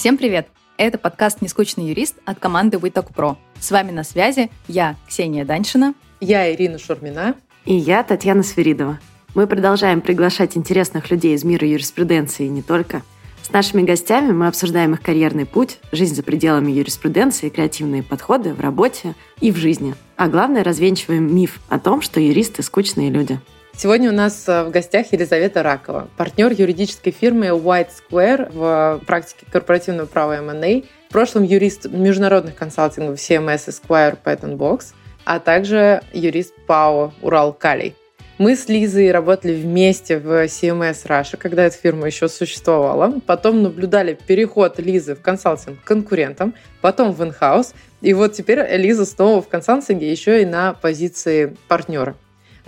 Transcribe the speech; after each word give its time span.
Всем 0.00 0.16
привет! 0.16 0.48
Это 0.78 0.96
подкаст 0.96 1.42
«Нескучный 1.42 1.88
юрист» 1.88 2.16
от 2.24 2.38
команды 2.38 2.78
WeTalk 2.78 3.12
Pro. 3.14 3.36
С 3.60 3.70
вами 3.70 3.90
на 3.90 4.02
связи 4.02 4.50
я, 4.66 4.96
Ксения 5.06 5.44
Даньшина. 5.44 5.92
Я, 6.22 6.50
Ирина 6.54 6.78
Шурмина. 6.78 7.34
И 7.66 7.74
я, 7.74 8.02
Татьяна 8.02 8.42
Свиридова. 8.42 8.98
Мы 9.34 9.46
продолжаем 9.46 10.00
приглашать 10.00 10.56
интересных 10.56 11.10
людей 11.10 11.34
из 11.34 11.44
мира 11.44 11.68
юриспруденции 11.68 12.46
и 12.46 12.48
не 12.48 12.62
только. 12.62 13.02
С 13.42 13.52
нашими 13.52 13.82
гостями 13.82 14.32
мы 14.32 14.46
обсуждаем 14.46 14.94
их 14.94 15.02
карьерный 15.02 15.44
путь, 15.44 15.78
жизнь 15.92 16.14
за 16.14 16.22
пределами 16.22 16.72
юриспруденции, 16.72 17.50
креативные 17.50 18.02
подходы 18.02 18.54
в 18.54 18.60
работе 18.62 19.14
и 19.42 19.52
в 19.52 19.56
жизни. 19.56 19.94
А 20.16 20.28
главное, 20.28 20.64
развенчиваем 20.64 21.36
миф 21.36 21.60
о 21.68 21.78
том, 21.78 22.00
что 22.00 22.20
юристы– 22.20 22.62
скучные 22.64 23.10
люди. 23.10 23.38
Сегодня 23.82 24.10
у 24.10 24.14
нас 24.14 24.46
э, 24.46 24.64
в 24.64 24.70
гостях 24.70 25.10
Елизавета 25.10 25.62
Ракова, 25.62 26.10
партнер 26.18 26.52
юридической 26.52 27.12
фирмы 27.12 27.46
White 27.46 27.88
Square 27.88 28.52
в 28.52 29.00
практике 29.06 29.46
корпоративного 29.50 30.04
права 30.04 30.36
M&A, 30.36 30.82
в 31.08 31.10
прошлом 31.10 31.44
юрист 31.44 31.86
международных 31.86 32.54
консалтингов 32.56 33.16
CMS 33.16 33.68
Esquire 33.68 34.18
Patent 34.22 34.58
Box, 34.58 34.88
а 35.24 35.40
также 35.40 36.02
юрист 36.12 36.52
ПАО 36.66 37.14
Урал 37.22 37.54
Калий. 37.54 37.94
Мы 38.36 38.54
с 38.54 38.68
Лизой 38.68 39.10
работали 39.12 39.54
вместе 39.54 40.18
в 40.18 40.44
CMS 40.44 41.06
Russia, 41.06 41.38
когда 41.38 41.64
эта 41.64 41.74
фирма 41.78 42.06
еще 42.06 42.28
существовала. 42.28 43.18
Потом 43.24 43.62
наблюдали 43.62 44.12
переход 44.26 44.78
Лизы 44.78 45.14
в 45.14 45.22
консалтинг 45.22 45.80
к 45.80 45.84
конкурентам, 45.84 46.52
потом 46.82 47.12
в 47.12 47.24
инхаус. 47.24 47.72
И 48.02 48.12
вот 48.12 48.34
теперь 48.34 48.60
Лиза 48.76 49.06
снова 49.06 49.40
в 49.40 49.48
консалтинге 49.48 50.10
еще 50.10 50.42
и 50.42 50.44
на 50.44 50.74
позиции 50.74 51.56
партнера. 51.66 52.14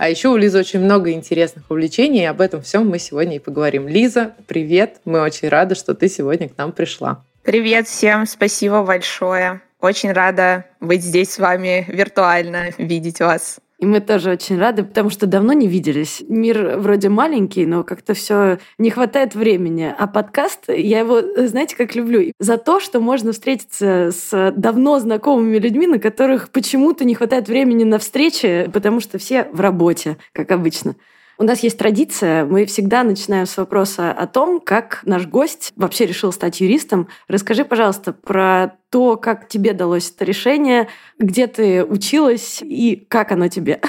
А 0.03 0.09
еще 0.09 0.27
у 0.27 0.35
Лизы 0.35 0.59
очень 0.59 0.81
много 0.81 1.13
интересных 1.13 1.71
увлечений, 1.71 2.23
и 2.23 2.25
об 2.25 2.41
этом 2.41 2.61
всем 2.61 2.89
мы 2.89 2.99
сегодня 2.99 3.37
и 3.37 3.39
поговорим. 3.39 3.87
Лиза, 3.87 4.33
привет! 4.47 4.97
Мы 5.05 5.21
очень 5.21 5.47
рады, 5.47 5.75
что 5.75 5.93
ты 5.93 6.09
сегодня 6.09 6.49
к 6.49 6.57
нам 6.57 6.73
пришла. 6.73 7.23
Привет 7.41 7.87
всем, 7.87 8.25
спасибо 8.25 8.83
большое. 8.83 9.61
Очень 9.79 10.11
рада 10.11 10.65
быть 10.81 11.01
здесь 11.01 11.31
с 11.31 11.39
вами 11.39 11.85
виртуально, 11.87 12.71
видеть 12.77 13.21
вас. 13.21 13.61
И 13.83 13.85
мы 13.85 13.99
тоже 13.99 14.31
очень 14.31 14.57
рады, 14.57 14.85
потому 14.85 15.09
что 15.09 15.27
давно 15.27 15.51
не 15.51 15.67
виделись. 15.67 16.23
Мир 16.29 16.77
вроде 16.77 17.09
маленький, 17.09 17.65
но 17.65 17.83
как-то 17.83 18.13
все 18.13 18.59
не 18.77 18.89
хватает 18.89 19.35
времени. 19.35 19.93
А 19.99 20.07
подкаст, 20.07 20.69
я 20.69 20.99
его, 20.99 21.19
знаете, 21.47 21.75
как 21.75 21.93
люблю? 21.93 22.31
За 22.39 22.55
то, 22.57 22.79
что 22.79 23.01
можно 23.01 23.33
встретиться 23.33 24.11
с 24.13 24.53
давно 24.55 24.99
знакомыми 24.99 25.57
людьми, 25.57 25.85
на 25.85 25.99
которых 25.99 26.49
почему-то 26.51 27.03
не 27.03 27.13
хватает 27.13 27.49
времени 27.49 27.83
на 27.83 27.99
встречи, 27.99 28.69
потому 28.71 29.01
что 29.01 29.17
все 29.17 29.49
в 29.51 29.59
работе, 29.59 30.15
как 30.31 30.51
обычно. 30.51 30.95
У 31.39 31.43
нас 31.43 31.61
есть 31.61 31.77
традиция, 31.77 32.45
мы 32.45 32.65
всегда 32.65 33.03
начинаем 33.03 33.45
с 33.45 33.57
вопроса 33.57 34.11
о 34.11 34.27
том, 34.27 34.59
как 34.59 35.01
наш 35.03 35.25
гость 35.25 35.73
вообще 35.75 36.05
решил 36.05 36.31
стать 36.31 36.61
юристом. 36.61 37.07
Расскажи, 37.27 37.65
пожалуйста, 37.65 38.13
про 38.13 38.77
то, 38.91 39.17
как 39.17 39.47
тебе 39.47 39.73
далось 39.73 40.11
это 40.11 40.25
решение, 40.25 40.89
где 41.17 41.47
ты 41.47 41.83
училась 41.83 42.61
и 42.61 42.95
как 43.09 43.31
оно 43.31 43.47
тебе. 43.47 43.81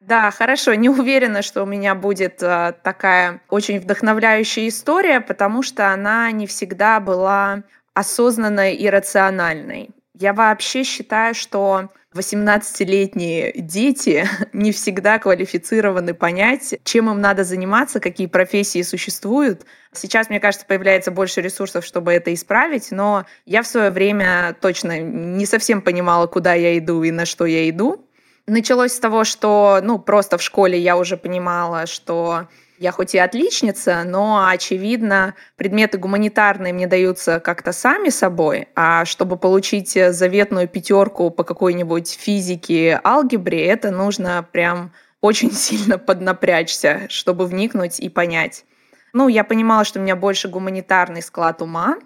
Да, 0.00 0.30
хорошо. 0.30 0.74
Не 0.74 0.90
уверена, 0.90 1.42
что 1.42 1.62
у 1.62 1.66
меня 1.66 1.94
будет 1.94 2.42
э, 2.42 2.74
такая 2.82 3.40
очень 3.48 3.78
вдохновляющая 3.78 4.68
история, 4.68 5.20
потому 5.20 5.62
что 5.62 5.92
она 5.92 6.30
не 6.32 6.46
всегда 6.46 7.00
была 7.00 7.62
осознанной 7.94 8.74
и 8.74 8.90
рациональной. 8.90 9.90
Я 10.18 10.34
вообще 10.34 10.84
считаю, 10.84 11.34
что 11.34 11.88
18-летние 12.14 13.52
дети 13.56 14.28
не 14.52 14.72
всегда 14.72 15.18
квалифицированы 15.18 16.12
понять, 16.12 16.74
чем 16.84 17.10
им 17.10 17.20
надо 17.20 17.44
заниматься, 17.44 18.00
какие 18.00 18.26
профессии 18.26 18.82
существуют. 18.82 19.64
Сейчас, 19.92 20.28
мне 20.28 20.40
кажется, 20.40 20.66
появляется 20.66 21.10
больше 21.10 21.40
ресурсов, 21.40 21.84
чтобы 21.84 22.12
это 22.12 22.32
исправить, 22.34 22.90
но 22.90 23.24
я 23.46 23.62
в 23.62 23.66
свое 23.66 23.90
время 23.90 24.54
точно 24.60 25.00
не 25.00 25.46
совсем 25.46 25.80
понимала, 25.80 26.26
куда 26.26 26.54
я 26.54 26.76
иду 26.76 27.02
и 27.02 27.10
на 27.10 27.24
что 27.24 27.46
я 27.46 27.68
иду. 27.68 28.06
Началось 28.46 28.92
с 28.92 28.98
того, 28.98 29.24
что 29.24 29.80
ну, 29.82 29.98
просто 29.98 30.36
в 30.36 30.42
школе 30.42 30.78
я 30.78 30.96
уже 30.96 31.16
понимала, 31.16 31.86
что 31.86 32.48
я 32.82 32.90
хоть 32.90 33.14
и 33.14 33.18
отличница, 33.18 34.02
но, 34.04 34.48
очевидно, 34.48 35.34
предметы 35.54 35.98
гуманитарные 35.98 36.72
мне 36.72 36.88
даются 36.88 37.38
как-то 37.38 37.70
сами 37.70 38.08
собой, 38.08 38.66
а 38.74 39.04
чтобы 39.04 39.36
получить 39.36 39.92
заветную 39.92 40.66
пятерку 40.66 41.30
по 41.30 41.44
какой-нибудь 41.44 42.10
физике, 42.10 43.00
алгебре, 43.04 43.64
это 43.66 43.92
нужно 43.92 44.44
прям 44.50 44.92
очень 45.20 45.52
сильно 45.64 45.96
поднапрячься, 45.96 47.06
чтобы 47.08 47.46
вникнуть 47.46 48.00
и 48.00 48.08
понять. 48.08 48.64
Ну, 49.12 49.28
я 49.28 49.44
понимала, 49.44 49.84
что 49.84 50.00
у 50.00 50.02
меня 50.02 50.16
больше 50.16 50.48
гуманитарный 50.48 51.22
склад 51.22 51.62
ума. 51.62 51.98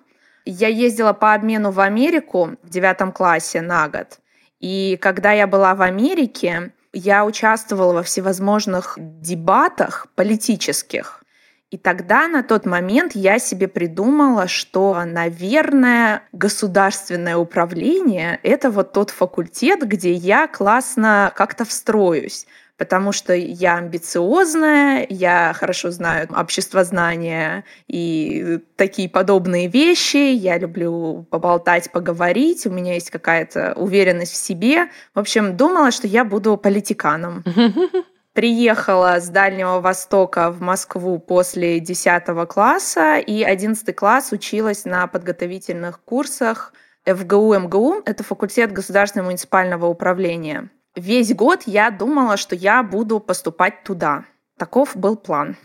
Я 0.44 0.68
ездила 0.68 1.14
по 1.14 1.32
обмену 1.32 1.70
в 1.70 1.80
Америку 1.80 2.56
в 2.62 2.68
девятом 2.68 3.12
классе 3.12 3.62
на 3.62 3.88
год. 3.88 4.18
И 4.60 4.98
когда 5.00 5.32
я 5.32 5.46
была 5.46 5.74
в 5.74 5.80
Америке, 5.80 6.72
я 6.96 7.24
участвовала 7.24 7.92
во 7.92 8.02
всевозможных 8.02 8.98
дебатах 8.98 10.06
политических. 10.14 11.22
И 11.70 11.78
тогда, 11.78 12.28
на 12.28 12.42
тот 12.42 12.64
момент, 12.64 13.12
я 13.14 13.38
себе 13.38 13.66
придумала, 13.66 14.46
что, 14.46 15.02
наверное, 15.04 16.22
государственное 16.32 17.36
управление— 17.36 18.38
это 18.42 18.70
вот 18.70 18.92
тот 18.92 19.10
факультет, 19.10 19.86
где 19.86 20.12
я 20.12 20.46
классно 20.46 21.32
как-то 21.34 21.64
встроюсь 21.64 22.46
потому 22.76 23.12
что 23.12 23.34
я 23.34 23.76
амбициозная, 23.76 25.06
я 25.08 25.52
хорошо 25.54 25.90
знаю 25.90 26.28
общество 26.36 26.84
знания 26.84 27.64
и 27.86 28.58
такие 28.76 29.08
подобные 29.08 29.68
вещи, 29.68 30.16
я 30.16 30.58
люблю 30.58 31.26
поболтать, 31.30 31.90
поговорить, 31.90 32.66
у 32.66 32.70
меня 32.70 32.94
есть 32.94 33.10
какая-то 33.10 33.74
уверенность 33.76 34.32
в 34.32 34.36
себе. 34.36 34.88
В 35.14 35.18
общем, 35.18 35.56
думала, 35.56 35.90
что 35.90 36.06
я 36.06 36.24
буду 36.24 36.56
политиканом. 36.56 37.44
Приехала 38.34 39.18
с 39.18 39.30
Дальнего 39.30 39.80
Востока 39.80 40.50
в 40.50 40.60
Москву 40.60 41.18
после 41.18 41.80
10 41.80 42.24
класса 42.46 43.16
и 43.16 43.42
11 43.42 43.96
класс 43.96 44.30
училась 44.32 44.84
на 44.84 45.06
подготовительных 45.06 46.00
курсах 46.00 46.74
ФГУ 47.06 47.54
МГУ. 47.54 48.02
Это 48.04 48.22
факультет 48.24 48.72
государственного 48.72 49.28
муниципального 49.28 49.86
управления. 49.86 50.68
Весь 50.96 51.34
год 51.34 51.64
я 51.66 51.90
думала, 51.90 52.38
что 52.38 52.54
я 52.54 52.82
буду 52.82 53.20
поступать 53.20 53.84
туда. 53.84 54.24
Таков 54.58 54.96
был 54.96 55.16
план. 55.16 55.56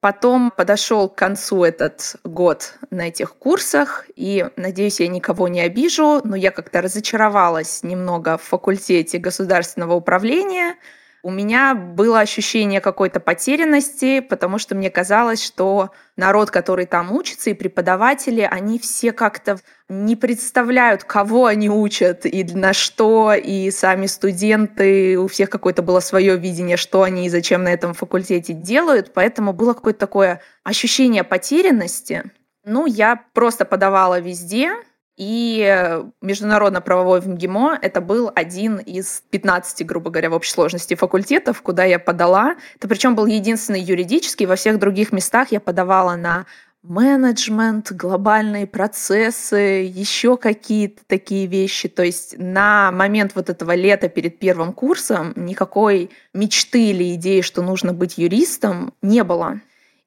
Потом 0.00 0.50
подошел 0.50 1.08
к 1.08 1.14
концу 1.14 1.64
этот 1.64 2.16
год 2.24 2.78
на 2.90 3.08
этих 3.08 3.36
курсах, 3.36 4.06
и, 4.16 4.46
надеюсь, 4.56 5.00
я 5.00 5.08
никого 5.08 5.48
не 5.48 5.60
обижу, 5.60 6.22
но 6.24 6.34
я 6.34 6.50
как-то 6.50 6.80
разочаровалась 6.80 7.82
немного 7.82 8.38
в 8.38 8.42
факультете 8.42 9.18
государственного 9.18 9.94
управления– 9.94 10.76
у 11.24 11.30
меня 11.30 11.74
было 11.74 12.20
ощущение 12.20 12.82
какой-то 12.82 13.18
потерянности, 13.18 14.20
потому 14.20 14.58
что 14.58 14.74
мне 14.74 14.90
казалось, 14.90 15.42
что 15.42 15.90
народ, 16.16 16.50
который 16.50 16.84
там 16.84 17.10
учится, 17.12 17.48
и 17.48 17.54
преподаватели, 17.54 18.42
они 18.42 18.78
все 18.78 19.10
как-то 19.10 19.58
не 19.88 20.16
представляют, 20.16 21.04
кого 21.04 21.46
они 21.46 21.70
учат 21.70 22.26
и 22.26 22.44
на 22.44 22.74
что, 22.74 23.32
и 23.32 23.70
сами 23.70 24.04
студенты, 24.04 25.18
у 25.18 25.26
всех 25.26 25.48
какое-то 25.48 25.80
было 25.80 26.00
свое 26.00 26.36
видение, 26.36 26.76
что 26.76 27.02
они 27.02 27.26
и 27.26 27.30
зачем 27.30 27.62
на 27.64 27.72
этом 27.72 27.94
факультете 27.94 28.52
делают, 28.52 29.14
поэтому 29.14 29.54
было 29.54 29.72
какое-то 29.72 30.00
такое 30.00 30.42
ощущение 30.62 31.24
потерянности. 31.24 32.24
Ну, 32.66 32.84
я 32.84 33.24
просто 33.32 33.64
подавала 33.64 34.20
везде, 34.20 34.74
и 35.16 36.02
международно-правовой 36.20 37.20
в 37.20 37.28
МГИМО— 37.28 37.78
это 37.82 38.00
был 38.00 38.32
один 38.34 38.78
из 38.78 39.22
15, 39.30 39.86
грубо 39.86 40.10
говоря, 40.10 40.30
в 40.30 40.34
общей 40.34 40.50
сложности 40.50 40.94
факультетов, 40.94 41.62
куда 41.62 41.84
я 41.84 41.98
подала. 41.98 42.56
Это 42.76 42.88
причем 42.88 43.14
был 43.14 43.26
единственный 43.26 43.80
юридический. 43.80 44.46
Во 44.46 44.56
всех 44.56 44.78
других 44.78 45.12
местах 45.12 45.52
я 45.52 45.60
подавала 45.60 46.16
на 46.16 46.46
менеджмент, 46.82 47.92
глобальные 47.92 48.66
процессы, 48.66 49.56
еще 49.56 50.36
какие-то 50.36 51.02
такие 51.06 51.46
вещи. 51.46 51.88
То 51.88 52.02
есть 52.02 52.36
на 52.38 52.92
момент 52.92 53.32
вот 53.34 53.48
этого 53.48 53.74
лета 53.74 54.08
перед 54.08 54.38
первым 54.38 54.72
курсом 54.72 55.32
никакой 55.36 56.10
мечты 56.34 56.90
или 56.90 57.14
идеи, 57.14 57.40
что 57.40 57.62
нужно 57.62 57.94
быть 57.94 58.18
юристом, 58.18 58.92
не 59.00 59.24
было. 59.24 59.60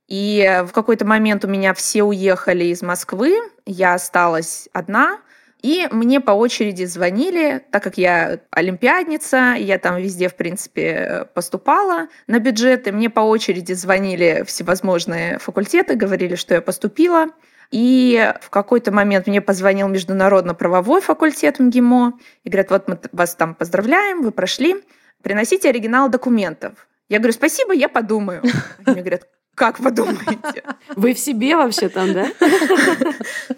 И 0.08 0.64
в 0.66 0.72
какой-то 0.72 1.06
момент 1.06 1.44
у 1.44 1.48
меня 1.48 1.74
все 1.74 2.04
уехали 2.04 2.66
из 2.66 2.82
Москвы, 2.82 3.38
я 3.66 3.94
осталась 3.94 4.70
одна, 4.72 5.20
и 5.62 5.88
мне 5.92 6.22
по 6.22 6.32
очереди 6.32 6.86
звонили, 6.86 7.66
так 7.72 7.84
как 7.84 7.98
я 7.98 8.40
олимпиадница, 8.52 9.56
я 9.58 9.80
там 9.80 9.98
везде, 9.98 10.30
в 10.30 10.36
принципе, 10.36 11.28
поступала 11.34 12.08
на 12.28 12.40
бюджеты, 12.40 12.92
мне 12.92 13.10
по 13.10 13.22
очереди 13.22 13.74
звонили 13.74 14.44
всевозможные 14.46 15.40
факультеты, 15.40 15.96
говорили, 15.96 16.36
что 16.36 16.54
я 16.54 16.62
поступила. 16.62 17.28
И 17.70 18.34
в 18.40 18.50
какой-то 18.50 18.94
момент 18.94 19.28
мне 19.28 19.42
позвонил 19.42 19.90
международно-правовой 19.90 21.02
факультет 21.02 21.60
МГИМО 21.60 22.14
и 22.46 22.50
говорят, 22.50 22.72
вот 22.72 22.88
мы 22.88 23.00
вас 23.12 23.36
там 23.36 23.56
поздравляем, 23.56 24.22
вы 24.22 24.32
прошли, 24.32 24.78
приносите 25.22 25.68
оригинал 25.68 26.08
документов. 26.08 26.88
Я 27.10 27.18
говорю, 27.18 27.34
спасибо, 27.34 27.74
я 27.74 27.90
подумаю. 27.90 28.42
Они 28.86 28.94
мне 28.94 29.02
говорят, 29.02 29.28
Как 29.58 29.80
вы 29.80 29.90
думаете? 29.90 30.64
Вы 30.96 31.16
в 31.16 31.20
себе 31.20 31.56
вообще 31.56 31.90
там, 31.90 32.14
да? 32.14 32.28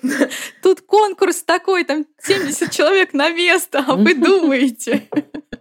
Тут 0.63 0.79
конкурс 0.79 1.43
такой, 1.43 1.83
там 1.83 2.05
70 2.23 2.71
человек 2.71 3.11
на 3.11 3.29
место, 3.31 3.83
а 3.85 3.97
вы 3.97 4.13
думаете? 4.13 5.09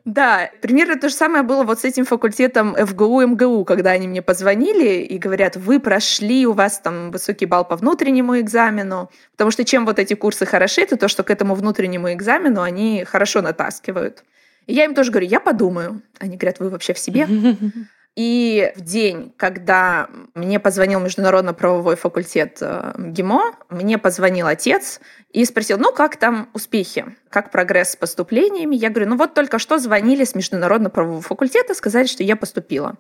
Да, 0.05 0.49
примерно 0.62 0.94
то 0.96 1.08
же 1.08 1.17
самое 1.17 1.43
было 1.43 1.64
вот 1.64 1.81
с 1.81 1.85
этим 1.85 2.05
факультетом 2.05 2.76
ФГУ 2.76 3.20
МГУ, 3.23 3.64
когда 3.64 3.90
они 3.90 4.06
мне 4.06 4.23
позвонили 4.23 5.02
и 5.02 5.19
говорят, 5.19 5.56
вы 5.56 5.81
прошли, 5.81 6.46
у 6.46 6.52
вас 6.52 6.79
там 6.79 7.11
высокий 7.11 7.46
балл 7.46 7.64
по 7.64 7.75
внутреннему 7.75 8.38
экзамену. 8.38 9.11
Потому 9.32 9.50
что 9.50 9.64
чем 9.64 9.87
вот 9.87 9.99
эти 9.99 10.14
курсы 10.14 10.46
хороши, 10.46 10.82
это 10.82 10.96
то, 10.96 11.08
что 11.08 11.25
к 11.25 11.32
этому 11.32 11.56
внутреннему 11.56 12.12
экзамену 12.12 12.62
они 12.62 13.02
хорошо 13.05 13.43
натаскивают. 13.43 14.23
И 14.67 14.75
я 14.75 14.85
им 14.85 14.94
тоже 14.94 15.11
говорю, 15.11 15.26
я 15.26 15.40
подумаю. 15.40 16.00
Они 16.20 16.37
говорят, 16.37 16.61
вы 16.61 16.70
вообще 16.70 16.94
в 16.94 16.99
себе? 17.00 17.26
И 18.19 18.73
в 18.75 18.81
день, 18.81 19.32
когда 19.37 20.11
мне 20.35 20.59
позвонил 20.59 20.99
Международно-правовой 20.99 21.94
факультет 21.94 22.59
э, 22.61 22.93
ГИМО, 22.99 23.55
мне 23.70 23.97
позвонил 23.97 24.49
отец 24.49 25.00
и 25.31 25.44
спросил, 25.44 25.79
ну 25.79 25.93
как 25.93 26.17
там 26.17 26.50
успехи, 26.53 27.15
как 27.31 27.53
прогресс 27.53 27.93
с 27.93 27.97
поступлениями. 27.97 28.75
Я 28.75 28.91
говорю, 28.91 29.11
ну 29.11 29.17
вот 29.17 29.35
только 29.35 29.61
что 29.61 29.79
звонили 29.79 30.25
с 30.25 30.35
Международно-правового 30.35 31.23
факультета, 31.23 31.75
сказали, 31.75 32.09
что 32.09 32.25
я 32.25 32.35
поступила. 32.35 32.97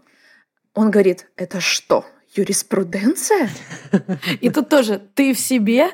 Он 0.72 0.88
говорит, 0.88 1.26
это 1.34 1.60
что, 1.60 2.06
юриспруденция? 2.34 3.50
И 4.40 4.50
тут 4.50 4.68
тоже 4.68 5.00
ты 5.14 5.34
в 5.34 5.38
себе? 5.38 5.90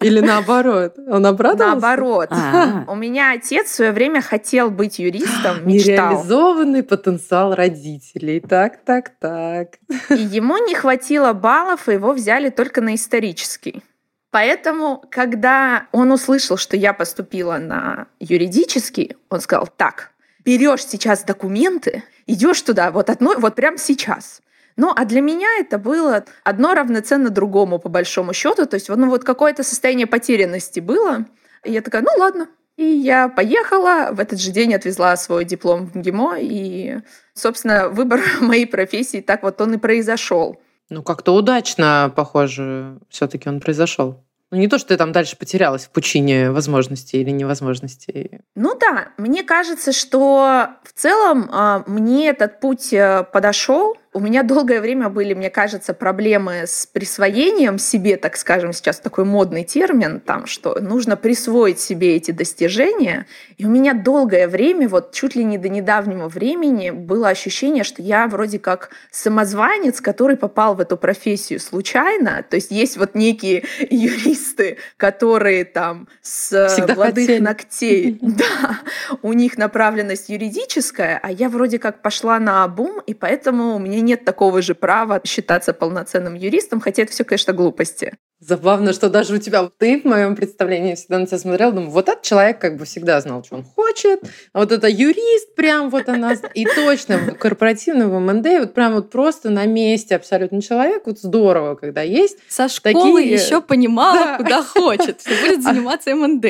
Или 0.00 0.20
наоборот? 0.20 0.96
Он 1.08 1.26
обрадовался? 1.26 1.80
Наоборот. 1.80 2.28
А-а-а. 2.30 2.90
У 2.90 2.94
меня 2.94 3.32
отец 3.32 3.68
в 3.68 3.74
свое 3.74 3.92
время 3.92 4.20
хотел 4.20 4.70
быть 4.70 4.98
юристом, 4.98 5.66
мечтал. 5.66 6.12
Нереализованный 6.12 6.82
потенциал 6.82 7.54
родителей. 7.54 8.40
Так, 8.40 8.84
так, 8.84 9.10
так. 9.18 9.78
И 10.10 10.14
ему 10.14 10.58
не 10.58 10.74
хватило 10.74 11.32
баллов, 11.32 11.88
и 11.88 11.94
его 11.94 12.12
взяли 12.12 12.50
только 12.50 12.80
на 12.80 12.94
исторический. 12.94 13.82
Поэтому, 14.30 15.02
когда 15.10 15.86
он 15.92 16.12
услышал, 16.12 16.56
что 16.58 16.76
я 16.76 16.92
поступила 16.92 17.56
на 17.56 18.08
юридический, 18.20 19.16
он 19.30 19.40
сказал, 19.40 19.66
так, 19.66 20.10
берешь 20.44 20.84
сейчас 20.84 21.24
документы, 21.24 22.04
идешь 22.26 22.60
туда, 22.60 22.90
вот 22.90 23.08
одной, 23.08 23.36
вот 23.38 23.54
прямо 23.54 23.78
сейчас. 23.78 24.42
Ну, 24.76 24.92
а 24.94 25.04
для 25.04 25.20
меня 25.20 25.48
это 25.58 25.78
было 25.78 26.24
одно 26.44 26.74
равноценно 26.74 27.30
другому, 27.30 27.78
по 27.78 27.88
большому 27.88 28.32
счету. 28.32 28.66
То 28.66 28.74
есть, 28.74 28.88
ну, 28.88 29.08
вот 29.08 29.24
какое-то 29.24 29.62
состояние 29.62 30.06
потерянности 30.06 30.80
было. 30.80 31.24
И 31.64 31.72
я 31.72 31.80
такая, 31.80 32.02
ну, 32.02 32.10
ладно. 32.18 32.48
И 32.76 32.84
я 32.84 33.28
поехала, 33.28 34.10
в 34.12 34.20
этот 34.20 34.38
же 34.38 34.50
день 34.50 34.74
отвезла 34.74 35.16
свой 35.16 35.46
диплом 35.46 35.86
в 35.86 35.94
МГИМО, 35.96 36.36
и, 36.40 36.98
собственно, 37.32 37.88
выбор 37.88 38.20
моей 38.40 38.66
профессии 38.66 39.22
так 39.22 39.42
вот 39.42 39.60
он 39.60 39.74
и 39.74 39.78
произошел. 39.78 40.60
Ну, 40.90 41.02
как-то 41.02 41.34
удачно, 41.34 42.12
похоже, 42.14 42.98
все-таки 43.08 43.48
он 43.48 43.60
произошел. 43.60 44.22
Ну, 44.52 44.58
не 44.58 44.68
то, 44.68 44.78
что 44.78 44.88
ты 44.88 44.96
там 44.96 45.10
дальше 45.10 45.36
потерялась 45.36 45.86
в 45.86 45.90
пучине 45.90 46.52
возможностей 46.52 47.20
или 47.20 47.30
невозможностей. 47.30 48.42
Ну 48.54 48.78
да, 48.78 49.08
мне 49.16 49.42
кажется, 49.42 49.92
что 49.92 50.68
в 50.84 50.92
целом 50.92 51.48
а, 51.50 51.82
мне 51.88 52.28
этот 52.28 52.60
путь 52.60 52.92
э, 52.92 53.24
подошел, 53.32 53.96
у 54.16 54.20
меня 54.20 54.42
долгое 54.42 54.80
время 54.80 55.10
были, 55.10 55.34
мне 55.34 55.50
кажется, 55.50 55.92
проблемы 55.92 56.62
с 56.66 56.86
присвоением 56.86 57.78
себе, 57.78 58.16
так 58.16 58.38
скажем, 58.38 58.72
сейчас 58.72 58.98
такой 58.98 59.26
модный 59.26 59.62
термин, 59.62 60.20
там, 60.20 60.46
что 60.46 60.80
нужно 60.80 61.18
присвоить 61.18 61.80
себе 61.80 62.16
эти 62.16 62.30
достижения. 62.30 63.26
И 63.58 63.66
у 63.66 63.68
меня 63.68 63.92
долгое 63.92 64.48
время, 64.48 64.88
вот 64.88 65.12
чуть 65.12 65.36
ли 65.36 65.44
не 65.44 65.58
до 65.58 65.68
недавнего 65.68 66.28
времени, 66.28 66.88
было 66.88 67.28
ощущение, 67.28 67.84
что 67.84 68.00
я 68.00 68.26
вроде 68.26 68.58
как 68.58 68.88
самозванец, 69.10 70.00
который 70.00 70.38
попал 70.38 70.74
в 70.74 70.80
эту 70.80 70.96
профессию 70.96 71.60
случайно. 71.60 72.42
То 72.48 72.56
есть 72.56 72.70
есть 72.70 72.96
вот 72.96 73.14
некие 73.14 73.64
юристы, 73.90 74.78
которые 74.96 75.66
там 75.66 76.08
с 76.22 76.68
Всегда 76.68 76.94
молодых 76.94 77.26
хотели. 77.26 77.42
ногтей, 77.42 78.18
да, 78.22 78.80
у 79.20 79.34
них 79.34 79.58
направленность 79.58 80.30
юридическая, 80.30 81.20
а 81.22 81.30
я 81.30 81.50
вроде 81.50 81.78
как 81.78 82.00
пошла 82.00 82.38
на 82.38 82.64
обум, 82.64 83.02
и 83.06 83.12
поэтому 83.12 83.76
у 83.76 83.78
меня 83.78 84.05
нет 84.06 84.24
такого 84.24 84.62
же 84.62 84.74
права 84.74 85.20
считаться 85.24 85.72
полноценным 85.74 86.34
юристом, 86.34 86.80
хотя 86.80 87.02
это 87.02 87.12
все, 87.12 87.24
конечно, 87.24 87.52
глупости. 87.52 88.14
Забавно, 88.38 88.92
что 88.92 89.08
даже 89.08 89.34
у 89.34 89.38
тебя, 89.38 89.68
ты 89.78 90.00
в 90.00 90.04
моем 90.04 90.36
представлении 90.36 90.94
всегда 90.94 91.18
на 91.18 91.26
тебя 91.26 91.38
смотрел, 91.38 91.72
думаю, 91.72 91.90
вот 91.90 92.08
этот 92.08 92.22
человек 92.22 92.58
как 92.60 92.76
бы 92.76 92.84
всегда 92.84 93.18
знал, 93.20 93.42
что 93.44 93.56
он 93.56 93.64
хочет, 93.64 94.20
а 94.52 94.60
вот 94.60 94.72
это 94.72 94.88
юрист 94.88 95.54
прям 95.54 95.88
вот 95.90 96.08
она, 96.08 96.34
и 96.54 96.64
точно 96.66 97.16
в 97.18 97.34
корпоративном 97.34 98.10
в 98.10 98.20
МНД 98.20 98.46
вот 98.60 98.74
прям 98.74 98.94
вот 98.94 99.10
просто 99.10 99.48
на 99.50 99.64
месте 99.64 100.16
абсолютно 100.16 100.60
человек, 100.60 101.02
вот 101.06 101.18
здорово, 101.18 101.76
когда 101.76 102.02
есть. 102.02 102.38
Со 102.48 102.68
школы 102.68 103.22
Такие- 103.22 103.34
еще 103.34 103.60
понимала, 103.62 104.20
Да. 104.20 104.36
куда 104.36 104.62
хочет, 104.62 105.20
что 105.22 105.30
будет 105.40 105.62
заниматься 105.62 106.14
МНД. 106.14 106.44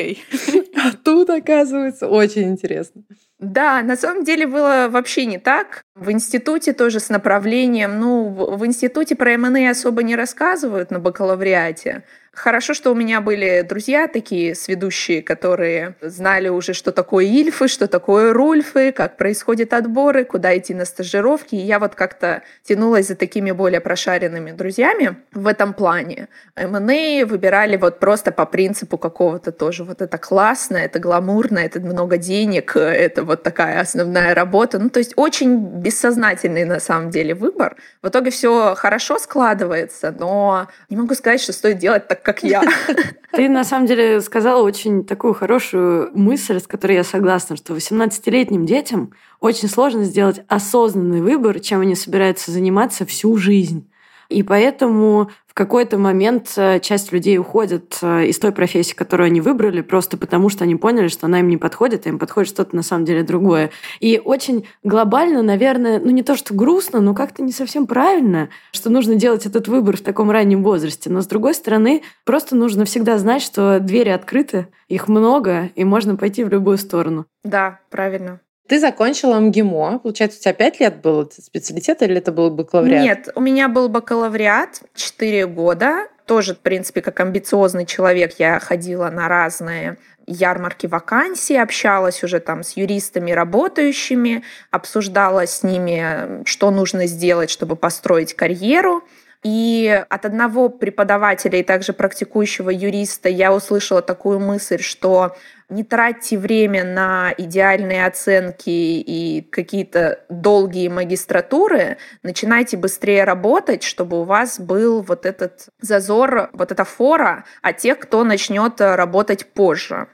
А 0.75 0.91
тут, 1.03 1.29
оказывается, 1.29 2.07
очень 2.09 2.49
интересно. 2.49 3.01
Да, 3.39 3.83
на 3.83 3.95
самом 3.95 4.23
деле 4.23 4.47
было 4.47 4.87
вообще 4.89 5.25
не 5.25 5.37
так. 5.37 5.83
В 5.95 6.09
институте 6.11 6.73
тоже 6.73 6.99
с 6.99 7.09
направлением. 7.09 7.99
Ну, 7.99 8.29
в 8.29 8.65
институте 8.65 9.15
про 9.15 9.37
МНА 9.37 9.69
особо 9.69 10.01
не 10.01 10.15
рассказывают 10.15 10.89
на 10.89 10.99
бакалавриате. 10.99 12.03
Хорошо, 12.37 12.75
что 12.75 12.91
у 12.91 12.95
меня 12.95 13.19
были 13.19 13.65
друзья 13.67 14.07
такие 14.07 14.53
сведущие, 14.53 15.23
которые 15.23 15.95
знали 16.01 16.49
уже, 16.49 16.73
что 16.73 16.91
такое 16.91 17.25
ильфы, 17.25 17.67
что 17.67 17.87
такое 17.87 18.31
рульфы, 18.31 18.91
как 18.91 19.17
происходят 19.17 19.73
отборы, 19.73 20.23
куда 20.23 20.55
идти 20.55 20.75
на 20.75 20.85
стажировки. 20.85 21.55
И 21.55 21.65
я 21.65 21.79
вот 21.79 21.95
как-то 21.95 22.43
тянулась 22.63 23.07
за 23.07 23.15
такими 23.15 23.49
более 23.49 23.81
прошаренными 23.81 24.51
друзьями 24.51 25.17
в 25.33 25.47
этом 25.47 25.73
плане. 25.73 26.27
МНА 26.55 27.25
выбирали 27.25 27.75
вот 27.75 27.97
просто 27.97 28.31
по 28.31 28.45
принципу 28.45 28.99
какого-то 28.99 29.51
тоже. 29.51 29.83
Вот 29.83 30.03
это 30.03 30.19
классно, 30.19 30.77
это 30.77 30.99
гламурно, 30.99 31.57
это 31.57 31.79
много 31.79 32.17
денег, 32.17 32.75
это 32.75 33.23
вот 33.23 33.41
такая 33.41 33.81
основная 33.81 34.35
работа. 34.35 34.77
Ну, 34.77 34.91
то 34.91 34.99
есть 34.99 35.13
очень 35.15 35.57
бессознательный 35.57 36.65
на 36.65 36.79
самом 36.79 37.09
деле 37.09 37.33
выбор. 37.33 37.77
В 38.03 38.09
итоге 38.09 38.29
все 38.29 38.75
хорошо 38.75 39.17
складывается, 39.17 40.13
но 40.19 40.67
не 40.91 40.97
могу 40.97 41.15
сказать, 41.15 41.41
что 41.41 41.51
стоит 41.51 41.79
делать 41.79 42.07
так, 42.07 42.26
как 42.27 42.43
я. 42.43 42.61
Ты 43.31 43.47
на 43.47 43.63
самом 43.63 43.87
деле 43.87 44.19
сказала 44.19 44.61
очень 44.61 45.05
такую 45.05 45.33
хорошую 45.33 46.11
мысль, 46.13 46.59
с 46.59 46.67
которой 46.67 46.97
я 46.97 47.05
согласна, 47.05 47.55
что 47.55 47.73
18-летним 47.73 48.65
детям 48.65 49.13
очень 49.39 49.69
сложно 49.69 50.03
сделать 50.03 50.41
осознанный 50.49 51.21
выбор, 51.21 51.61
чем 51.61 51.79
они 51.79 51.95
собираются 51.95 52.51
заниматься 52.51 53.05
всю 53.05 53.37
жизнь. 53.37 53.89
И 54.27 54.43
поэтому 54.43 55.31
какой-то 55.57 55.97
момент 55.97 56.53
э, 56.55 56.79
часть 56.79 57.11
людей 57.11 57.39
уходит 57.39 57.97
э, 58.03 58.27
из 58.27 58.37
той 58.37 58.51
профессии, 58.51 58.93
которую 58.93 59.25
они 59.25 59.41
выбрали, 59.41 59.81
просто 59.81 60.15
потому 60.15 60.49
что 60.49 60.63
они 60.63 60.75
поняли, 60.75 61.07
что 61.07 61.25
она 61.25 61.39
им 61.39 61.47
не 61.47 61.57
подходит, 61.57 62.05
а 62.05 62.09
им 62.09 62.19
подходит 62.19 62.49
что-то 62.49 62.75
на 62.75 62.83
самом 62.83 63.05
деле 63.05 63.23
другое. 63.23 63.71
И 63.99 64.21
очень 64.23 64.67
глобально, 64.83 65.41
наверное, 65.41 65.99
ну 65.99 66.11
не 66.11 66.21
то, 66.21 66.35
что 66.37 66.53
грустно, 66.53 67.01
но 67.01 67.15
как-то 67.15 67.41
не 67.41 67.51
совсем 67.51 67.87
правильно, 67.87 68.49
что 68.71 68.91
нужно 68.91 69.15
делать 69.15 69.47
этот 69.47 69.67
выбор 69.67 69.97
в 69.97 70.01
таком 70.01 70.29
раннем 70.29 70.61
возрасте. 70.61 71.09
Но 71.09 71.21
с 71.21 71.27
другой 71.27 71.55
стороны, 71.55 72.03
просто 72.23 72.55
нужно 72.55 72.85
всегда 72.85 73.17
знать, 73.17 73.41
что 73.41 73.79
двери 73.79 74.09
открыты, 74.09 74.67
их 74.87 75.07
много, 75.07 75.71
и 75.73 75.83
можно 75.83 76.15
пойти 76.15 76.43
в 76.43 76.49
любую 76.49 76.77
сторону. 76.77 77.25
Да, 77.43 77.79
правильно. 77.89 78.41
Ты 78.67 78.79
закончила 78.79 79.39
МГИМО. 79.39 79.99
Получается, 79.99 80.39
у 80.39 80.41
тебя 80.41 80.53
пять 80.53 80.79
лет 80.79 81.01
был 81.01 81.29
специалитет 81.31 82.01
или 82.01 82.17
это 82.17 82.31
был 82.31 82.51
бакалавриат? 82.51 83.01
Нет, 83.01 83.29
у 83.35 83.41
меня 83.41 83.69
был 83.69 83.87
бакалавриат 83.89 84.81
4 84.93 85.47
года. 85.47 86.07
Тоже, 86.25 86.55
в 86.55 86.59
принципе, 86.59 87.01
как 87.01 87.19
амбициозный 87.21 87.85
человек, 87.85 88.35
я 88.37 88.59
ходила 88.59 89.09
на 89.09 89.29
разные 89.29 89.97
ярмарки 90.25 90.85
вакансий, 90.85 91.55
общалась 91.55 92.21
уже 92.21 92.41
там 92.41 92.63
с 92.63 92.75
юристами 92.75 93.31
работающими, 93.31 94.43
обсуждала 94.69 95.47
с 95.47 95.63
ними, 95.63 96.43
что 96.43 96.69
нужно 96.69 97.07
сделать, 97.07 97.49
чтобы 97.49 97.77
построить 97.77 98.33
карьеру. 98.33 99.03
И 99.43 100.03
от 100.09 100.25
одного 100.25 100.67
преподавателя 100.67 101.59
и 101.59 101.63
также 101.63 101.93
практикующего 101.93 102.69
юриста 102.69 103.29
я 103.29 103.53
услышала 103.53 104.01
такую 104.01 104.39
мысль, 104.39 104.81
что 104.81 105.37
не 105.69 105.83
тратьте 105.83 106.37
время 106.37 106.83
на 106.83 107.33
идеальные 107.37 108.05
оценки 108.05 108.69
и 108.69 109.41
какие-то 109.41 110.21
долгие 110.29 110.87
магистратуры, 110.87 111.97
начинайте 112.23 112.77
быстрее 112.77 113.25
работать, 113.25 113.83
чтобы 113.83 114.21
у 114.21 114.23
вас 114.23 114.59
был 114.59 115.01
вот 115.01 115.25
этот 115.25 115.67
зазор, 115.81 116.49
вот 116.53 116.71
эта 116.71 116.85
фора 116.85 117.43
от 117.61 117.77
тех, 117.77 117.99
кто 117.99 118.23
начнет 118.23 118.79
работать 118.79 119.45
позже. 119.53 120.07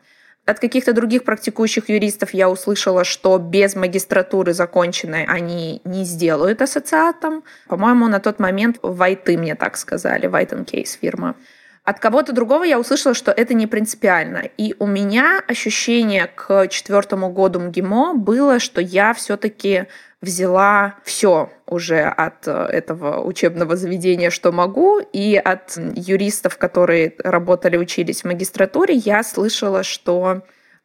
От 0.46 0.60
каких-то 0.60 0.92
других 0.92 1.24
практикующих 1.24 1.88
юристов 1.88 2.34
я 2.34 2.50
услышала, 2.50 3.06
что 3.06 3.38
без 3.38 3.76
магистратуры 3.76 4.54
законченной 4.54 5.24
они 5.24 5.82
не 5.86 6.04
сделают 6.04 6.62
ассоциатом. 6.62 7.44
По-моему, 7.68 8.08
на 8.10 8.20
тот 8.20 8.40
момент 8.40 8.78
Вайты 8.82 9.38
мне 9.38 9.56
так 9.56 9.78
сказали, 9.78 10.28
Case 10.28 10.98
фирма. 11.00 11.36
От 11.84 12.00
кого-то 12.00 12.32
другого 12.32 12.63
я 12.63 12.80
услышала, 12.80 13.13
что 13.13 13.32
это 13.32 13.54
не 13.54 13.68
принципиально. 13.68 14.44
И 14.58 14.74
у 14.80 14.88
меня 14.88 15.44
ощущение 15.46 16.28
к 16.34 16.68
четвертому 16.70 17.30
году 17.30 17.60
МГИМО 17.60 18.13
было, 18.13 18.60
что 18.60 18.80
я 18.80 19.13
все-таки 19.13 19.88
взяла 20.22 20.96
все 21.04 21.52
уже 21.68 22.04
от 22.04 22.48
э, 22.48 22.52
этого 22.52 23.22
учебного 23.22 23.75
заведения, 23.75 24.30
что 24.30 24.54
могу, 24.54 25.00
и 25.00 25.36
от 25.36 25.78
юристов, 25.96 26.58
которые 26.58 27.13
работали, 27.22 27.75
учились 27.75 28.22
в 28.22 28.28
магистратуре, 28.28 28.96
я 28.96 29.22
слышала, 29.22 29.84
что 29.84 30.44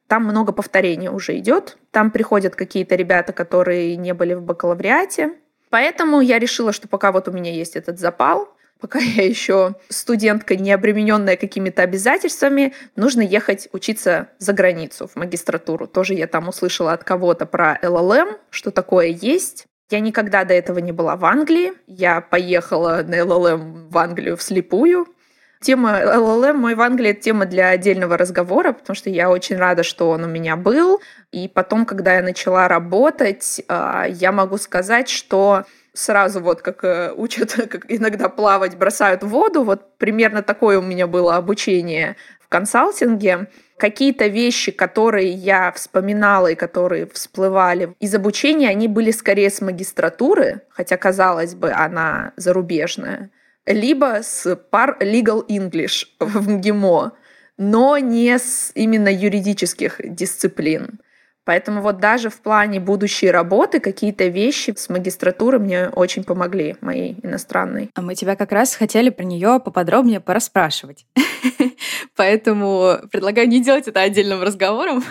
там 0.09 0.25
много 0.25 0.53
повторений 0.53 1.09
уже 1.09 1.39
идет. 1.39 1.79
Там 1.93 2.11
приходят 2.11 2.57
какие-то 2.57 2.97
ребята, 2.97 3.33
которые 3.33 3.95
не 3.95 4.15
были 4.15 4.35
в 4.35 4.43
бакалавриате. 4.43 5.35
Поэтому 5.71 6.21
я 6.21 6.41
решила, 6.41 6.73
что 6.73 6.89
пока 6.89 7.13
вот 7.13 7.29
у 7.29 7.33
меня 7.33 7.53
есть 7.53 7.77
этот 7.77 8.01
запал, 8.01 8.49
пока 8.81 8.99
я 9.17 9.25
еще 9.25 9.75
студентка, 9.89 10.57
не 10.57 10.73
обремененная 10.73 11.37
какими-то 11.37 11.83
обязательствами, 11.83 12.75
нужно 12.97 13.21
ехать 13.21 13.69
учиться 13.73 14.29
за 14.39 14.53
границу, 14.53 15.09
в 15.09 15.17
магистратуру. 15.17 15.87
Тоже 15.87 16.15
я 16.15 16.27
там 16.27 16.49
услышала 16.49 16.93
от 16.93 17.05
кого-то 17.05 17.47
про 17.47 17.79
LLM, 17.83 18.39
что 18.51 18.71
такое 18.71 19.07
есть. 19.09 19.67
Я 19.91 20.01
никогда 20.01 20.45
до 20.45 20.53
этого 20.53 20.79
не 20.81 20.93
была 20.93 21.17
в 21.17 21.25
Англии. 21.25 21.73
Я 21.87 22.21
поехала 22.21 23.03
на 23.07 23.17
LLM 23.17 23.89
в 23.89 23.99
Англию 23.99 24.37
вслепую. 24.37 25.07
Тема 25.61 26.01
LLM 26.01 26.53
мой 26.53 26.75
в 26.77 26.81
Англии— 26.81 27.11
это 27.11 27.21
тема 27.21 27.45
для 27.45 27.71
отдельного 27.71 28.17
разговора, 28.17 28.73
потому 28.73 28.95
что 28.95 29.11
я 29.11 29.29
очень 29.29 29.57
рада, 29.57 29.83
что 29.83 30.11
он 30.11 30.23
у 30.25 30.29
меня 30.29 30.57
был. 30.57 31.01
И 31.33 31.49
потом, 31.49 31.85
когда 31.85 32.15
я 32.15 32.23
начала 32.23 32.69
работать, 32.69 33.61
а, 33.67 34.07
я 34.09 34.31
могу 34.31 34.57
сказать, 34.59 35.09
что 35.09 35.65
сразу 35.99 36.41
вот 36.41 36.63
как 36.63 36.85
э, 36.85 37.13
учат, 37.15 37.53
как 37.71 37.87
иногда 37.89 38.29
плавать, 38.29 38.77
бросают 38.77 39.23
в 39.23 39.29
воду. 39.29 39.65
Вот 39.65 39.99
примерно 39.99 40.43
такое 40.43 40.79
у 40.79 40.83
меня 40.83 41.07
было 41.07 41.37
обучение 41.37 42.17
в 42.41 42.49
консалтинге. 42.49 43.49
Какие-то 43.79 44.27
вещи, 44.27 44.73
которые 44.73 45.31
я 45.31 45.71
вспоминала 45.73 46.49
и 46.49 46.55
которые 46.55 47.07
всплывали 47.07 47.95
из 48.01 48.15
обучения, 48.15 48.69
они 48.69 48.89
были 48.89 49.13
скорее 49.13 49.51
с 49.51 49.61
магистратуры, 49.61 50.63
хотя, 50.69 50.97
казалось 50.97 51.55
бы, 51.55 51.71
она 51.71 52.33
зарубежная, 52.37 53.31
либо 53.67 54.21
с 54.23 54.57
пар 54.57 54.97
legal 55.01 55.47
English 55.47 56.07
в 56.19 56.49
МГИМО, 56.49 57.13
но 57.57 57.99
не 57.99 58.39
с 58.39 58.73
именно 58.75 59.09
юридических 59.09 60.01
дисциплин. 60.05 61.01
Поэтому 61.49 61.81
вот 61.81 61.99
даже 61.99 62.29
в 62.29 62.43
плане 62.43 62.79
будущей 62.79 63.31
работы 63.31 63.81
какие-то 63.81 64.27
вещи 64.27 64.75
с 64.77 64.91
магистратуры 64.91 65.59
мне 65.59 65.89
очень 65.89 66.23
помогли, 66.23 66.77
моей 66.83 67.17
иностранной. 67.23 67.89
А 67.95 68.03
мы 68.03 68.15
тебя 68.15 68.37
как 68.37 68.53
раз 68.53 68.75
хотели 68.75 69.09
про 69.09 69.25
нее 69.25 69.59
поподробнее 69.59 70.21
пораспрашивать. 70.21 71.07
Поэтому 72.17 72.99
предлагаю 73.11 73.49
не 73.49 73.65
делать 73.65 73.89
это 73.89 74.03
отдельным 74.03 74.43
разговором. 74.43 75.03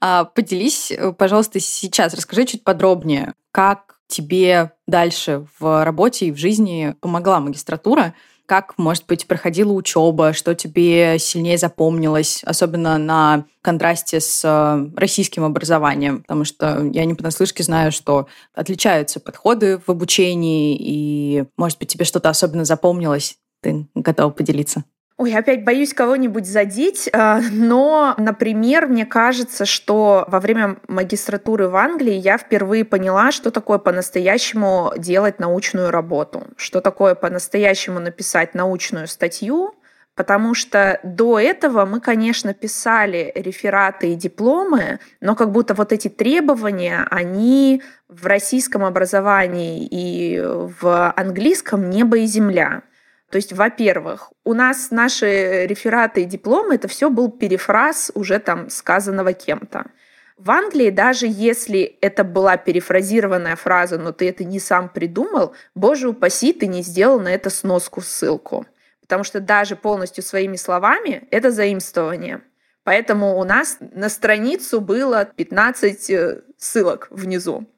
А 0.00 0.26
поделись, 0.26 0.92
пожалуйста, 1.18 1.58
сейчас, 1.58 2.14
расскажи 2.14 2.44
чуть 2.44 2.62
подробнее, 2.62 3.34
как 3.50 3.96
тебе 4.06 4.70
дальше 4.86 5.44
в 5.58 5.84
работе 5.84 6.26
и 6.26 6.30
в 6.30 6.36
жизни 6.36 6.94
помогла 7.00 7.40
магистратура, 7.40 8.14
как, 8.50 8.76
может 8.78 9.06
быть, 9.06 9.28
проходила 9.28 9.70
учеба, 9.70 10.32
что 10.32 10.56
тебе 10.56 11.20
сильнее 11.20 11.56
запомнилось, 11.56 12.42
особенно 12.44 12.98
на 12.98 13.44
контрасте 13.62 14.18
с 14.18 14.42
э, 14.44 14.90
российским 14.96 15.44
образованием, 15.44 16.22
потому 16.22 16.44
что 16.44 16.90
я 16.92 17.04
не 17.04 17.14
понаслышке 17.14 17.62
знаю, 17.62 17.92
что 17.92 18.26
отличаются 18.52 19.20
подходы 19.20 19.78
в 19.78 19.88
обучении, 19.88 20.76
и, 20.76 21.44
может 21.56 21.78
быть, 21.78 21.92
тебе 21.92 22.04
что-то 22.04 22.28
особенно 22.28 22.64
запомнилось, 22.64 23.38
ты 23.62 23.86
готова 23.94 24.30
поделиться? 24.30 24.82
Ой, 25.20 25.34
опять 25.34 25.64
боюсь 25.64 25.92
кого-нибудь 25.92 26.46
задеть, 26.46 27.10
э, 27.12 27.40
но, 27.52 28.14
например, 28.16 28.86
мне 28.86 29.04
кажется, 29.04 29.66
что 29.66 30.24
во 30.28 30.40
время 30.40 30.78
магистратуры 30.88 31.68
в 31.68 31.76
Англии 31.76 32.14
я 32.14 32.38
впервые 32.38 32.86
поняла, 32.86 33.30
что 33.30 33.50
такое 33.50 33.76
по-настоящему 33.76 34.94
делать 34.96 35.38
научную 35.38 35.90
работу, 35.90 36.44
что 36.56 36.80
такое 36.80 37.14
по-настоящему 37.14 38.00
написать 38.00 38.54
научную 38.54 39.08
статью, 39.08 39.74
потому 40.14 40.54
что 40.54 40.98
до 41.04 41.38
этого 41.38 41.84
мы, 41.84 42.00
конечно, 42.00 42.54
писали 42.54 43.30
рефераты 43.34 44.12
и 44.12 44.14
дипломы, 44.14 45.00
но 45.20 45.34
как 45.34 45.52
будто 45.52 45.74
вот 45.74 45.92
эти 45.92 46.08
требования, 46.08 47.06
они 47.10 47.82
в 48.08 48.24
российском 48.24 48.86
образовании 48.86 49.86
и 49.86 50.40
в 50.40 51.12
английском 51.14 51.90
небо 51.90 52.16
и 52.16 52.24
земля. 52.24 52.84
То 53.30 53.36
есть, 53.36 53.52
во-первых, 53.52 54.32
у 54.44 54.54
нас 54.54 54.90
наши 54.90 55.66
рефераты 55.66 56.22
и 56.22 56.24
дипломы, 56.24 56.74
это 56.74 56.88
все 56.88 57.10
был 57.10 57.30
перефраз 57.30 58.10
уже 58.14 58.40
там 58.40 58.68
сказанного 58.70 59.32
кем-то. 59.32 59.86
В 60.36 60.50
Англии, 60.50 60.90
даже 60.90 61.26
если 61.28 61.82
это 62.00 62.24
была 62.24 62.56
перефразированная 62.56 63.56
фраза, 63.56 63.98
но 63.98 64.10
ты 64.10 64.28
это 64.28 64.42
не 64.42 64.58
сам 64.58 64.88
придумал, 64.88 65.54
боже 65.74 66.08
упаси, 66.08 66.52
ты 66.52 66.66
не 66.66 66.82
сделал 66.82 67.20
на 67.20 67.28
это 67.28 67.50
сноску, 67.50 68.00
ссылку. 68.00 68.66
Потому 69.00 69.22
что 69.22 69.40
даже 69.40 69.76
полностью 69.76 70.24
своими 70.24 70.56
словами 70.56 71.28
это 71.30 71.50
заимствование. 71.50 72.40
Поэтому 72.84 73.38
у 73.38 73.44
нас 73.44 73.76
на 73.80 74.08
страницу 74.08 74.80
было 74.80 75.24
15 75.24 76.10
э, 76.10 76.42
ссылок 76.56 77.08
внизу. 77.10 77.68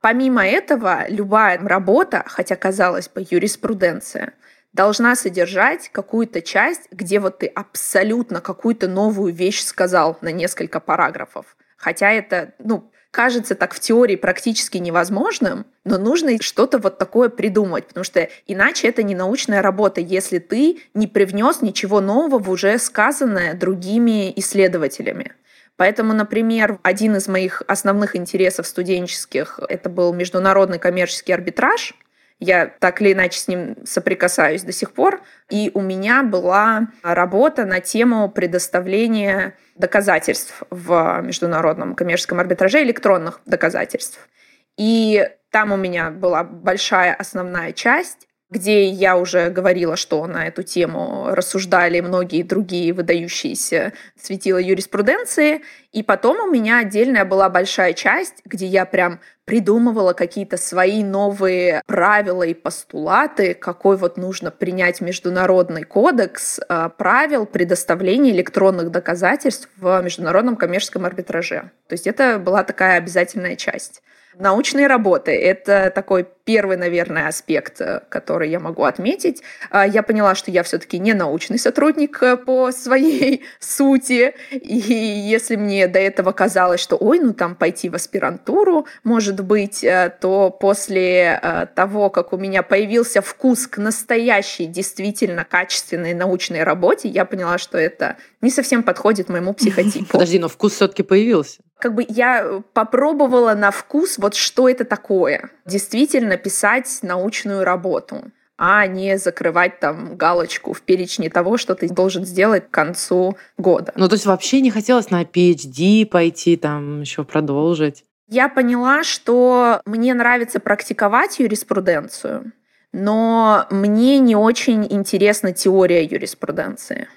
Помимо 0.00 0.46
этого, 0.46 1.04
любая 1.08 1.58
работа, 1.58 2.24
хотя 2.26 2.56
казалось 2.56 3.08
бы 3.08 3.26
юриспруденция, 3.28 4.32
должна 4.78 5.16
содержать 5.16 5.88
какую-то 5.88 6.40
часть, 6.40 6.82
где 6.92 7.18
вот 7.18 7.38
ты 7.38 7.46
абсолютно 7.46 8.40
какую-то 8.40 8.86
новую 8.86 9.34
вещь 9.34 9.60
сказал 9.60 10.16
на 10.20 10.30
несколько 10.30 10.78
параграфов. 10.78 11.56
Хотя 11.76 12.12
это, 12.12 12.52
ну, 12.60 12.88
кажется 13.10 13.56
так 13.56 13.74
в 13.74 13.80
теории 13.80 14.14
практически 14.14 14.78
невозможным, 14.78 15.66
но 15.82 15.98
нужно 15.98 16.40
что-то 16.40 16.78
вот 16.78 16.96
такое 16.96 17.28
придумать, 17.28 17.88
потому 17.88 18.04
что 18.04 18.28
иначе 18.46 18.86
это 18.86 19.02
не 19.02 19.16
научная 19.16 19.62
работа, 19.62 20.00
если 20.00 20.38
ты 20.38 20.78
не 20.94 21.08
привнес 21.08 21.60
ничего 21.60 22.00
нового 22.00 22.38
в 22.38 22.48
уже 22.48 22.78
сказанное 22.78 23.54
другими 23.54 24.32
исследователями. 24.36 25.32
Поэтому, 25.74 26.12
например, 26.12 26.78
один 26.84 27.16
из 27.16 27.26
моих 27.26 27.64
основных 27.66 28.14
интересов 28.14 28.68
студенческих 28.68 29.58
это 29.68 29.88
был 29.88 30.14
международный 30.14 30.78
коммерческий 30.78 31.32
арбитраж, 31.32 31.94
я 32.40 32.66
так 32.66 33.00
или 33.02 33.12
иначе 33.12 33.38
с 33.38 33.48
ним 33.48 33.76
соприкасаюсь 33.84 34.62
до 34.62 34.72
сих 34.72 34.92
пор. 34.92 35.22
И 35.50 35.70
у 35.74 35.80
меня 35.80 36.22
была 36.22 36.88
работа 37.02 37.64
на 37.64 37.80
тему 37.80 38.28
предоставления 38.30 39.54
доказательств 39.76 40.62
в 40.70 41.20
международном 41.22 41.94
коммерческом 41.94 42.38
арбитраже, 42.38 42.82
электронных 42.82 43.40
доказательств. 43.44 44.28
И 44.76 45.28
там 45.50 45.72
у 45.72 45.76
меня 45.76 46.10
была 46.10 46.44
большая 46.44 47.14
основная 47.14 47.72
часть 47.72 48.27
где 48.50 48.88
я 48.88 49.18
уже 49.18 49.50
говорила, 49.50 49.96
что 49.96 50.26
на 50.26 50.46
эту 50.46 50.62
тему 50.62 51.28
рассуждали 51.30 52.00
многие 52.00 52.42
другие 52.42 52.94
выдающиеся 52.94 53.92
светила 54.20 54.56
юриспруденции. 54.56 55.62
И 55.92 56.02
потом 56.02 56.40
у 56.40 56.50
меня 56.50 56.78
отдельная 56.78 57.26
была 57.26 57.50
большая 57.50 57.92
часть, 57.92 58.40
где 58.46 58.66
я 58.66 58.86
прям 58.86 59.20
придумывала 59.44 60.12
какие-то 60.12 60.56
свои 60.56 61.02
новые 61.02 61.82
правила 61.86 62.42
и 62.42 62.54
постулаты, 62.54 63.54
какой 63.54 63.96
вот 63.96 64.16
нужно 64.16 64.50
принять 64.50 65.00
международный 65.00 65.84
кодекс 65.84 66.60
э, 66.68 66.90
правил 66.96 67.46
предоставления 67.46 68.30
электронных 68.30 68.90
доказательств 68.90 69.68
в 69.76 70.02
международном 70.02 70.56
коммерческом 70.56 71.04
арбитраже. 71.06 71.70
То 71.88 71.94
есть 71.94 72.06
это 72.06 72.38
была 72.38 72.64
такая 72.64 72.98
обязательная 72.98 73.56
часть. 73.56 74.02
Научные 74.40 74.86
работы— 74.86 75.32
это 75.32 75.90
такой 75.92 76.24
первый, 76.44 76.76
наверное, 76.76 77.26
аспект, 77.26 77.80
э, 77.80 78.00
который 78.08 78.48
я 78.50 78.60
могу 78.60 78.84
отметить. 78.84 79.42
А, 79.70 79.84
я 79.84 80.04
поняла, 80.04 80.36
что 80.36 80.52
я 80.52 80.62
все-таки 80.62 81.00
не 81.00 81.12
научный 81.12 81.58
сотрудник 81.58 82.22
э, 82.22 82.36
по 82.36 82.70
своей 82.70 83.42
сути. 83.58 84.34
И 84.52 84.72
если 84.72 85.56
мне 85.56 85.88
до 85.88 85.98
этого 85.98 86.30
казалось, 86.30 86.80
что 86.80 86.96
ой, 86.96 87.18
ну 87.18 87.34
там 87.34 87.56
пойти 87.56 87.88
в 87.88 87.96
аспирантуру, 87.96 88.86
может 89.02 89.44
быть, 89.44 89.82
э, 89.82 90.16
то 90.20 90.50
после 90.50 91.68
того, 91.74 92.08
как 92.08 92.32
у 92.32 92.36
меня 92.36 92.62
появился 92.62 93.20
вкус 93.20 93.66
к 93.66 93.78
настоящей, 93.78 94.66
действительно 94.66 95.44
качественной 95.44 96.14
научной 96.14 96.62
работе, 96.62 97.08
я 97.08 97.24
поняла, 97.24 97.58
что 97.58 97.76
это 97.76 98.16
не 98.40 98.50
совсем 98.50 98.84
подходит 98.84 99.28
моему 99.28 99.52
психотипу. 99.52 100.06
Подожди, 100.12 100.38
но 100.38 100.48
вкус 100.48 100.74
все-таки 100.74 101.02
появился 101.02 101.58
как 101.78 101.94
бы 101.94 102.04
я 102.08 102.62
попробовала 102.72 103.54
на 103.54 103.70
вкус 103.70 104.18
вот 104.18 104.34
что 104.34 104.68
это 104.68 104.84
такое. 104.84 105.50
Действительно 105.64 106.36
писать 106.36 106.98
научную 107.02 107.64
работу 107.64 108.30
а 108.58 108.88
не 108.88 109.16
закрывать 109.18 109.78
там 109.78 110.16
галочку 110.16 110.72
в 110.72 110.82
перечне 110.82 111.30
того, 111.30 111.56
что 111.56 111.76
ты 111.76 111.88
должен 111.88 112.24
сделать 112.24 112.66
к 112.66 112.70
концу 112.72 113.38
года. 113.56 113.92
Ну, 113.94 114.08
то 114.08 114.16
есть 114.16 114.26
вообще 114.26 114.60
не 114.60 114.72
хотелось 114.72 115.10
на 115.10 115.22
PhD 115.22 116.04
пойти, 116.04 116.56
там 116.56 117.02
еще 117.02 117.22
продолжить? 117.22 118.04
Я 118.26 118.48
поняла, 118.48 119.04
что 119.04 119.80
мне 119.86 120.12
нравится 120.12 120.58
практиковать 120.58 121.38
юриспруденцию, 121.38 122.52
но 122.92 123.66
мне 123.70 124.18
не 124.18 124.34
очень 124.34 124.86
интересна 124.90 125.52
теория 125.52 126.04
юриспруденции. 126.04 127.08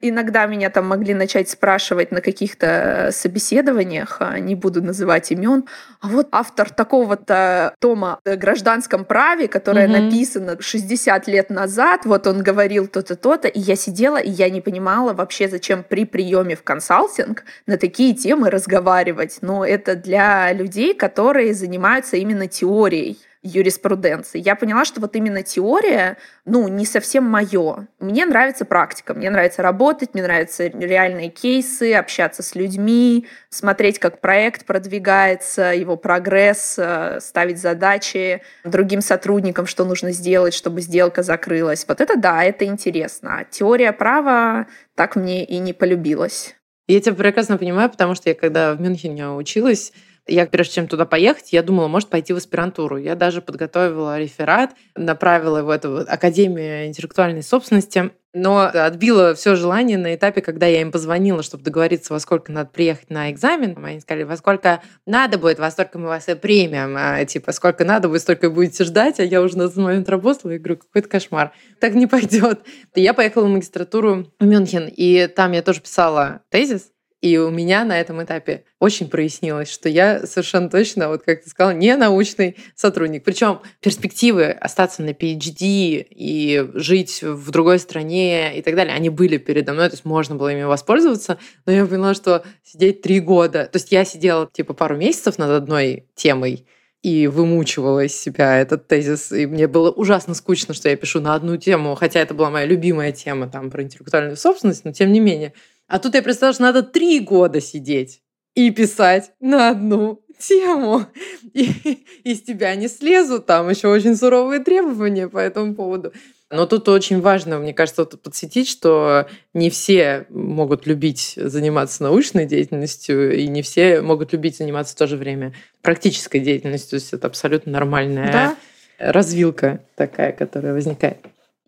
Иногда 0.00 0.46
меня 0.46 0.70
там 0.70 0.86
могли 0.86 1.12
начать 1.12 1.50
спрашивать 1.50 2.12
на 2.12 2.20
каких-то 2.20 3.10
собеседованиях, 3.12 4.18
а, 4.20 4.38
не 4.38 4.54
буду 4.54 4.80
называть 4.80 5.32
имен, 5.32 5.64
а 6.00 6.08
вот 6.08 6.28
автор 6.30 6.70
такого-то 6.70 7.74
тома 7.80 8.20
о 8.24 8.36
гражданском 8.36 9.04
праве, 9.04 9.48
которое 9.48 9.88
mm-hmm. 9.88 10.00
написано 10.00 10.56
60 10.60 11.26
лет 11.26 11.50
назад, 11.50 12.02
вот 12.04 12.28
он 12.28 12.44
говорил 12.44 12.86
то-то, 12.86 13.16
то-то, 13.16 13.48
и 13.48 13.58
я 13.58 13.74
сидела, 13.74 14.18
и 14.18 14.30
я 14.30 14.50
не 14.50 14.60
понимала 14.60 15.14
вообще, 15.14 15.48
зачем 15.48 15.82
при 15.82 16.04
приеме 16.04 16.54
в 16.54 16.62
консалтинг 16.62 17.42
на 17.66 17.76
такие 17.76 18.14
темы 18.14 18.50
разговаривать. 18.50 19.38
Но 19.40 19.64
это 19.64 19.96
для 19.96 20.52
людей, 20.52 20.94
которые 20.94 21.54
занимаются 21.54 22.16
именно 22.16 22.46
теорией 22.46 23.18
юриспруденции. 23.42 24.40
Я 24.40 24.56
поняла, 24.56 24.84
что 24.84 25.00
вот 25.00 25.14
именно 25.16 25.42
теория, 25.42 26.16
ну, 26.44 26.68
не 26.68 26.84
совсем 26.84 27.24
мое. 27.24 27.86
Мне 28.00 28.26
нравится 28.26 28.64
практика, 28.64 29.14
мне 29.14 29.30
нравится 29.30 29.62
работать, 29.62 30.14
мне 30.14 30.22
нравятся 30.22 30.66
реальные 30.66 31.28
кейсы, 31.30 31.94
общаться 31.94 32.42
с 32.42 32.54
людьми, 32.54 33.26
смотреть, 33.48 33.98
как 33.98 34.20
проект 34.20 34.66
продвигается, 34.66 35.72
его 35.72 35.96
прогресс, 35.96 36.76
э, 36.78 37.18
ставить 37.20 37.58
задачи 37.58 38.42
другим 38.64 39.00
сотрудникам, 39.00 39.66
что 39.66 39.84
нужно 39.84 40.12
сделать, 40.12 40.54
чтобы 40.54 40.80
сделка 40.80 41.22
закрылась. 41.22 41.84
Вот 41.86 42.00
это 42.00 42.16
да, 42.16 42.42
это 42.42 42.64
интересно. 42.64 43.38
А 43.38 43.44
теория 43.44 43.92
права 43.92 44.66
так 44.94 45.16
мне 45.16 45.44
и 45.44 45.58
не 45.58 45.72
полюбилась. 45.72 46.56
Я 46.88 47.00
тебя 47.00 47.14
прекрасно 47.14 47.58
понимаю, 47.58 47.90
потому 47.90 48.14
что 48.14 48.30
я 48.30 48.34
когда 48.34 48.74
в 48.74 48.80
Мюнхене 48.80 49.28
училась, 49.28 49.92
я, 50.28 50.46
прежде 50.46 50.74
чем 50.74 50.88
туда 50.88 51.06
поехать, 51.06 51.52
я 51.52 51.62
думала, 51.62 51.88
может, 51.88 52.08
пойти 52.08 52.32
в 52.32 52.36
аспирантуру. 52.36 52.98
Я 52.98 53.14
даже 53.14 53.40
подготовила 53.42 54.18
реферат, 54.18 54.72
направила 54.94 55.58
его 55.58 55.68
в 55.68 55.70
эту 55.70 56.04
Академию 56.06 56.86
интеллектуальной 56.86 57.42
собственности, 57.42 58.10
но 58.34 58.70
отбила 58.72 59.34
все 59.34 59.56
желание 59.56 59.96
на 59.96 60.14
этапе, 60.14 60.42
когда 60.42 60.66
я 60.66 60.82
им 60.82 60.92
позвонила, 60.92 61.42
чтобы 61.42 61.64
договориться, 61.64 62.12
во 62.12 62.20
сколько 62.20 62.52
надо 62.52 62.70
приехать 62.70 63.10
на 63.10 63.30
экзамен. 63.30 63.82
Они 63.82 64.00
сказали, 64.00 64.24
во 64.24 64.36
сколько 64.36 64.82
надо 65.06 65.38
будет, 65.38 65.58
во 65.58 65.70
столько 65.70 65.98
мы 65.98 66.08
вас 66.08 66.28
и 66.28 66.34
примем. 66.34 66.94
А, 66.96 67.24
типа, 67.24 67.52
сколько 67.52 67.84
надо, 67.84 68.08
вы 68.08 68.18
столько 68.18 68.50
будете 68.50 68.84
ждать, 68.84 69.18
а 69.18 69.24
я 69.24 69.40
уже 69.40 69.56
на 69.56 69.62
этот 69.62 69.76
момент 69.76 70.08
работала 70.08 70.50
и 70.50 70.58
говорю, 70.58 70.76
какой-то 70.76 71.08
кошмар. 71.08 71.52
Так 71.80 71.94
не 71.94 72.06
пойдет. 72.06 72.60
Я 72.94 73.14
поехала 73.14 73.44
в 73.44 73.48
магистратуру 73.48 74.26
в 74.38 74.44
Мюнхен, 74.44 74.88
и 74.94 75.26
там 75.26 75.52
я 75.52 75.62
тоже 75.62 75.80
писала 75.80 76.42
тезис, 76.50 76.90
и 77.20 77.36
у 77.36 77.50
меня 77.50 77.84
на 77.84 77.98
этом 77.98 78.22
этапе 78.22 78.64
очень 78.78 79.08
прояснилось, 79.08 79.70
что 79.70 79.88
я 79.88 80.24
совершенно 80.26 80.70
точно, 80.70 81.08
вот 81.08 81.22
как 81.22 81.42
ты 81.42 81.50
сказала, 81.50 81.74
не 81.74 81.96
научный 81.96 82.56
сотрудник. 82.76 83.24
Причем 83.24 83.60
перспективы 83.80 84.50
остаться 84.50 85.02
на 85.02 85.10
PhD 85.10 86.06
и 86.10 86.70
жить 86.74 87.22
в 87.22 87.50
другой 87.50 87.80
стране 87.80 88.56
и 88.56 88.62
так 88.62 88.76
далее, 88.76 88.94
они 88.94 89.10
были 89.10 89.36
передо 89.36 89.72
мной, 89.72 89.88
то 89.88 89.94
есть 89.94 90.04
можно 90.04 90.36
было 90.36 90.52
ими 90.52 90.62
воспользоваться, 90.62 91.38
но 91.66 91.72
я 91.72 91.86
поняла, 91.86 92.14
что 92.14 92.44
сидеть 92.62 93.02
три 93.02 93.18
года, 93.20 93.64
то 93.64 93.76
есть 93.76 93.90
я 93.90 94.04
сидела 94.04 94.48
типа 94.52 94.74
пару 94.74 94.96
месяцев 94.96 95.38
над 95.38 95.50
одной 95.50 96.06
темой, 96.14 96.66
и 97.02 97.28
вымучивала 97.28 98.04
из 98.04 98.20
себя 98.20 98.58
этот 98.58 98.88
тезис. 98.88 99.30
И 99.30 99.46
мне 99.46 99.68
было 99.68 99.90
ужасно 99.90 100.34
скучно, 100.34 100.74
что 100.74 100.88
я 100.88 100.96
пишу 100.96 101.20
на 101.20 101.34
одну 101.34 101.56
тему, 101.56 101.94
хотя 101.94 102.20
это 102.20 102.34
была 102.34 102.50
моя 102.50 102.66
любимая 102.66 103.12
тема 103.12 103.48
там, 103.48 103.70
про 103.70 103.82
интеллектуальную 103.82 104.36
собственность, 104.36 104.84
но 104.84 104.92
тем 104.92 105.12
не 105.12 105.20
менее. 105.20 105.52
А 105.88 105.98
тут 105.98 106.14
я 106.14 106.22
представила, 106.22 106.54
что 106.54 106.62
надо 106.62 106.82
три 106.82 107.18
года 107.18 107.60
сидеть 107.60 108.22
и 108.54 108.70
писать 108.70 109.32
на 109.40 109.70
одну 109.70 110.22
тему. 110.38 111.06
И 111.54 112.04
из 112.24 112.42
тебя 112.42 112.74
не 112.76 112.88
слезут, 112.88 113.46
там 113.46 113.68
еще 113.70 113.88
очень 113.88 114.14
суровые 114.14 114.60
требования 114.60 115.28
по 115.28 115.38
этому 115.38 115.74
поводу. 115.74 116.12
Но 116.50 116.66
тут 116.66 116.88
очень 116.88 117.20
важно, 117.20 117.58
мне 117.58 117.74
кажется, 117.74 118.02
вот 118.02 118.22
подсветить, 118.22 118.68
что 118.68 119.28
не 119.52 119.68
все 119.68 120.26
могут 120.30 120.86
любить 120.86 121.34
заниматься 121.36 122.02
научной 122.02 122.46
деятельностью, 122.46 123.36
и 123.36 123.46
не 123.48 123.60
все 123.60 124.00
могут 124.00 124.32
любить 124.32 124.56
заниматься 124.56 124.94
в 124.94 124.98
то 124.98 125.06
же 125.06 125.16
время 125.16 125.52
практической 125.82 126.38
деятельностью. 126.38 126.90
То 126.90 126.96
есть 126.96 127.12
это 127.12 127.26
абсолютно 127.26 127.72
нормальная 127.72 128.32
да? 128.32 128.56
развилка 128.98 129.84
такая, 129.94 130.32
которая 130.32 130.72
возникает. 130.72 131.18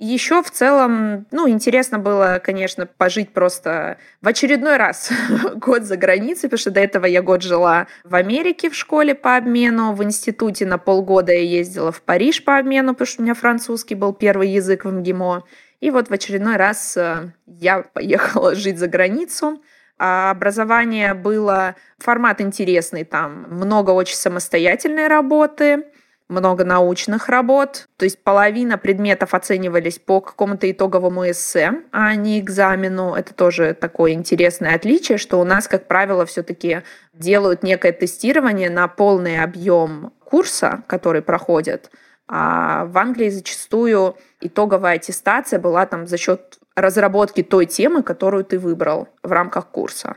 Еще 0.02 0.42
в 0.42 0.50
целом, 0.50 1.26
ну, 1.30 1.46
интересно 1.46 1.98
было, 1.98 2.40
конечно, 2.42 2.86
пожить 2.86 3.34
просто 3.34 3.98
в 4.22 4.28
очередной 4.28 4.78
раз 4.78 5.12
год 5.56 5.82
за 5.82 5.98
границей, 5.98 6.48
потому 6.48 6.58
что 6.58 6.70
до 6.70 6.80
этого 6.80 7.04
я 7.04 7.20
год 7.20 7.42
жила 7.42 7.86
в 8.02 8.14
Америке 8.14 8.70
в 8.70 8.74
школе 8.74 9.14
по 9.14 9.36
обмену, 9.36 9.92
в 9.92 10.02
институте 10.02 10.64
на 10.64 10.78
полгода 10.78 11.32
я 11.32 11.42
ездила 11.42 11.92
в 11.92 12.00
Париж 12.00 12.42
по 12.42 12.56
обмену, 12.56 12.94
потому 12.94 13.06
что 13.06 13.20
у 13.20 13.24
меня 13.24 13.34
французский 13.34 13.94
был 13.94 14.14
первый 14.14 14.48
язык 14.48 14.86
в 14.86 14.90
МГИМО. 14.90 15.44
И 15.80 15.90
вот 15.90 16.08
в 16.08 16.12
очередной 16.14 16.56
раз 16.56 16.96
э, 16.96 17.32
я 17.46 17.80
поехала 17.82 18.54
жить 18.54 18.78
за 18.78 18.88
границу. 18.88 19.62
А 19.98 20.30
образование 20.30 21.12
было, 21.12 21.76
формат 21.98 22.40
интересный, 22.40 23.04
там 23.04 23.44
много 23.50 23.90
очень 23.90 24.16
самостоятельной 24.16 25.08
работы, 25.08 25.84
много 26.30 26.64
научных 26.64 27.28
работ. 27.28 27.88
То 27.96 28.04
есть 28.04 28.22
половина 28.22 28.78
предметов 28.78 29.34
оценивались 29.34 29.98
по 29.98 30.20
какому-то 30.20 30.70
итоговому 30.70 31.30
эссе, 31.30 31.82
а 31.92 32.14
не 32.14 32.40
экзамену. 32.40 33.14
Это 33.14 33.34
тоже 33.34 33.74
такое 33.74 34.12
интересное 34.12 34.74
отличие, 34.74 35.18
что 35.18 35.40
у 35.40 35.44
нас, 35.44 35.68
как 35.68 35.86
правило, 35.88 36.24
все-таки 36.24 36.82
делают 37.12 37.62
некое 37.62 37.92
тестирование 37.92 38.70
на 38.70 38.88
полный 38.88 39.42
объем 39.42 40.12
курса, 40.24 40.82
который 40.86 41.22
проходят. 41.22 41.90
А 42.28 42.84
в 42.84 42.96
Англии 42.96 43.28
зачастую 43.28 44.16
итоговая 44.40 44.94
аттестация 44.94 45.58
была 45.58 45.84
там 45.86 46.06
за 46.06 46.16
счет 46.16 46.60
разработки 46.76 47.42
той 47.42 47.66
темы, 47.66 48.04
которую 48.04 48.44
ты 48.44 48.58
выбрал 48.58 49.08
в 49.22 49.32
рамках 49.32 49.66
курса. 49.66 50.16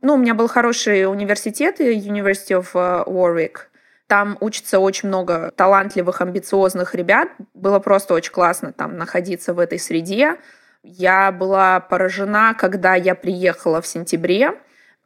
Ну, 0.00 0.14
у 0.14 0.16
меня 0.16 0.34
был 0.34 0.46
хороший 0.46 1.06
университет, 1.06 1.80
University 1.80 2.56
of 2.56 2.68
э, 2.74 3.04
Warwick, 3.10 3.67
там 4.08 4.38
учится 4.40 4.80
очень 4.80 5.08
много 5.08 5.52
талантливых, 5.54 6.22
амбициозных 6.22 6.94
ребят. 6.94 7.28
Было 7.52 7.78
просто 7.78 8.14
очень 8.14 8.32
классно 8.32 8.72
там 8.72 8.96
находиться 8.96 9.52
в 9.52 9.58
этой 9.58 9.78
среде. 9.78 10.38
Я 10.82 11.30
была 11.30 11.78
поражена, 11.80 12.54
когда 12.58 12.94
я 12.94 13.14
приехала 13.14 13.82
в 13.82 13.86
сентябре, 13.86 14.54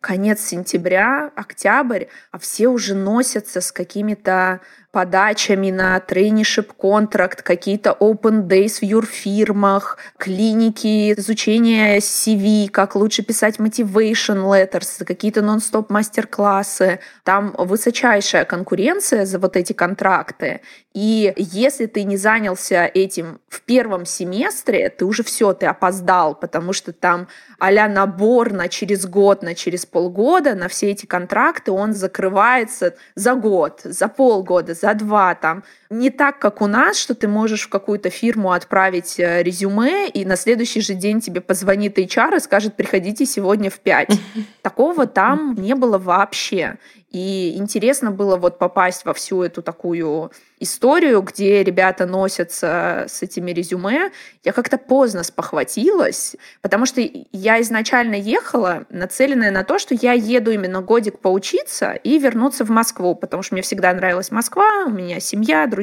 конец 0.02 0.40
сентября, 0.40 1.30
октябрь, 1.36 2.06
а 2.32 2.38
все 2.38 2.68
уже 2.68 2.94
носятся 2.94 3.62
с 3.62 3.72
какими-то 3.72 4.60
подачами 4.92 5.70
на 5.70 5.98
трейнишип 6.00 6.74
контракт, 6.74 7.40
какие-то 7.40 7.96
open 7.98 8.46
days 8.46 8.80
в 8.80 8.82
юрфирмах, 8.82 9.96
клиники, 10.18 11.14
изучение 11.14 11.98
CV, 11.98 12.68
как 12.68 12.94
лучше 12.94 13.22
писать 13.22 13.58
motivation 13.58 14.44
letters, 14.44 15.02
какие-то 15.04 15.40
нон-стоп 15.40 15.88
мастер-классы. 15.88 17.00
Там 17.24 17.54
высочайшая 17.56 18.44
конкуренция 18.44 19.24
за 19.24 19.38
вот 19.38 19.56
эти 19.56 19.72
контракты. 19.72 20.60
И 20.92 21.32
если 21.36 21.86
ты 21.86 22.04
не 22.04 22.18
занялся 22.18 22.84
этим 22.84 23.40
в 23.48 23.62
первом 23.62 24.04
семестре, 24.04 24.90
ты 24.90 25.06
уже 25.06 25.22
все, 25.22 25.54
ты 25.54 25.64
опоздал, 25.64 26.34
потому 26.34 26.74
что 26.74 26.92
там 26.92 27.28
а 27.58 27.70
набор 27.88 28.52
на 28.52 28.68
через 28.68 29.06
год, 29.06 29.42
на 29.42 29.54
через 29.54 29.86
полгода, 29.92 30.54
на 30.54 30.68
все 30.68 30.90
эти 30.90 31.06
контракты, 31.06 31.70
он 31.70 31.92
закрывается 31.92 32.96
за 33.14 33.34
год, 33.34 33.82
за 33.84 34.08
полгода, 34.08 34.74
за 34.74 34.94
два 34.94 35.34
там. 35.34 35.62
Не 35.92 36.08
так, 36.08 36.38
как 36.38 36.62
у 36.62 36.66
нас, 36.66 36.96
что 36.96 37.14
ты 37.14 37.28
можешь 37.28 37.66
в 37.66 37.68
какую-то 37.68 38.08
фирму 38.08 38.52
отправить 38.52 39.20
э, 39.20 39.42
резюме, 39.42 40.08
и 40.08 40.24
на 40.24 40.36
следующий 40.36 40.80
же 40.80 40.94
день 40.94 41.20
тебе 41.20 41.42
позвонит 41.42 41.98
HR 41.98 42.38
и 42.38 42.40
скажет, 42.40 42.76
приходите 42.76 43.26
сегодня 43.26 43.68
в 43.68 43.78
пять. 43.78 44.18
Такого 44.62 45.06
там 45.06 45.54
не 45.54 45.74
было 45.74 45.98
вообще. 45.98 46.78
И 47.12 47.58
интересно 47.58 48.10
было 48.10 48.36
вот 48.36 48.58
попасть 48.58 49.04
во 49.04 49.12
всю 49.12 49.42
эту 49.42 49.60
такую 49.60 50.32
историю, 50.60 51.20
где 51.20 51.62
ребята 51.62 52.06
носятся 52.06 53.04
с 53.06 53.22
этими 53.22 53.50
резюме. 53.50 54.12
Я 54.44 54.52
как-то 54.52 54.78
поздно 54.78 55.22
спохватилась, 55.22 56.36
потому 56.62 56.86
что 56.86 57.02
я 57.32 57.60
изначально 57.60 58.14
ехала, 58.14 58.86
нацеленная 58.88 59.50
на 59.50 59.62
то, 59.62 59.78
что 59.78 59.94
я 59.94 60.12
еду 60.12 60.52
именно 60.52 60.80
годик 60.80 61.18
поучиться 61.18 61.92
и 61.92 62.18
вернуться 62.18 62.64
в 62.64 62.70
Москву, 62.70 63.14
потому 63.14 63.42
что 63.42 63.56
мне 63.56 63.62
всегда 63.62 63.92
нравилась 63.92 64.30
Москва, 64.30 64.84
у 64.86 64.90
меня 64.90 65.20
семья, 65.20 65.66
друзья, 65.66 65.81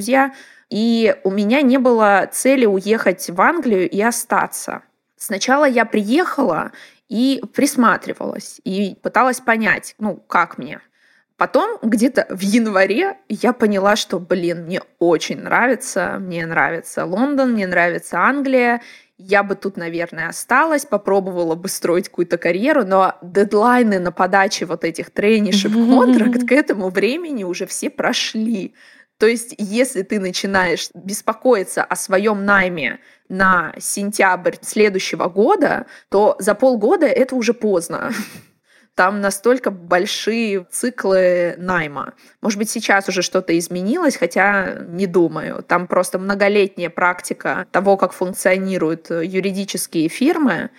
и 0.69 1.15
у 1.23 1.31
меня 1.31 1.61
не 1.61 1.77
было 1.77 2.29
цели 2.31 2.65
уехать 2.65 3.29
в 3.29 3.41
Англию 3.41 3.89
и 3.89 4.01
остаться. 4.01 4.83
Сначала 5.17 5.65
я 5.65 5.85
приехала 5.85 6.71
и 7.09 7.41
присматривалась, 7.53 8.61
и 8.63 8.95
пыталась 9.01 9.39
понять, 9.39 9.95
ну, 9.99 10.15
как 10.15 10.57
мне. 10.57 10.79
Потом 11.37 11.79
где-то 11.81 12.27
в 12.29 12.41
январе 12.41 13.17
я 13.29 13.53
поняла, 13.53 13.95
что, 13.95 14.19
блин, 14.19 14.65
мне 14.65 14.81
очень 14.99 15.39
нравится, 15.39 16.17
мне 16.19 16.45
нравится 16.45 17.05
Лондон, 17.05 17.53
мне 17.53 17.65
нравится 17.65 18.19
Англия, 18.19 18.81
я 19.17 19.43
бы 19.43 19.55
тут, 19.55 19.75
наверное, 19.75 20.29
осталась, 20.29 20.85
попробовала 20.85 21.55
бы 21.55 21.67
строить 21.67 22.07
какую-то 22.07 22.37
карьеру, 22.37 22.85
но 22.85 23.15
дедлайны 23.21 23.99
на 23.99 24.13
подаче 24.13 24.65
вот 24.65 24.85
этих 24.85 25.11
тренишек 25.11 25.73
контракт 25.73 26.47
к 26.47 26.51
этому 26.53 26.89
времени 26.89 27.43
уже 27.43 27.67
все 27.67 27.89
прошли. 27.89 28.73
То 29.19 29.27
есть, 29.27 29.53
если 29.57 30.01
ты 30.01 30.17
начинаешь 30.17 30.89
беспокоиться 30.93 31.83
о 31.83 31.95
своем 31.97 32.45
найме 32.45 32.99
на 33.27 33.73
сентябрь 33.77 34.55
следующего 34.61 35.27
года, 35.27 35.87
то 36.09 36.37
за 36.39 36.55
полгода 36.55 37.05
это 37.05 37.35
уже 37.35 37.53
поздно. 37.53 38.11
Там 38.95 39.19
настолько 39.19 39.71
большие 39.71 40.65
циклы 40.71 41.55
найма. 41.57 42.13
Может 42.41 42.59
быть, 42.59 42.69
сейчас 42.69 43.09
уже 43.09 43.21
что-то 43.21 43.57
изменилось, 43.57 44.15
хотя 44.15 44.77
не 44.87 45.05
думаю. 45.05 45.63
Там 45.63 45.87
просто 45.87 46.17
многолетняя 46.17 46.89
практика 46.89 47.67
того, 47.71 47.97
как 47.97 48.13
функционируют 48.13 49.09
юридические 49.09 50.07
фирмы. 50.07 50.69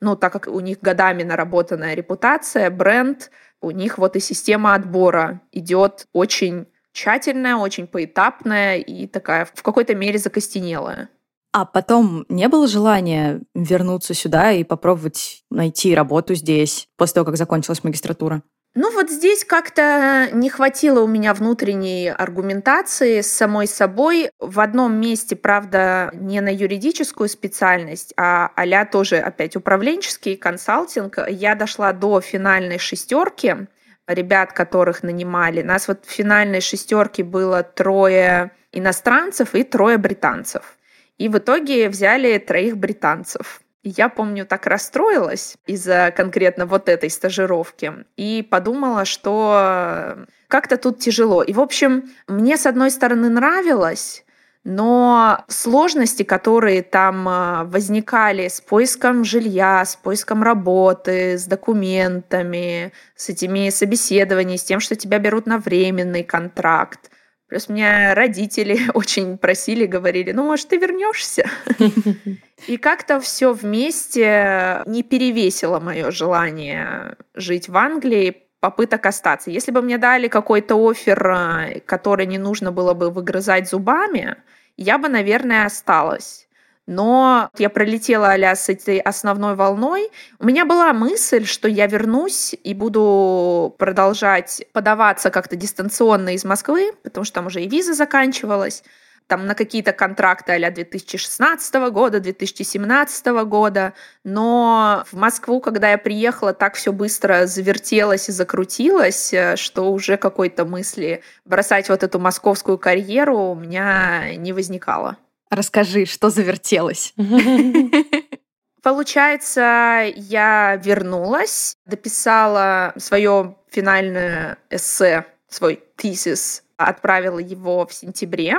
Ну, 0.00 0.14
так 0.14 0.32
как 0.32 0.46
у 0.46 0.60
них 0.60 0.78
годами 0.80 1.24
наработанная 1.24 1.94
репутация, 1.94 2.70
бренд, 2.70 3.30
у 3.60 3.72
них 3.72 3.98
вот 3.98 4.14
и 4.14 4.20
система 4.20 4.74
отбора 4.74 5.40
идет 5.50 6.06
очень 6.12 6.68
тщательная, 6.98 7.56
очень 7.56 7.86
поэтапная 7.86 8.78
и 8.78 9.06
такая 9.06 9.44
в 9.44 9.62
какой-то 9.62 9.94
мере 9.94 10.18
закостенелая. 10.18 11.08
А 11.52 11.64
потом 11.64 12.26
не 12.28 12.48
было 12.48 12.66
желания 12.66 13.40
вернуться 13.54 14.14
сюда 14.14 14.52
и 14.52 14.64
попробовать 14.64 15.44
найти 15.50 15.94
работу 15.94 16.34
здесь 16.34 16.88
после 16.96 17.14
того, 17.14 17.26
как 17.26 17.36
закончилась 17.36 17.84
магистратура? 17.84 18.42
Ну 18.74 18.92
вот 18.92 19.10
здесь 19.10 19.44
как-то 19.44 20.28
не 20.32 20.50
хватило 20.50 21.00
у 21.00 21.06
меня 21.06 21.32
внутренней 21.34 22.10
аргументации 22.10 23.22
с 23.22 23.32
самой 23.32 23.66
собой. 23.66 24.30
В 24.38 24.60
одном 24.60 25.00
месте, 25.00 25.36
правда, 25.36 26.10
не 26.12 26.40
на 26.40 26.54
юридическую 26.54 27.28
специальность, 27.28 28.12
а 28.16 28.52
а 28.54 28.84
тоже 28.84 29.16
опять 29.16 29.56
управленческий 29.56 30.36
консалтинг, 30.36 31.18
я 31.30 31.54
дошла 31.54 31.92
до 31.92 32.20
финальной 32.20 32.78
шестерки 32.78 33.68
ребят, 34.08 34.52
которых 34.52 35.02
нанимали. 35.02 35.62
Нас 35.62 35.86
вот 35.88 36.04
в 36.04 36.10
финальной 36.10 36.60
шестерке 36.60 37.22
было 37.22 37.62
трое 37.62 38.50
иностранцев 38.72 39.54
и 39.54 39.62
трое 39.62 39.98
британцев. 39.98 40.76
И 41.18 41.28
в 41.28 41.38
итоге 41.38 41.88
взяли 41.88 42.38
троих 42.38 42.76
британцев. 42.76 43.60
я 43.82 44.08
помню, 44.08 44.44
так 44.44 44.66
расстроилась 44.66 45.56
из-за 45.66 46.12
конкретно 46.16 46.66
вот 46.66 46.88
этой 46.88 47.10
стажировки 47.10 48.04
и 48.16 48.46
подумала, 48.48 49.04
что 49.04 50.26
как-то 50.48 50.76
тут 50.76 50.98
тяжело. 50.98 51.42
И, 51.42 51.52
в 51.52 51.60
общем, 51.60 52.10
мне, 52.26 52.56
с 52.56 52.66
одной 52.66 52.90
стороны, 52.90 53.28
нравилось, 53.28 54.24
но 54.64 55.44
сложности, 55.48 56.22
которые 56.22 56.82
там 56.82 57.28
а, 57.28 57.64
возникали 57.64 58.48
с 58.48 58.60
поиском 58.60 59.24
жилья, 59.24 59.84
с 59.84 59.96
поиском 59.96 60.42
работы, 60.42 61.38
с 61.38 61.46
документами, 61.46 62.92
с 63.16 63.28
этими 63.28 63.70
собеседованиями, 63.70 64.56
с 64.56 64.64
тем, 64.64 64.80
что 64.80 64.96
тебя 64.96 65.18
берут 65.18 65.46
на 65.46 65.58
временный 65.58 66.24
контракт, 66.24 67.10
Плюс 67.48 67.70
меня 67.70 68.14
родители 68.14 68.78
очень 68.94 69.38
просили, 69.38 69.86
говорили, 69.86 70.32
ну, 70.32 70.44
может, 70.44 70.68
ты 70.68 70.76
вернешься? 70.76 71.48
И 72.66 72.76
как-то 72.76 73.20
все 73.20 73.52
вместе 73.52 74.82
не 74.86 75.02
перевесило 75.02 75.80
мое 75.80 76.10
желание 76.10 77.16
жить 77.34 77.68
в 77.68 77.76
Англии, 77.76 78.47
попыток 78.60 79.06
остаться. 79.06 79.50
Если 79.50 79.70
бы 79.70 79.82
мне 79.82 79.98
дали 79.98 80.28
какой-то 80.28 80.76
офер, 80.76 81.30
э, 81.30 81.80
который 81.80 82.26
не 82.26 82.38
нужно 82.38 82.72
было 82.72 82.94
бы 82.94 83.10
выгрызать 83.10 83.68
зубами, 83.68 84.36
я 84.76 84.98
бы, 84.98 85.08
наверное, 85.08 85.66
осталась 85.66 86.48
но 86.88 87.50
я 87.58 87.68
пролетела 87.68 88.32
а 88.32 88.56
с 88.56 88.70
этой 88.70 88.98
основной 88.98 89.54
волной. 89.54 90.10
У 90.38 90.46
меня 90.46 90.64
была 90.64 90.94
мысль, 90.94 91.44
что 91.44 91.68
я 91.68 91.86
вернусь 91.86 92.56
и 92.64 92.72
буду 92.72 93.74
продолжать 93.78 94.64
подаваться 94.72 95.28
как-то 95.28 95.54
дистанционно 95.54 96.34
из 96.34 96.44
Москвы, 96.44 96.92
потому 97.02 97.24
что 97.24 97.34
там 97.34 97.46
уже 97.46 97.62
и 97.62 97.68
виза 97.68 97.92
заканчивалась 97.92 98.84
там 99.28 99.46
на 99.46 99.54
какие-то 99.54 99.92
контракты 99.92 100.52
а 100.52 100.70
2016 100.70 101.74
года, 101.90 102.18
2017 102.18 103.26
года, 103.44 103.92
но 104.24 105.04
в 105.12 105.16
Москву, 105.16 105.60
когда 105.60 105.90
я 105.90 105.98
приехала, 105.98 106.52
так 106.54 106.74
все 106.74 106.92
быстро 106.92 107.46
завертелось 107.46 108.28
и 108.28 108.32
закрутилось, 108.32 109.32
э, 109.32 109.56
что 109.56 109.92
уже 109.92 110.16
какой-то 110.16 110.64
мысли 110.64 111.22
бросать 111.44 111.88
вот 111.90 112.02
эту 112.02 112.18
московскую 112.18 112.78
карьеру 112.78 113.38
у 113.50 113.54
меня 113.54 114.34
не 114.36 114.52
возникало. 114.52 115.18
Расскажи, 115.50 116.06
что 116.06 116.30
завертелось. 116.30 117.14
Получается, 118.82 120.06
я 120.14 120.80
вернулась, 120.82 121.76
дописала 121.84 122.94
свое 122.96 123.56
финальное 123.70 124.56
эссе, 124.70 125.26
свой 125.48 125.82
тезис, 125.96 126.62
отправила 126.76 127.38
его 127.38 127.86
в 127.86 127.92
сентябре 127.92 128.58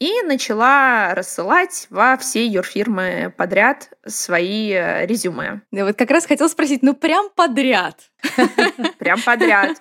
и 0.00 0.22
начала 0.22 1.14
рассылать 1.14 1.86
во 1.90 2.16
все 2.16 2.44
юрфирмы 2.46 3.32
подряд 3.36 3.90
свои 4.06 4.72
э, 4.72 5.06
резюме. 5.06 5.60
Я 5.70 5.84
вот 5.84 5.96
как 5.96 6.10
раз 6.10 6.26
хотела 6.26 6.48
спросить, 6.48 6.82
ну 6.82 6.94
прям 6.94 7.28
подряд? 7.36 8.00
Прям 8.98 9.20
подряд. 9.22 9.76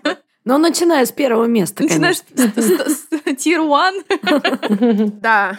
Ну, 0.45 0.58
начиная 0.58 1.05
с 1.05 1.12
первого 1.12 1.45
места, 1.45 1.84
Начинаешь 1.84 2.17
с 2.17 3.36
тир 3.36 3.62
one? 3.62 4.03
Да. 5.21 5.58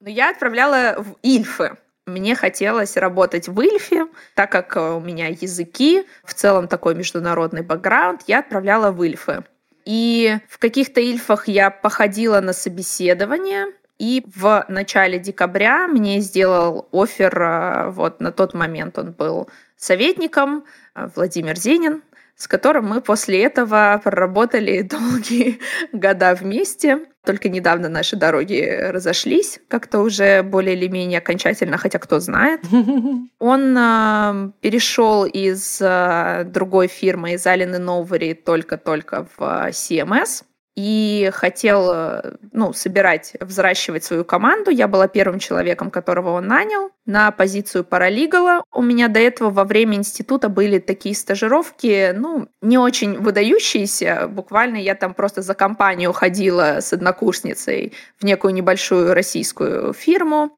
Но 0.00 0.08
я 0.08 0.30
отправляла 0.30 0.96
в 0.98 1.16
Ильфы. 1.22 1.76
Мне 2.06 2.34
хотелось 2.34 2.96
работать 2.96 3.48
в 3.48 3.60
Ильфе, 3.60 4.06
так 4.34 4.50
как 4.50 4.76
э, 4.76 4.80
у 4.80 5.00
меня 5.00 5.28
языки, 5.28 6.04
в 6.24 6.34
целом 6.34 6.66
такой 6.66 6.94
международный 6.94 7.62
бэкграунд, 7.62 8.22
я 8.26 8.40
отправляла 8.40 8.90
в 8.90 9.04
Ильфы. 9.04 9.44
И 9.84 10.38
в 10.48 10.58
каких-то 10.58 11.00
Ильфах 11.00 11.46
я 11.46 11.70
походила 11.70 12.40
на 12.40 12.52
собеседование, 12.52 13.66
и 14.00 14.24
в 14.34 14.64
начале 14.68 15.18
декабря 15.18 15.86
мне 15.86 16.20
сделал 16.20 16.88
офер, 16.90 17.42
э, 17.42 17.90
вот 17.90 18.18
на 18.20 18.32
тот 18.32 18.54
момент 18.54 18.98
он 18.98 19.12
был 19.12 19.50
советником, 19.76 20.64
э, 20.94 21.08
Владимир 21.14 21.54
Зенин, 21.58 22.02
с 22.34 22.48
которым 22.48 22.86
мы 22.88 23.02
после 23.02 23.44
этого 23.44 24.00
проработали 24.02 24.80
долгие 24.90 25.60
года 25.92 26.34
вместе. 26.34 27.00
Только 27.26 27.50
недавно 27.50 27.90
наши 27.90 28.16
дороги 28.16 28.88
разошлись, 28.90 29.60
как-то 29.68 29.98
уже 29.98 30.42
более 30.42 30.74
или 30.74 30.88
менее 30.88 31.18
окончательно, 31.18 31.76
хотя 31.76 31.98
кто 31.98 32.20
знает. 32.20 32.62
Он 33.38 33.76
э, 33.76 34.50
перешел 34.62 35.26
из 35.26 35.78
э, 35.82 36.44
другой 36.46 36.88
фирмы, 36.88 37.34
из 37.34 37.46
Алины 37.46 37.78
Новари, 37.78 38.32
только-только 38.32 39.26
в 39.36 39.68
CMS 39.68 40.44
и 40.80 41.30
хотел 41.32 41.90
э, 41.92 42.36
ну, 42.52 42.72
собирать, 42.72 43.36
взращивать 43.38 44.02
свою 44.02 44.24
команду. 44.24 44.70
Я 44.70 44.88
была 44.88 45.08
первым 45.08 45.38
человеком, 45.38 45.90
которого 45.90 46.30
он 46.30 46.46
нанял 46.46 46.90
на 47.04 47.30
позицию 47.32 47.84
паралигала. 47.84 48.64
У 48.72 48.80
меня 48.80 49.08
до 49.08 49.20
этого 49.20 49.50
во 49.50 49.64
время 49.64 49.96
института 49.96 50.48
были 50.48 50.78
такие 50.78 51.14
стажировки, 51.14 52.12
ну, 52.16 52.48
не 52.62 52.78
очень 52.78 53.18
выдающиеся. 53.18 54.26
Буквально 54.28 54.76
я 54.76 54.94
там 54.94 55.12
просто 55.12 55.42
за 55.42 55.54
компанию 55.54 56.14
ходила 56.14 56.78
с 56.80 56.94
однокурсницей 56.94 57.92
в 58.18 58.24
некую 58.24 58.54
небольшую 58.54 59.12
российскую 59.12 59.92
фирму. 59.92 60.56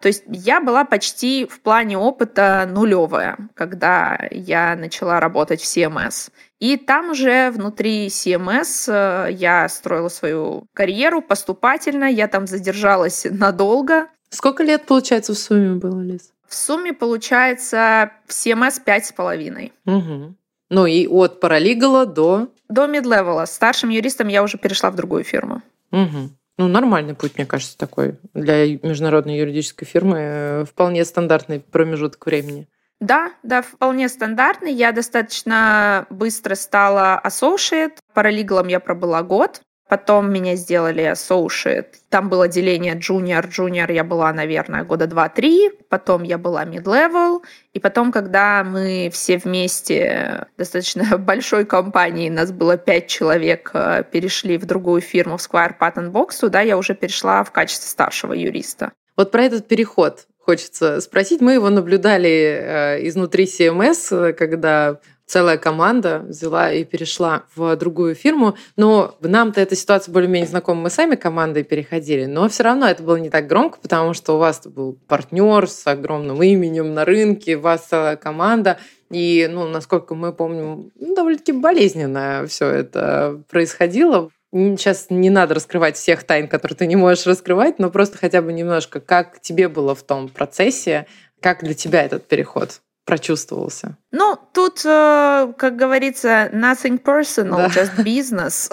То 0.00 0.08
есть 0.08 0.22
я 0.28 0.60
была 0.60 0.84
почти 0.84 1.46
в 1.46 1.60
плане 1.60 1.98
опыта 1.98 2.68
нулевая, 2.70 3.38
когда 3.54 4.20
я 4.30 4.76
начала 4.76 5.18
работать 5.18 5.62
в 5.62 5.64
CMS. 5.64 6.30
И 6.64 6.78
там 6.78 7.10
уже 7.10 7.50
внутри 7.50 8.06
CMS 8.06 8.90
э, 8.90 9.32
я 9.32 9.68
строила 9.68 10.08
свою 10.08 10.66
карьеру 10.72 11.20
поступательно, 11.20 12.04
я 12.04 12.26
там 12.26 12.46
задержалась 12.46 13.26
надолго. 13.30 14.08
Сколько 14.30 14.62
лет, 14.62 14.86
получается, 14.86 15.34
в 15.34 15.38
сумме 15.38 15.74
было, 15.74 16.00
Лиз? 16.00 16.32
В 16.48 16.54
сумме 16.54 16.94
получается 16.94 18.12
в 18.26 18.30
CMS 18.30 18.82
пять 18.82 19.04
с 19.04 19.12
половиной. 19.12 19.74
Угу. 19.84 20.34
Ну 20.70 20.86
и 20.86 21.06
от 21.06 21.38
паралигала 21.38 22.06
до... 22.06 22.48
До 22.70 22.86
мидлевела. 22.86 23.44
Старшим 23.44 23.90
юристом 23.90 24.28
я 24.28 24.42
уже 24.42 24.56
перешла 24.56 24.90
в 24.90 24.96
другую 24.96 25.22
фирму. 25.22 25.60
Угу. 25.92 26.30
Ну, 26.56 26.68
нормальный 26.68 27.14
путь, 27.14 27.32
мне 27.36 27.44
кажется, 27.44 27.76
такой. 27.76 28.16
Для 28.32 28.66
международной 28.78 29.36
юридической 29.36 29.84
фирмы 29.84 30.16
э, 30.18 30.64
вполне 30.64 31.04
стандартный 31.04 31.60
промежуток 31.60 32.24
времени. 32.24 32.68
Да, 33.04 33.32
да, 33.42 33.60
вполне 33.60 34.08
стандартный. 34.08 34.72
Я 34.72 34.90
достаточно 34.90 36.06
быстро 36.08 36.54
стала 36.54 37.20
associate. 37.22 37.98
Паралигалом 38.14 38.68
я 38.68 38.80
пробыла 38.80 39.22
год. 39.22 39.60
Потом 39.90 40.32
меня 40.32 40.56
сделали 40.56 41.12
associate. 41.12 41.88
Там 42.08 42.30
было 42.30 42.48
деление 42.48 42.94
junior. 42.94 43.46
Junior 43.46 43.92
я 43.92 44.04
была, 44.04 44.32
наверное, 44.32 44.84
года 44.84 45.06
два-три. 45.06 45.70
Потом 45.90 46.22
я 46.22 46.38
была 46.38 46.64
mid-level. 46.64 47.42
И 47.74 47.78
потом, 47.78 48.10
когда 48.10 48.64
мы 48.64 49.10
все 49.12 49.36
вместе, 49.36 50.46
достаточно 50.56 51.18
большой 51.18 51.66
компанией, 51.66 52.30
нас 52.30 52.52
было 52.52 52.78
пять 52.78 53.08
человек, 53.08 53.70
э, 53.74 54.02
перешли 54.10 54.56
в 54.56 54.64
другую 54.64 55.02
фирму, 55.02 55.36
в 55.36 55.42
Squire 55.42 55.74
Patent 55.78 56.10
Box, 56.10 56.40
туда 56.40 56.62
я 56.62 56.78
уже 56.78 56.94
перешла 56.94 57.44
в 57.44 57.52
качестве 57.52 57.90
старшего 57.90 58.32
юриста. 58.32 58.92
Вот 59.14 59.30
про 59.30 59.42
этот 59.42 59.68
переход 59.68 60.26
хочется 60.44 61.00
спросить. 61.00 61.40
Мы 61.40 61.54
его 61.54 61.70
наблюдали 61.70 62.28
э, 62.28 63.08
изнутри 63.08 63.44
CMS, 63.44 64.32
когда 64.34 65.00
целая 65.26 65.56
команда 65.56 66.20
взяла 66.28 66.70
и 66.70 66.84
перешла 66.84 67.44
в 67.54 67.76
другую 67.76 68.14
фирму. 68.14 68.56
Но 68.76 69.16
нам-то 69.20 69.60
эта 69.60 69.74
ситуация 69.74 70.12
более-менее 70.12 70.48
знакома. 70.48 70.82
Мы 70.82 70.90
сами 70.90 71.14
командой 71.14 71.64
переходили, 71.64 72.26
но 72.26 72.48
все 72.48 72.64
равно 72.64 72.86
это 72.86 73.02
было 73.02 73.16
не 73.16 73.30
так 73.30 73.46
громко, 73.46 73.78
потому 73.80 74.12
что 74.12 74.34
у 74.34 74.38
вас 74.38 74.66
был 74.66 74.98
партнер 75.08 75.68
с 75.68 75.86
огромным 75.86 76.42
именем 76.42 76.92
на 76.92 77.04
рынке, 77.04 77.56
у 77.56 77.60
вас 77.60 77.86
целая 77.86 78.16
команда. 78.16 78.78
И, 79.10 79.48
ну, 79.50 79.66
насколько 79.68 80.14
мы 80.14 80.32
помним, 80.32 80.90
ну, 80.98 81.14
довольно-таки 81.14 81.52
болезненно 81.52 82.44
все 82.48 82.68
это 82.68 83.42
происходило. 83.48 84.30
Сейчас 84.54 85.06
не 85.10 85.30
надо 85.30 85.54
раскрывать 85.54 85.96
всех 85.96 86.22
тайн, 86.22 86.46
которые 86.46 86.76
ты 86.76 86.86
не 86.86 86.94
можешь 86.94 87.26
раскрывать, 87.26 87.80
но 87.80 87.90
просто 87.90 88.18
хотя 88.18 88.40
бы 88.40 88.52
немножко, 88.52 89.00
как 89.00 89.40
тебе 89.40 89.68
было 89.68 89.96
в 89.96 90.04
том 90.04 90.28
процессе, 90.28 91.06
как 91.40 91.64
для 91.64 91.74
тебя 91.74 92.04
этот 92.04 92.28
переход 92.28 92.80
прочувствовался? 93.04 93.96
Ну, 94.12 94.38
тут, 94.52 94.82
э, 94.84 95.52
как 95.58 95.74
говорится, 95.74 96.50
nothing 96.52 97.02
personal, 97.02 97.56
да. 97.56 97.66
just 97.66 97.96
business. 97.96 98.72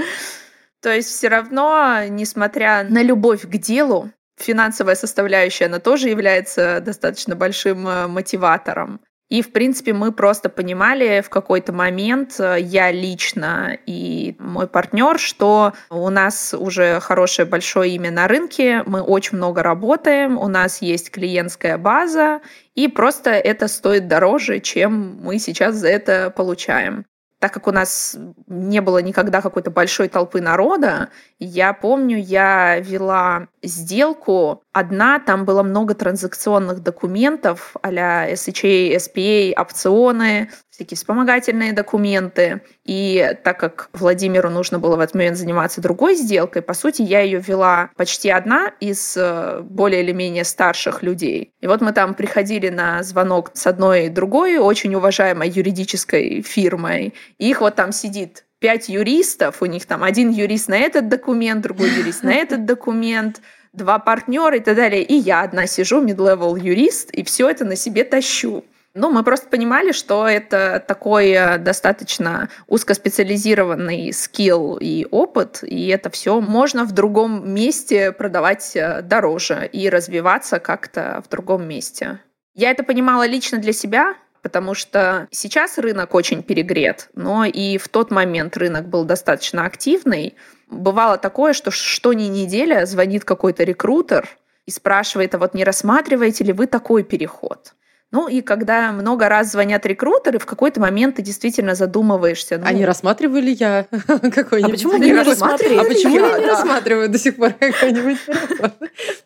То 0.81 0.93
есть 0.93 1.09
все 1.09 1.29
равно, 1.29 2.03
несмотря 2.07 2.83
на 2.83 3.01
любовь 3.01 3.41
к 3.41 3.57
делу, 3.57 4.11
финансовая 4.37 4.95
составляющая, 4.95 5.65
она 5.65 5.79
тоже 5.79 6.09
является 6.09 6.79
достаточно 6.79 7.35
большим 7.35 7.87
э, 7.87 8.05
мотиватором. 8.05 9.01
И, 9.31 9.41
в 9.41 9.53
принципе, 9.53 9.93
мы 9.93 10.11
просто 10.11 10.49
понимали 10.49 11.21
в 11.21 11.29
какой-то 11.29 11.71
момент, 11.71 12.37
э, 12.37 12.57
я 12.59 12.91
лично 12.91 13.77
и 13.85 14.35
мой 14.39 14.67
партнер, 14.67 15.17
что 15.19 15.71
у 15.89 16.09
нас 16.09 16.53
уже 16.53 16.99
хорошее 16.99 17.47
большое 17.47 17.95
имя 17.95 18.11
на 18.11 18.27
рынке, 18.27 18.83
мы 18.85 19.01
очень 19.01 19.37
много 19.37 19.63
работаем, 19.63 20.37
у 20.37 20.49
нас 20.49 20.81
есть 20.81 21.11
клиентская 21.11 21.77
база, 21.77 22.41
и 22.75 22.89
просто 22.89 23.29
это 23.29 23.69
стоит 23.69 24.09
дороже, 24.09 24.59
чем 24.59 25.19
мы 25.23 25.39
сейчас 25.39 25.75
за 25.75 25.87
это 25.87 26.29
получаем 26.35 27.05
так 27.41 27.51
как 27.51 27.67
у 27.67 27.71
нас 27.71 28.15
не 28.45 28.81
было 28.81 28.99
никогда 28.99 29.41
какой-то 29.41 29.71
большой 29.71 30.09
толпы 30.09 30.41
народа, 30.41 31.09
я 31.39 31.73
помню, 31.73 32.19
я 32.19 32.79
вела 32.79 33.47
сделку. 33.63 34.61
Одна, 34.73 35.17
там 35.17 35.43
было 35.43 35.63
много 35.63 35.95
транзакционных 35.95 36.83
документов 36.83 37.75
а-ля 37.81 38.31
SHA, 38.31 38.95
SPA, 38.97 39.59
опционы, 39.59 40.51
всякие 40.81 40.97
вспомогательные 40.97 41.73
документы. 41.73 42.61
И 42.85 43.35
так 43.43 43.59
как 43.59 43.89
Владимиру 43.93 44.49
нужно 44.49 44.79
было 44.79 44.95
в 44.95 44.99
этот 44.99 45.15
момент 45.15 45.37
заниматься 45.37 45.79
другой 45.79 46.15
сделкой, 46.15 46.63
по 46.63 46.73
сути, 46.73 47.03
я 47.03 47.21
ее 47.21 47.39
вела 47.39 47.91
почти 47.95 48.29
одна 48.29 48.71
из 48.79 49.15
э, 49.15 49.61
более 49.61 50.01
или 50.01 50.11
менее 50.11 50.43
старших 50.43 51.03
людей. 51.03 51.53
И 51.61 51.67
вот 51.67 51.81
мы 51.81 51.93
там 51.93 52.15
приходили 52.15 52.69
на 52.69 53.03
звонок 53.03 53.51
с 53.53 53.67
одной 53.67 54.09
другой 54.09 54.57
очень 54.57 54.95
уважаемой 54.95 55.49
юридической 55.49 56.41
фирмой. 56.41 57.13
И 57.37 57.49
их 57.49 57.61
вот 57.61 57.75
там 57.75 57.91
сидит 57.91 58.45
пять 58.59 58.89
юристов, 58.89 59.61
у 59.61 59.65
них 59.65 59.85
там 59.85 60.03
один 60.03 60.31
юрист 60.31 60.67
на 60.67 60.77
этот 60.77 61.09
документ, 61.09 61.61
другой 61.61 61.89
юрист 61.91 62.23
на 62.23 62.33
этот 62.33 62.65
документ, 62.65 63.41
два 63.73 63.99
партнера 63.99 64.57
и 64.57 64.61
так 64.61 64.75
далее. 64.75 65.03
И 65.03 65.13
я 65.13 65.41
одна 65.41 65.67
сижу, 65.67 66.03
mid-level 66.03 66.59
юрист, 66.59 67.11
и 67.11 67.23
все 67.23 67.49
это 67.49 67.65
на 67.65 67.75
себе 67.75 68.03
тащу. 68.03 68.63
Ну, 68.93 69.09
мы 69.09 69.23
просто 69.23 69.47
понимали, 69.47 69.93
что 69.93 70.27
это 70.27 70.83
такой 70.85 71.29
э, 71.29 71.57
достаточно 71.57 72.49
узкоспециализированный 72.67 74.11
скилл 74.11 74.77
и 74.81 75.07
опыт, 75.09 75.63
и 75.63 75.87
это 75.87 76.09
все 76.09 76.41
можно 76.41 76.83
в 76.83 76.91
другом 76.91 77.53
месте 77.53 78.11
продавать 78.11 78.75
э, 78.75 79.01
дороже 79.01 79.69
и 79.71 79.89
развиваться 79.89 80.59
как-то 80.59 81.23
в 81.25 81.29
другом 81.29 81.65
месте. 81.65 82.19
Я 82.53 82.71
это 82.71 82.83
понимала 82.83 83.25
лично 83.25 83.59
для 83.59 83.71
себя, 83.71 84.15
потому 84.41 84.73
что 84.73 85.29
сейчас 85.31 85.77
рынок 85.77 86.13
очень 86.13 86.43
перегрет, 86.43 87.09
но 87.15 87.45
и 87.45 87.77
в 87.77 87.87
тот 87.87 88.11
момент 88.11 88.57
рынок 88.57 88.89
был 88.89 89.05
достаточно 89.05 89.65
активный. 89.65 90.35
Бывало 90.69 91.17
такое, 91.17 91.53
что 91.53 91.71
что 91.71 92.11
ни 92.11 92.25
неделя 92.25 92.85
звонит 92.85 93.23
какой-то 93.23 93.63
рекрутер 93.63 94.27
и 94.65 94.71
спрашивает, 94.71 95.33
а 95.33 95.37
вот 95.37 95.53
не 95.53 95.63
рассматриваете 95.63 96.43
ли 96.43 96.51
вы 96.51 96.67
такой 96.67 97.03
переход? 97.03 97.73
Ну 98.11 98.27
и 98.27 98.41
когда 98.41 98.91
много 98.91 99.29
раз 99.29 99.51
звонят 99.51 99.85
рекрутеры, 99.85 100.37
в 100.37 100.45
какой-то 100.45 100.81
момент 100.81 101.15
ты 101.15 101.21
действительно 101.21 101.75
задумываешься. 101.75 102.57
Ну, 102.57 102.65
а 102.65 102.73
не 102.73 102.85
рассматривали 102.85 103.51
я 103.51 103.85
какой-нибудь? 104.05 104.63
А 104.63 104.69
почему 104.69 104.97
не 104.97 105.13
рассматривали? 105.13 105.77
А 105.79 105.83
почему 105.85 106.19
я 106.19 106.39
не 106.39 106.45
рассматриваю 106.45 107.09
до 107.09 107.17
сих 107.17 107.37
пор 107.37 107.53
какой-нибудь 107.59 108.17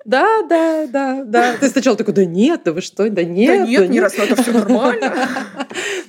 Да, 0.06 0.44
да, 0.44 0.86
да, 0.88 1.24
да. 1.26 1.58
Ты 1.60 1.70
сначала 1.70 1.98
такой, 1.98 2.14
да 2.14 2.26
нет, 2.26 2.62
да 2.64 2.74
вы 2.74 2.82
что, 2.82 3.10
да 3.10 3.24
нет. 3.24 3.62
Да 3.62 3.66
нет, 3.66 3.90
не 3.90 4.00
рассматриваю, 4.00 4.44
все 4.44 4.52
нормально. 4.52 5.14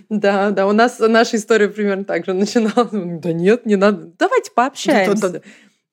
Да, 0.09 0.51
да, 0.51 0.69
у 0.69 0.73
нас 0.73 1.01
наша 1.01 1.37
история 1.37 1.69
примерно 1.69 2.05
так 2.05 2.25
же 2.25 2.33
начиналась. 2.33 2.91
Да 2.93 3.33
нет, 3.33 3.67
не 3.67 3.75
надо. 3.75 4.13
Давайте 4.17 4.53
пообщаемся. 4.53 5.43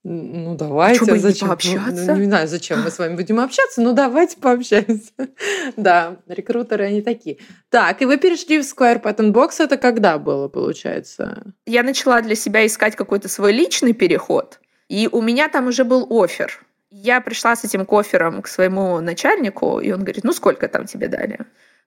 Ну, 0.03 0.55
давайте. 0.55 0.97
Чтобы 0.97 1.19
зачем? 1.19 1.47
Не 1.47 1.49
пообщаться? 1.49 2.13
Ну, 2.13 2.19
не 2.19 2.25
знаю, 2.25 2.47
зачем 2.47 2.83
мы 2.83 2.91
с 2.91 2.99
вами 2.99 3.15
будем 3.15 3.39
общаться, 3.39 3.81
но 3.81 3.93
давайте 3.93 4.37
пообщаемся. 4.37 5.11
да, 5.77 6.17
рекрутеры 6.27 6.83
они 6.85 7.01
такие. 7.01 7.37
Так, 7.69 8.01
и 8.01 8.05
вы 8.05 8.17
перешли 8.17 8.61
в 8.61 8.65
Square 8.65 9.01
Pattern 9.01 9.31
Box. 9.31 9.55
Это 9.59 9.77
когда 9.77 10.17
было, 10.17 10.49
получается? 10.49 11.53
Я 11.65 11.83
начала 11.83 12.21
для 12.21 12.35
себя 12.35 12.65
искать 12.65 12.97
какой-то 12.97 13.29
свой 13.29 13.53
личный 13.53 13.93
переход, 13.93 14.59
и 14.89 15.07
у 15.09 15.21
меня 15.21 15.47
там 15.47 15.67
уже 15.67 15.85
был 15.85 16.05
офер. 16.09 16.59
Я 16.91 17.21
пришла 17.21 17.55
с 17.55 17.63
этим 17.63 17.85
кофером 17.85 18.41
к 18.41 18.47
своему 18.47 18.99
начальнику, 18.99 19.79
и 19.79 19.91
он 19.91 20.01
говорит, 20.01 20.25
ну, 20.25 20.33
сколько 20.33 20.67
там 20.67 20.85
тебе 20.85 21.07
дали? 21.07 21.39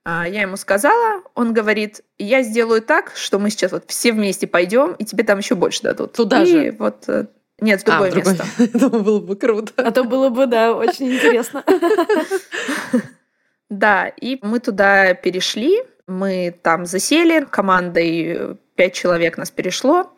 А 0.05 0.27
я 0.27 0.43
ему 0.43 0.57
сказала, 0.57 1.23
он 1.35 1.53
говорит, 1.53 2.01
я 2.17 2.43
сделаю 2.43 2.81
так, 2.81 3.13
что 3.15 3.39
мы 3.39 3.51
сейчас 3.51 3.73
вот 3.73 3.85
все 3.89 4.13
вместе 4.13 4.47
пойдем, 4.47 4.93
и 4.93 5.05
тебе 5.05 5.25
там 5.25 5.39
еще 5.39 5.55
больше 5.55 5.83
дадут. 5.83 6.13
Туда 6.13 6.43
и 6.43 6.47
же? 6.47 6.77
вот 6.79 7.09
э, 7.09 7.27
нет, 7.61 7.81
в 7.81 7.85
другое 7.85 8.09
а, 8.09 8.11
в 8.11 8.15
другое. 8.15 8.35
место. 8.35 8.63
Это 8.63 8.89
было 8.91 9.21
бы 9.21 9.37
круто. 9.37 9.73
А 9.77 9.91
то 9.91 10.05
было 10.05 10.29
бы, 10.29 10.47
да, 10.47 10.75
очень 10.75 11.15
интересно. 11.15 11.65
Да, 13.69 14.07
и 14.07 14.39
мы 14.43 14.61
туда 14.61 15.15
перешли, 15.15 15.83
мы 16.07 16.57
там 16.63 16.87
засели, 16.87 17.45
командой 17.45 18.57
пять 18.77 18.95
человек 18.95 19.39
нас 19.39 19.51
перешло, 19.51 20.13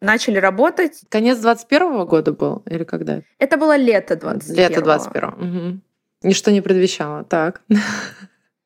начали 0.00 0.38
работать. 0.38 1.00
Конец 1.08 1.38
21 1.38 2.06
года 2.06 2.32
был 2.32 2.62
или 2.66 2.84
когда? 2.84 3.22
Это 3.40 3.56
было 3.56 3.76
лето 3.76 4.14
21 4.14 4.56
Лето 4.56 4.82
21 4.82 5.28
угу. 5.28 5.80
Ничто 6.22 6.52
не 6.52 6.60
предвещало, 6.60 7.24
так. 7.24 7.62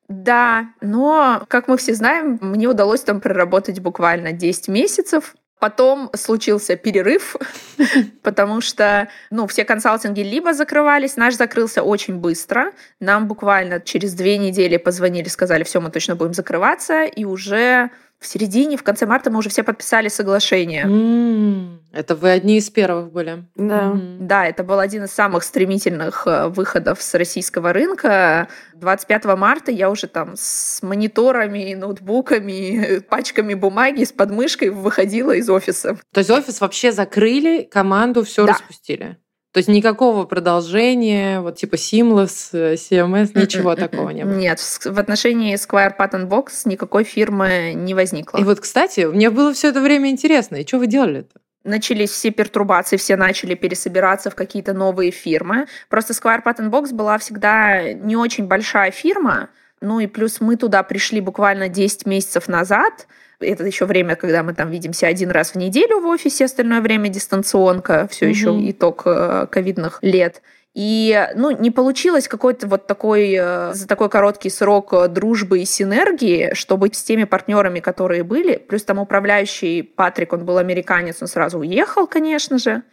Да, 0.09 0.69
но, 0.79 1.43
как 1.49 1.67
мы 1.67 1.75
все 1.75 1.93
знаем, 1.93 2.39
мне 2.39 2.67
удалось 2.67 3.01
там 3.01 3.19
проработать 3.19 3.81
буквально 3.81 4.31
10 4.31 4.69
месяцев. 4.69 5.35
Потом 5.59 6.11
случился 6.15 6.75
перерыв, 6.75 7.35
потому 8.21 8.61
что 8.61 9.09
ну, 9.31 9.47
все 9.47 9.65
консалтинги 9.65 10.21
либо 10.21 10.53
закрывались, 10.53 11.15
наш 11.17 11.35
закрылся 11.35 11.81
очень 11.81 12.17
быстро. 12.17 12.73
Нам 12.99 13.27
буквально 13.27 13.79
через 13.79 14.13
две 14.13 14.37
недели 14.37 14.77
позвонили, 14.77 15.27
сказали, 15.29 15.63
все, 15.63 15.81
мы 15.81 15.89
точно 15.89 16.15
будем 16.15 16.33
закрываться, 16.33 17.03
и 17.05 17.25
уже 17.25 17.89
в 18.19 18.25
середине, 18.25 18.77
в 18.77 18.83
конце 18.83 19.05
марта 19.05 19.29
мы 19.29 19.39
уже 19.39 19.49
все 19.49 19.63
подписали 19.63 20.07
соглашение. 20.07 20.85
Mm, 20.85 21.79
это 21.93 22.15
вы 22.15 22.31
одни 22.31 22.57
из 22.57 22.69
первых 22.69 23.11
были. 23.11 23.45
Да. 23.55 23.91
Mm. 23.91 24.17
Да, 24.21 24.45
это 24.47 24.63
был 24.63 24.79
один 24.79 25.03
из 25.03 25.11
самых 25.11 25.43
стремительных 25.43 26.25
э, 26.25 26.47
выходов 26.47 27.01
с 27.01 27.13
российского 27.13 27.73
рынка. 27.73 28.47
25 28.73 29.25
марта 29.37 29.71
я 29.71 29.91
уже 29.91 30.07
там 30.07 30.33
с 30.35 30.81
мониторами, 30.81 31.75
ноутбуками, 31.75 32.99
пачками 33.09 33.53
бумаги, 33.53 34.03
с 34.03 34.11
подмышкой 34.11 34.69
выходила 34.69 35.33
из 35.33 35.47
офиса. 35.49 35.99
То 36.11 36.19
есть 36.19 36.31
офис 36.31 36.59
вообще 36.59 36.91
закрыли, 36.91 37.69
команду 37.71 38.23
все 38.23 38.47
да. 38.47 38.53
распустили? 38.53 39.17
То 39.57 39.59
есть 39.59 39.69
никакого 39.69 40.25
продолжения, 40.25 41.41
вот 41.41 41.55
типа 41.55 41.77
Seamless, 41.77 42.49
э, 42.53 42.75
CMS, 42.75 43.31
ничего 43.33 43.73
такого 43.73 44.11
не 44.11 44.23
было? 44.23 44.35
Нет, 44.35 44.59
в 44.59 44.99
отношении 44.99 45.55
Square 45.55 45.93
Pattern 45.97 46.29
Box 46.29 46.49
никакой 46.65 47.03
фирмы 47.03 47.73
не 47.73 47.95
возникло. 47.95 48.37
И 48.37 48.43
вот, 48.43 48.59
кстати, 48.59 49.05
мне 49.07 49.31
было 49.31 49.51
все 49.53 49.69
это 49.69 49.81
время 49.81 50.11
интересно, 50.11 50.57
и 50.57 50.67
что 50.67 50.77
вы 50.77 50.85
делали-то? 50.85 51.39
начались 51.63 52.11
все 52.11 52.29
пертурбации, 52.29 52.97
все 52.97 53.15
начали 53.15 53.55
пересобираться 53.55 54.29
в 54.29 54.35
какие-то 54.35 54.73
новые 54.73 55.09
фирмы. 55.09 55.65
Просто 55.89 56.13
Square 56.13 56.43
Pattern 56.45 56.69
Box 56.69 56.93
была 56.93 57.17
всегда 57.17 57.93
не 57.93 58.15
очень 58.15 58.45
большая 58.45 58.91
фирма, 58.91 59.49
ну 59.81 59.99
и 59.99 60.05
плюс 60.05 60.39
мы 60.39 60.55
туда 60.57 60.83
пришли 60.83 61.19
буквально 61.19 61.67
10 61.67 62.05
месяцев 62.05 62.47
назад, 62.47 63.07
это 63.39 63.63
еще 63.65 63.85
время, 63.85 64.15
когда 64.15 64.43
мы 64.43 64.53
там 64.53 64.69
видимся 64.69 65.07
один 65.07 65.31
раз 65.31 65.51
в 65.51 65.55
неделю 65.55 65.99
в 65.99 66.07
офисе, 66.07 66.45
остальное 66.45 66.81
время 66.81 67.09
дистанционка, 67.09 68.07
все 68.09 68.25
mm-hmm. 68.25 68.29
еще 68.29 68.71
итог 68.71 69.03
э, 69.05 69.47
ковидных 69.49 69.99
лет. 70.01 70.41
И, 70.73 71.27
ну, 71.35 71.49
не 71.49 71.71
получилось 71.71 72.27
какой-то 72.27 72.67
вот 72.67 72.85
такой, 72.85 73.35
э, 73.35 73.73
за 73.73 73.87
такой 73.87 74.09
короткий 74.09 74.51
срок 74.51 74.93
э, 74.93 75.07
дружбы 75.07 75.59
и 75.59 75.65
синергии, 75.65 76.53
чтобы 76.53 76.93
с 76.93 77.01
теми 77.01 77.23
партнерами, 77.23 77.79
которые 77.79 78.23
были, 78.23 78.57
плюс 78.57 78.83
там 78.83 78.99
управляющий 78.99 79.81
Патрик, 79.81 80.33
он 80.33 80.45
был 80.45 80.59
американец, 80.59 81.17
он 81.21 81.27
сразу 81.27 81.59
уехал, 81.59 82.05
конечно 82.05 82.59
же, 82.59 82.83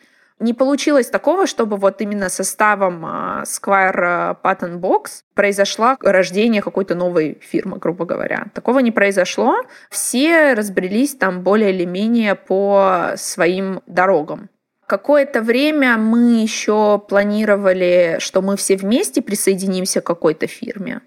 Не 0.40 0.52
получилось 0.52 1.08
такого, 1.08 1.46
чтобы 1.46 1.76
вот 1.76 2.00
именно 2.00 2.28
составом 2.28 3.06
а, 3.06 3.44
Square 3.44 4.36
Pattern 4.42 4.80
Box 4.80 5.22
произошло 5.34 5.96
рождение 6.00 6.60
какой-то 6.60 6.96
новой 6.96 7.38
фирмы, 7.40 7.78
грубо 7.78 8.04
говоря. 8.04 8.46
Такого 8.52 8.80
не 8.80 8.90
произошло. 8.90 9.56
Все 9.90 10.54
разбрелись 10.54 11.14
там 11.14 11.42
более 11.42 11.70
или 11.70 11.84
менее 11.84 12.34
по 12.34 13.12
своим 13.16 13.80
дорогам. 13.86 14.50
Какое-то 14.86 15.40
время 15.40 15.96
мы 15.96 16.42
еще 16.42 16.98
планировали, 17.08 18.16
что 18.18 18.42
мы 18.42 18.56
все 18.56 18.76
вместе 18.76 19.22
присоединимся 19.22 20.00
к 20.00 20.06
какой-то 20.06 20.46
фирме. 20.46 21.00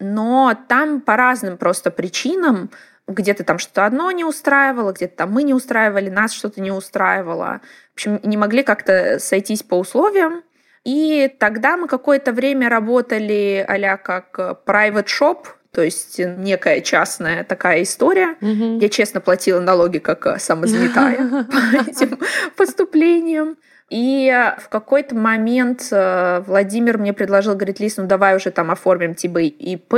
Но 0.00 0.54
там 0.68 1.00
по 1.00 1.16
разным 1.16 1.56
просто 1.56 1.90
причинам 1.92 2.70
где-то 3.12 3.44
там 3.44 3.58
что-то 3.58 3.86
одно 3.86 4.10
не 4.10 4.24
устраивало, 4.24 4.92
где-то 4.92 5.16
там 5.16 5.32
мы 5.32 5.42
не 5.42 5.54
устраивали, 5.54 6.10
нас 6.10 6.32
что-то 6.32 6.60
не 6.60 6.70
устраивало. 6.70 7.60
В 7.90 7.94
общем, 7.94 8.20
не 8.22 8.36
могли 8.36 8.62
как-то 8.62 9.18
сойтись 9.18 9.62
по 9.62 9.78
условиям. 9.78 10.42
И 10.84 11.32
тогда 11.38 11.76
мы 11.76 11.86
какое-то 11.86 12.32
время 12.32 12.68
работали 12.68 13.64
а 13.66 13.96
как 13.96 14.36
private 14.66 15.06
shop, 15.06 15.46
то 15.72 15.82
есть 15.82 16.18
некая 16.18 16.80
частная 16.80 17.44
такая 17.44 17.82
история. 17.82 18.36
Угу. 18.40 18.78
Я 18.80 18.88
честно 18.88 19.20
платила 19.20 19.60
налоги 19.60 19.98
как 19.98 20.40
самозанятая 20.40 21.16
по 21.44 21.90
этим 21.90 22.18
поступлениям. 22.56 23.56
И 23.92 24.32
в 24.58 24.70
какой-то 24.70 25.14
момент 25.14 25.88
э, 25.90 26.42
Владимир 26.46 26.96
мне 26.96 27.12
предложил, 27.12 27.54
говорит, 27.54 27.78
Лиз, 27.78 27.98
ну 27.98 28.06
давай 28.06 28.34
уже 28.34 28.50
там 28.50 28.70
оформим 28.70 29.14
типа 29.14 29.42
ИП, 29.42 29.94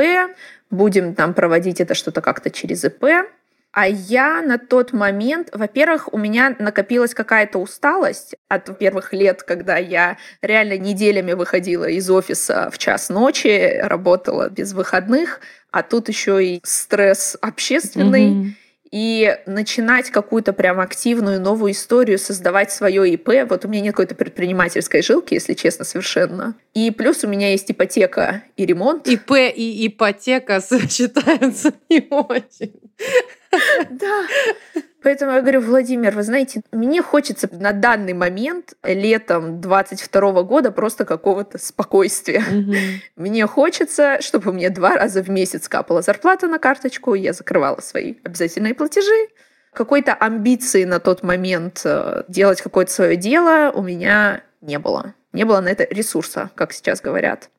будем 0.70 1.14
там 1.14 1.34
проводить 1.34 1.80
это 1.80 1.94
что-то 1.94 2.20
как-то 2.20 2.50
через 2.50 2.84
ИП. 2.84 3.04
А 3.72 3.88
я 3.88 4.40
на 4.40 4.56
тот 4.56 4.92
момент, 4.92 5.48
во-первых, 5.52 6.12
у 6.12 6.18
меня 6.18 6.54
накопилась 6.60 7.12
какая-то 7.12 7.58
усталость 7.58 8.36
от 8.48 8.78
первых 8.78 9.12
лет, 9.12 9.42
когда 9.42 9.78
я 9.78 10.16
реально 10.42 10.78
неделями 10.78 11.32
выходила 11.32 11.84
из 11.84 12.08
офиса 12.08 12.70
в 12.72 12.78
час 12.78 13.08
ночи, 13.08 13.80
работала 13.82 14.48
без 14.48 14.74
выходных, 14.74 15.40
а 15.72 15.82
тут 15.82 16.08
еще 16.08 16.44
и 16.44 16.60
стресс 16.62 17.36
общественный. 17.40 18.30
Mm-hmm 18.30 18.54
и 18.94 19.40
начинать 19.46 20.10
какую-то 20.10 20.52
прям 20.52 20.78
активную 20.78 21.40
новую 21.40 21.72
историю, 21.72 22.16
создавать 22.16 22.70
свое 22.70 23.12
ИП. 23.12 23.28
Вот 23.50 23.64
у 23.64 23.68
меня 23.68 23.80
нет 23.80 23.94
какой-то 23.94 24.14
предпринимательской 24.14 25.02
жилки, 25.02 25.34
если 25.34 25.54
честно, 25.54 25.84
совершенно. 25.84 26.54
И 26.74 26.92
плюс 26.92 27.24
у 27.24 27.26
меня 27.26 27.50
есть 27.50 27.68
ипотека 27.68 28.44
и 28.56 28.64
ремонт. 28.64 29.08
ИП 29.08 29.32
и 29.52 29.88
ипотека 29.88 30.60
сочетаются 30.60 31.72
не 31.90 32.06
очень. 32.08 32.80
Да. 33.90 34.26
Поэтому 35.04 35.32
я 35.32 35.42
говорю, 35.42 35.60
Владимир, 35.60 36.14
вы 36.14 36.22
знаете, 36.22 36.62
мне 36.72 37.02
хочется 37.02 37.46
на 37.52 37.72
данный 37.72 38.14
момент, 38.14 38.72
летом 38.82 39.60
22 39.60 40.42
года, 40.44 40.72
просто 40.72 41.04
какого-то 41.04 41.58
спокойствия. 41.58 42.40
Угу. 42.40 42.74
Мне 43.16 43.46
хочется, 43.46 44.22
чтобы 44.22 44.54
мне 44.54 44.70
два 44.70 44.96
раза 44.96 45.22
в 45.22 45.28
месяц 45.28 45.68
капала 45.68 46.00
зарплата 46.00 46.48
на 46.48 46.58
карточку, 46.58 47.12
я 47.12 47.34
закрывала 47.34 47.82
свои 47.82 48.14
обязательные 48.24 48.74
платежи. 48.74 49.28
Какой-то 49.74 50.14
амбиции 50.14 50.84
на 50.84 51.00
тот 51.00 51.22
момент 51.22 51.82
э, 51.84 52.22
делать 52.28 52.62
какое-то 52.62 52.90
свое 52.90 53.16
дело 53.16 53.72
у 53.74 53.82
меня 53.82 54.42
не 54.62 54.78
было. 54.78 55.14
Не 55.34 55.44
было 55.44 55.60
на 55.60 55.68
это 55.68 55.86
ресурса, 55.90 56.50
как 56.54 56.72
сейчас 56.72 57.02
говорят. 57.02 57.50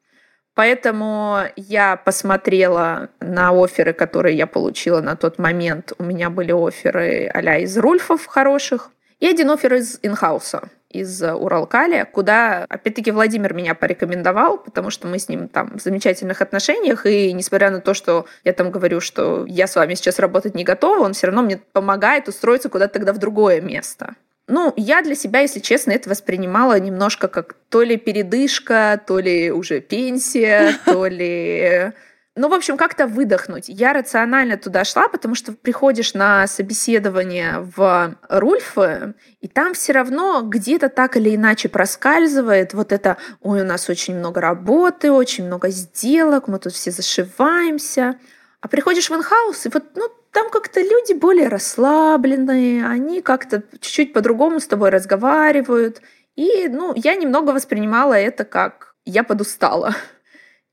Поэтому 0.55 1.41
я 1.55 1.97
посмотрела 1.97 3.09
на 3.19 3.51
оферы, 3.51 3.93
которые 3.93 4.35
я 4.37 4.47
получила 4.47 5.01
на 5.01 5.15
тот 5.15 5.37
момент. 5.37 5.91
У 5.97 6.03
меня 6.03 6.29
были 6.29 6.53
оферы 6.53 7.27
а 7.27 7.57
из 7.57 7.77
Рульфов 7.77 8.25
хороших 8.25 8.89
и 9.19 9.27
один 9.27 9.49
офер 9.51 9.75
из 9.75 9.99
инхауса 10.01 10.69
из 10.89 11.21
Уралкали, 11.21 12.07
куда, 12.09 12.65
опять-таки, 12.69 13.11
Владимир 13.11 13.53
меня 13.53 13.75
порекомендовал, 13.75 14.57
потому 14.57 14.89
что 14.89 15.07
мы 15.07 15.19
с 15.19 15.27
ним 15.27 15.49
там 15.49 15.77
в 15.77 15.81
замечательных 15.81 16.41
отношениях, 16.41 17.05
и 17.05 17.33
несмотря 17.33 17.69
на 17.69 17.81
то, 17.81 17.93
что 17.93 18.25
я 18.45 18.53
там 18.53 18.71
говорю, 18.71 19.01
что 19.01 19.45
я 19.45 19.67
с 19.67 19.75
вами 19.75 19.95
сейчас 19.95 20.19
работать 20.19 20.55
не 20.55 20.63
готова, 20.63 20.99
он 21.01 21.13
все 21.13 21.27
равно 21.27 21.41
мне 21.41 21.57
помогает 21.57 22.29
устроиться 22.29 22.69
куда-то 22.69 22.93
тогда 22.93 23.11
в 23.11 23.17
другое 23.17 23.59
место. 23.59 24.15
Ну, 24.47 24.73
я 24.77 25.01
для 25.01 25.15
себя, 25.15 25.39
если 25.39 25.59
честно, 25.59 25.91
это 25.91 26.09
воспринимала 26.09 26.79
немножко 26.79 27.27
как 27.27 27.55
то 27.69 27.81
ли 27.81 27.97
передышка, 27.97 29.01
то 29.05 29.19
ли 29.19 29.51
уже 29.51 29.81
пенсия, 29.81 30.77
то 30.85 31.07
ли... 31.07 31.91
Ну, 32.37 32.49
в 32.49 32.53
общем, 32.53 32.75
как-то 32.75 33.07
выдохнуть. 33.07 33.69
Я 33.69 33.93
рационально 33.93 34.57
туда 34.57 34.83
шла, 34.83 35.07
потому 35.07 35.35
что 35.35 35.53
приходишь 35.53 36.13
на 36.13 36.47
собеседование 36.47 37.59
в 37.75 38.17
Рульфы, 38.27 39.13
и 39.39 39.47
там 39.47 39.73
все 39.73 39.93
равно 39.93 40.41
где-то 40.41 40.89
так 40.89 41.15
или 41.15 41.33
иначе 41.33 41.69
проскальзывает 41.69 42.73
вот 42.73 42.91
это, 42.91 43.15
ой, 43.39 43.61
у 43.61 43.65
нас 43.65 43.89
очень 43.89 44.17
много 44.17 44.41
работы, 44.41 45.13
очень 45.13 45.45
много 45.45 45.69
сделок, 45.69 46.49
мы 46.49 46.59
тут 46.59 46.73
все 46.73 46.91
зашиваемся. 46.91 48.19
А 48.59 48.67
приходишь 48.67 49.09
в 49.09 49.15
инхаус, 49.15 49.65
и 49.65 49.69
вот, 49.69 49.83
ну, 49.95 50.09
там 50.35 50.49
как-то 50.49 50.81
люди 50.81 51.13
более 51.13 51.47
расслабленные, 51.47 52.85
они 52.85 53.21
как-то 53.21 53.63
чуть-чуть 53.79 54.11
по-другому 54.11 54.59
с 54.59 54.67
тобой 54.67 54.89
разговаривают. 54.89 56.01
И, 56.35 56.67
ну, 56.67 56.91
я 56.93 57.15
немного 57.15 57.51
воспринимала 57.51 58.15
это 58.15 58.43
как 58.43 58.95
я 59.05 59.23
подустала. 59.23 59.95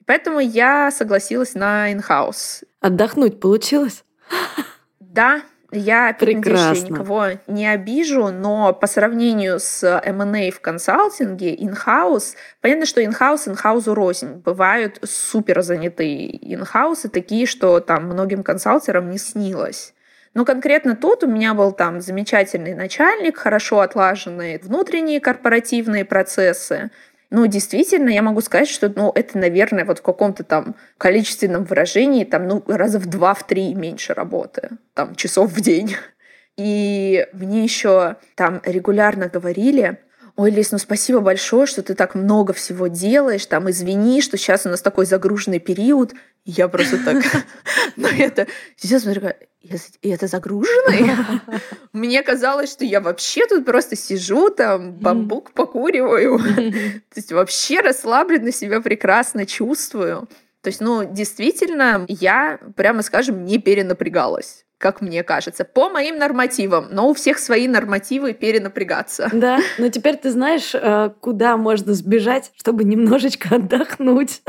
Поэтому 0.04 0.40
я 0.40 0.90
согласилась 0.90 1.54
на 1.54 1.92
инхаус. 1.92 2.64
Отдохнуть 2.80 3.38
получилось? 3.38 4.02
Да, 4.98 5.42
я, 5.72 6.14
Прекрасно. 6.18 6.88
никого 6.88 7.26
не 7.46 7.66
обижу, 7.66 8.28
но 8.28 8.72
по 8.72 8.86
сравнению 8.86 9.58
с 9.58 9.82
M&A 9.84 10.50
в 10.50 10.60
консалтинге, 10.60 11.54
in-house, 11.54 12.34
понятно, 12.60 12.86
что 12.86 13.02
in-house 13.02 13.46
in-house 13.46 13.92
рознь. 13.92 14.42
Бывают 14.44 14.98
супер 15.02 15.62
занятые 15.62 16.30
in-house, 16.36 17.08
такие, 17.08 17.46
что 17.46 17.80
там 17.80 18.04
многим 18.04 18.42
консалтерам 18.42 19.10
не 19.10 19.18
снилось. 19.18 19.94
Но 20.34 20.44
конкретно 20.44 20.96
тут 20.96 21.24
у 21.24 21.26
меня 21.26 21.52
был 21.52 21.72
там 21.72 22.00
замечательный 22.00 22.74
начальник, 22.74 23.36
хорошо 23.36 23.80
отлаженные 23.80 24.58
внутренние 24.58 25.20
корпоративные 25.20 26.04
процессы, 26.04 26.90
ну, 27.32 27.46
действительно, 27.46 28.10
я 28.10 28.20
могу 28.20 28.42
сказать, 28.42 28.68
что, 28.68 28.92
ну, 28.94 29.10
это, 29.14 29.38
наверное, 29.38 29.86
вот 29.86 30.00
в 30.00 30.02
каком-то 30.02 30.44
там 30.44 30.76
количественном 30.98 31.64
выражении, 31.64 32.24
там, 32.24 32.46
ну, 32.46 32.62
раза 32.66 32.98
в 32.98 33.06
два, 33.06 33.32
в 33.32 33.46
три 33.46 33.74
меньше 33.74 34.12
работы, 34.12 34.68
там, 34.92 35.14
часов 35.14 35.50
в 35.50 35.60
день. 35.62 35.96
И 36.58 37.26
мне 37.32 37.64
еще 37.64 38.16
там 38.34 38.60
регулярно 38.66 39.28
говорили, 39.28 39.98
ой, 40.36 40.50
Лиз, 40.50 40.72
ну 40.72 40.78
спасибо 40.78 41.20
большое, 41.20 41.66
что 41.66 41.82
ты 41.82 41.94
так 41.94 42.14
много 42.14 42.52
всего 42.52 42.86
делаешь, 42.86 43.46
там, 43.46 43.70
извини, 43.70 44.22
что 44.22 44.36
сейчас 44.36 44.66
у 44.66 44.68
нас 44.68 44.80
такой 44.80 45.06
загруженный 45.06 45.58
период. 45.58 46.12
я 46.44 46.68
просто 46.68 46.98
так, 47.04 47.22
ну 47.96 48.08
это, 48.08 48.46
сейчас 48.76 49.02
смотрю, 49.02 49.30
и 50.02 50.08
это 50.08 50.26
загруженный? 50.26 51.10
Мне 51.92 52.22
казалось, 52.22 52.72
что 52.72 52.84
я 52.84 53.00
вообще 53.00 53.46
тут 53.46 53.64
просто 53.64 53.96
сижу, 53.96 54.50
там, 54.50 54.92
бамбук 54.92 55.52
покуриваю. 55.52 56.38
То 57.08 57.16
есть 57.16 57.32
вообще 57.32 57.80
расслабленно 57.80 58.52
себя 58.52 58.80
прекрасно 58.80 59.46
чувствую. 59.46 60.28
То 60.62 60.68
есть, 60.68 60.80
ну, 60.80 61.04
действительно, 61.04 62.04
я, 62.08 62.58
прямо 62.76 63.02
скажем, 63.02 63.44
не 63.44 63.58
перенапрягалась 63.58 64.64
как 64.82 65.00
мне 65.00 65.22
кажется, 65.22 65.64
по 65.64 65.88
моим 65.88 66.18
нормативам. 66.18 66.88
Но 66.90 67.08
у 67.08 67.14
всех 67.14 67.38
свои 67.38 67.68
нормативы 67.68 68.34
перенапрягаться. 68.34 69.30
Да, 69.32 69.60
но 69.78 69.88
теперь 69.88 70.16
ты 70.16 70.30
знаешь, 70.30 70.74
э, 70.74 71.10
куда 71.20 71.56
можно 71.56 71.94
сбежать, 71.94 72.50
чтобы 72.56 72.82
немножечко 72.84 73.54
отдохнуть. 73.56 74.42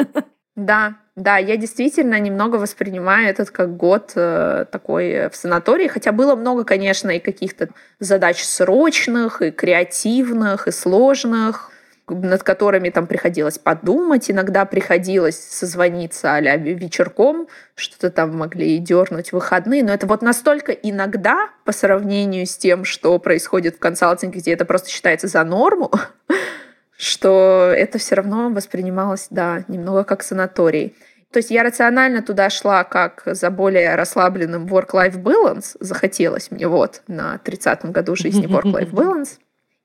Да, 0.56 0.96
да, 1.16 1.38
я 1.38 1.58
действительно 1.58 2.20
немного 2.20 2.58
воспринимаю 2.58 3.28
этот 3.28 3.52
как 3.52 3.76
год 3.76 4.12
э, 4.16 4.66
такой 4.72 5.30
в 5.30 5.36
санатории, 5.36 5.88
хотя 5.88 6.12
было 6.12 6.36
много, 6.36 6.64
конечно, 6.64 7.12
и 7.12 7.20
каких-то 7.20 7.70
задач 8.00 8.44
срочных, 8.44 9.42
и 9.42 9.52
креативных, 9.52 10.68
и 10.68 10.72
сложных, 10.72 11.72
над 12.10 12.44
которыми 12.44 12.90
там 12.90 13.08
приходилось 13.08 13.58
подумать, 13.58 14.30
иногда 14.30 14.66
приходилось 14.66 15.40
созвониться 15.40 16.34
а 16.34 16.42
вечерком, 16.42 17.48
что-то 17.76 18.10
там 18.10 18.38
могли 18.38 18.76
и 18.76 18.80
дернуть 18.80 19.30
в 19.30 19.34
выходные, 19.34 19.84
но 19.84 19.94
это 19.94 20.06
вот 20.06 20.22
настолько 20.22 20.72
иногда 20.72 21.50
по 21.66 21.72
сравнению 21.72 22.46
с 22.46 22.58
тем, 22.58 22.84
что 22.84 23.18
происходит 23.20 23.76
в 23.76 23.80
консалтинге, 23.80 24.40
где 24.40 24.54
это 24.54 24.66
просто 24.66 24.90
считается 24.90 25.28
за 25.28 25.44
норму, 25.44 25.92
что 26.98 27.74
это 27.76 27.98
все 27.98 28.16
равно 28.16 28.50
воспринималось, 28.50 29.28
да, 29.30 29.64
немного 29.68 30.04
как 30.04 30.24
санаторий. 30.24 30.96
То 31.32 31.38
есть 31.38 31.50
я 31.50 31.64
рационально 31.64 32.22
туда 32.22 32.52
шла 32.52 32.84
как 32.84 33.24
за 33.26 33.50
более 33.50 33.96
расслабленным 33.96 34.68
work-life 34.68 35.20
balance. 35.20 35.76
Захотелось 35.80 36.52
мне 36.52 36.68
вот 36.68 37.02
на 37.08 37.40
30-м 37.44 37.92
году 37.92 38.16
жизни 38.16 38.46
work-life 38.46 38.92
balance. 38.92 39.40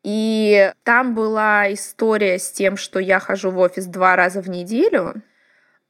И 0.04 0.72
там 0.84 1.14
была 1.14 1.72
история 1.72 2.38
с 2.38 2.50
тем, 2.52 2.76
что 2.76 2.98
я 2.98 3.18
хожу 3.18 3.50
в 3.50 3.58
офис 3.58 3.86
два 3.86 4.16
раза 4.16 4.40
в 4.40 4.48
неделю, 4.48 5.22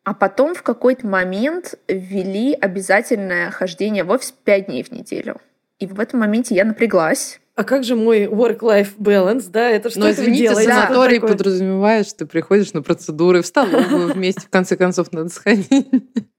а 0.05 0.15
потом 0.15 0.55
в 0.55 0.63
какой-то 0.63 1.07
момент 1.07 1.75
ввели 1.87 2.55
обязательное 2.55 3.51
хождение 3.51 4.05
в 4.05 4.11
офис 4.11 4.33
пять 4.33 4.67
дней 4.67 4.83
в 4.83 4.91
неделю. 4.91 5.41
И 5.79 5.87
в 5.87 6.01
этом 6.01 6.21
моменте 6.21 6.55
я 6.55 6.65
напряглась, 6.65 7.41
а 7.59 7.65
как 7.65 7.83
же 7.83 7.97
мой 7.97 8.27
work-life 8.27 8.97
balance, 9.01 9.47
да, 9.51 9.69
это 9.69 9.91
что 9.91 9.99
Но, 9.99 10.07
это 10.07 10.23
извините, 10.23 10.45
делаете? 10.45 10.71
санаторий 10.71 11.17
Такое? 11.17 11.33
подразумевает, 11.33 12.07
что 12.07 12.19
ты 12.19 12.27
приходишь 12.27 12.73
на 12.73 12.83
процедуры 12.83 13.43
в 13.43 13.47
столовую 13.47 14.15
вместе, 14.15 14.43
в 14.43 14.49
конце 14.49 14.77
концов, 14.77 15.11
надо 15.11 15.29
сходить. 15.29 15.89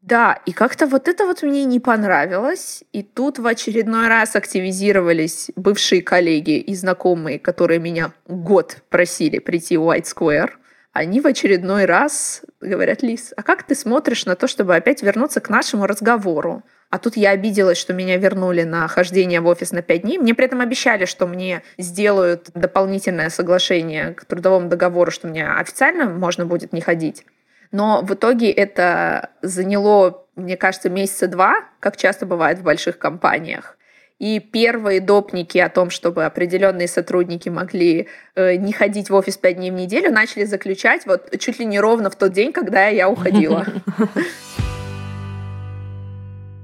Да, 0.02 0.40
и 0.46 0.54
как-то 0.54 0.88
вот 0.88 1.10
это 1.10 1.26
вот 1.26 1.44
мне 1.44 1.66
не 1.66 1.82
понравилось. 1.82 2.86
И 2.94 3.04
тут 3.04 3.38
в 3.38 3.46
очередной 3.46 4.08
раз 4.08 4.38
активизировались 4.38 5.52
бывшие 5.58 6.02
коллеги 6.02 6.58
и 6.58 6.74
знакомые, 6.74 7.38
которые 7.38 7.80
меня 7.80 8.14
год 8.26 8.78
просили 8.90 9.40
прийти 9.40 9.76
в 9.76 9.82
White 9.82 10.06
Square. 10.06 10.52
Они 10.94 11.20
в 11.20 11.28
очередной 11.28 11.84
раз 11.84 12.44
говорят, 12.62 13.04
Лиз, 13.04 13.34
а 13.36 13.44
как 13.44 13.64
ты 13.64 13.76
смотришь 13.76 14.26
на 14.26 14.36
то, 14.36 14.48
чтобы 14.48 14.74
опять 14.74 15.04
вернуться 15.04 15.42
к 15.42 15.50
нашему 15.50 15.86
разговору? 15.86 16.64
А 16.90 16.98
тут 16.98 17.18
я 17.18 17.32
обиделась, 17.32 17.78
что 17.78 17.94
меня 17.94 18.18
вернули 18.18 18.64
на 18.64 18.88
хождение 18.88 19.42
в 19.42 19.48
офис 19.48 19.72
на 19.72 19.84
пять 19.84 20.02
дней. 20.02 20.18
Мне 20.18 20.34
при 20.34 20.46
этом 20.46 20.60
обещали, 20.60 21.06
что 21.06 21.28
мне 21.28 21.62
сделают 21.78 22.50
дополнительное 22.56 23.30
соглашение 23.30 24.14
к 24.16 24.26
трудовому 24.26 24.70
договору, 24.70 25.12
что 25.12 25.28
мне 25.28 25.48
официально 25.48 26.06
можно 26.06 26.48
будет 26.48 26.74
не 26.74 26.82
ходить. 26.82 27.26
Но 27.72 28.02
в 28.02 28.14
итоге 28.16 28.52
это 28.52 29.30
заняло, 29.44 30.26
мне 30.36 30.58
кажется, 30.58 30.90
месяца 30.90 31.28
два, 31.28 31.64
как 31.80 31.96
часто 31.96 32.26
бывает 32.26 32.58
в 32.58 32.64
больших 32.64 32.98
компаниях. 32.98 33.78
И 34.18 34.40
первые 34.40 35.00
допники 35.00 35.60
о 35.60 35.70
том, 35.70 35.92
чтобы 35.92 36.26
определенные 36.26 36.88
сотрудники 36.88 37.48
могли 37.48 38.10
э, 38.36 38.56
не 38.56 38.74
ходить 38.74 39.10
в 39.10 39.16
офис 39.16 39.38
пять 39.38 39.58
дней 39.58 39.72
в 39.72 39.76
неделю, 39.76 40.12
начали 40.12 40.44
заключать 40.44 41.06
вот 41.06 41.40
чуть 41.40 41.60
ли 41.60 41.66
не 41.66 41.80
ровно 41.80 42.10
в 42.10 42.16
тот 42.16 42.34
день, 42.34 42.52
когда 42.52 42.88
я 42.88 43.10
уходила. 43.10 43.66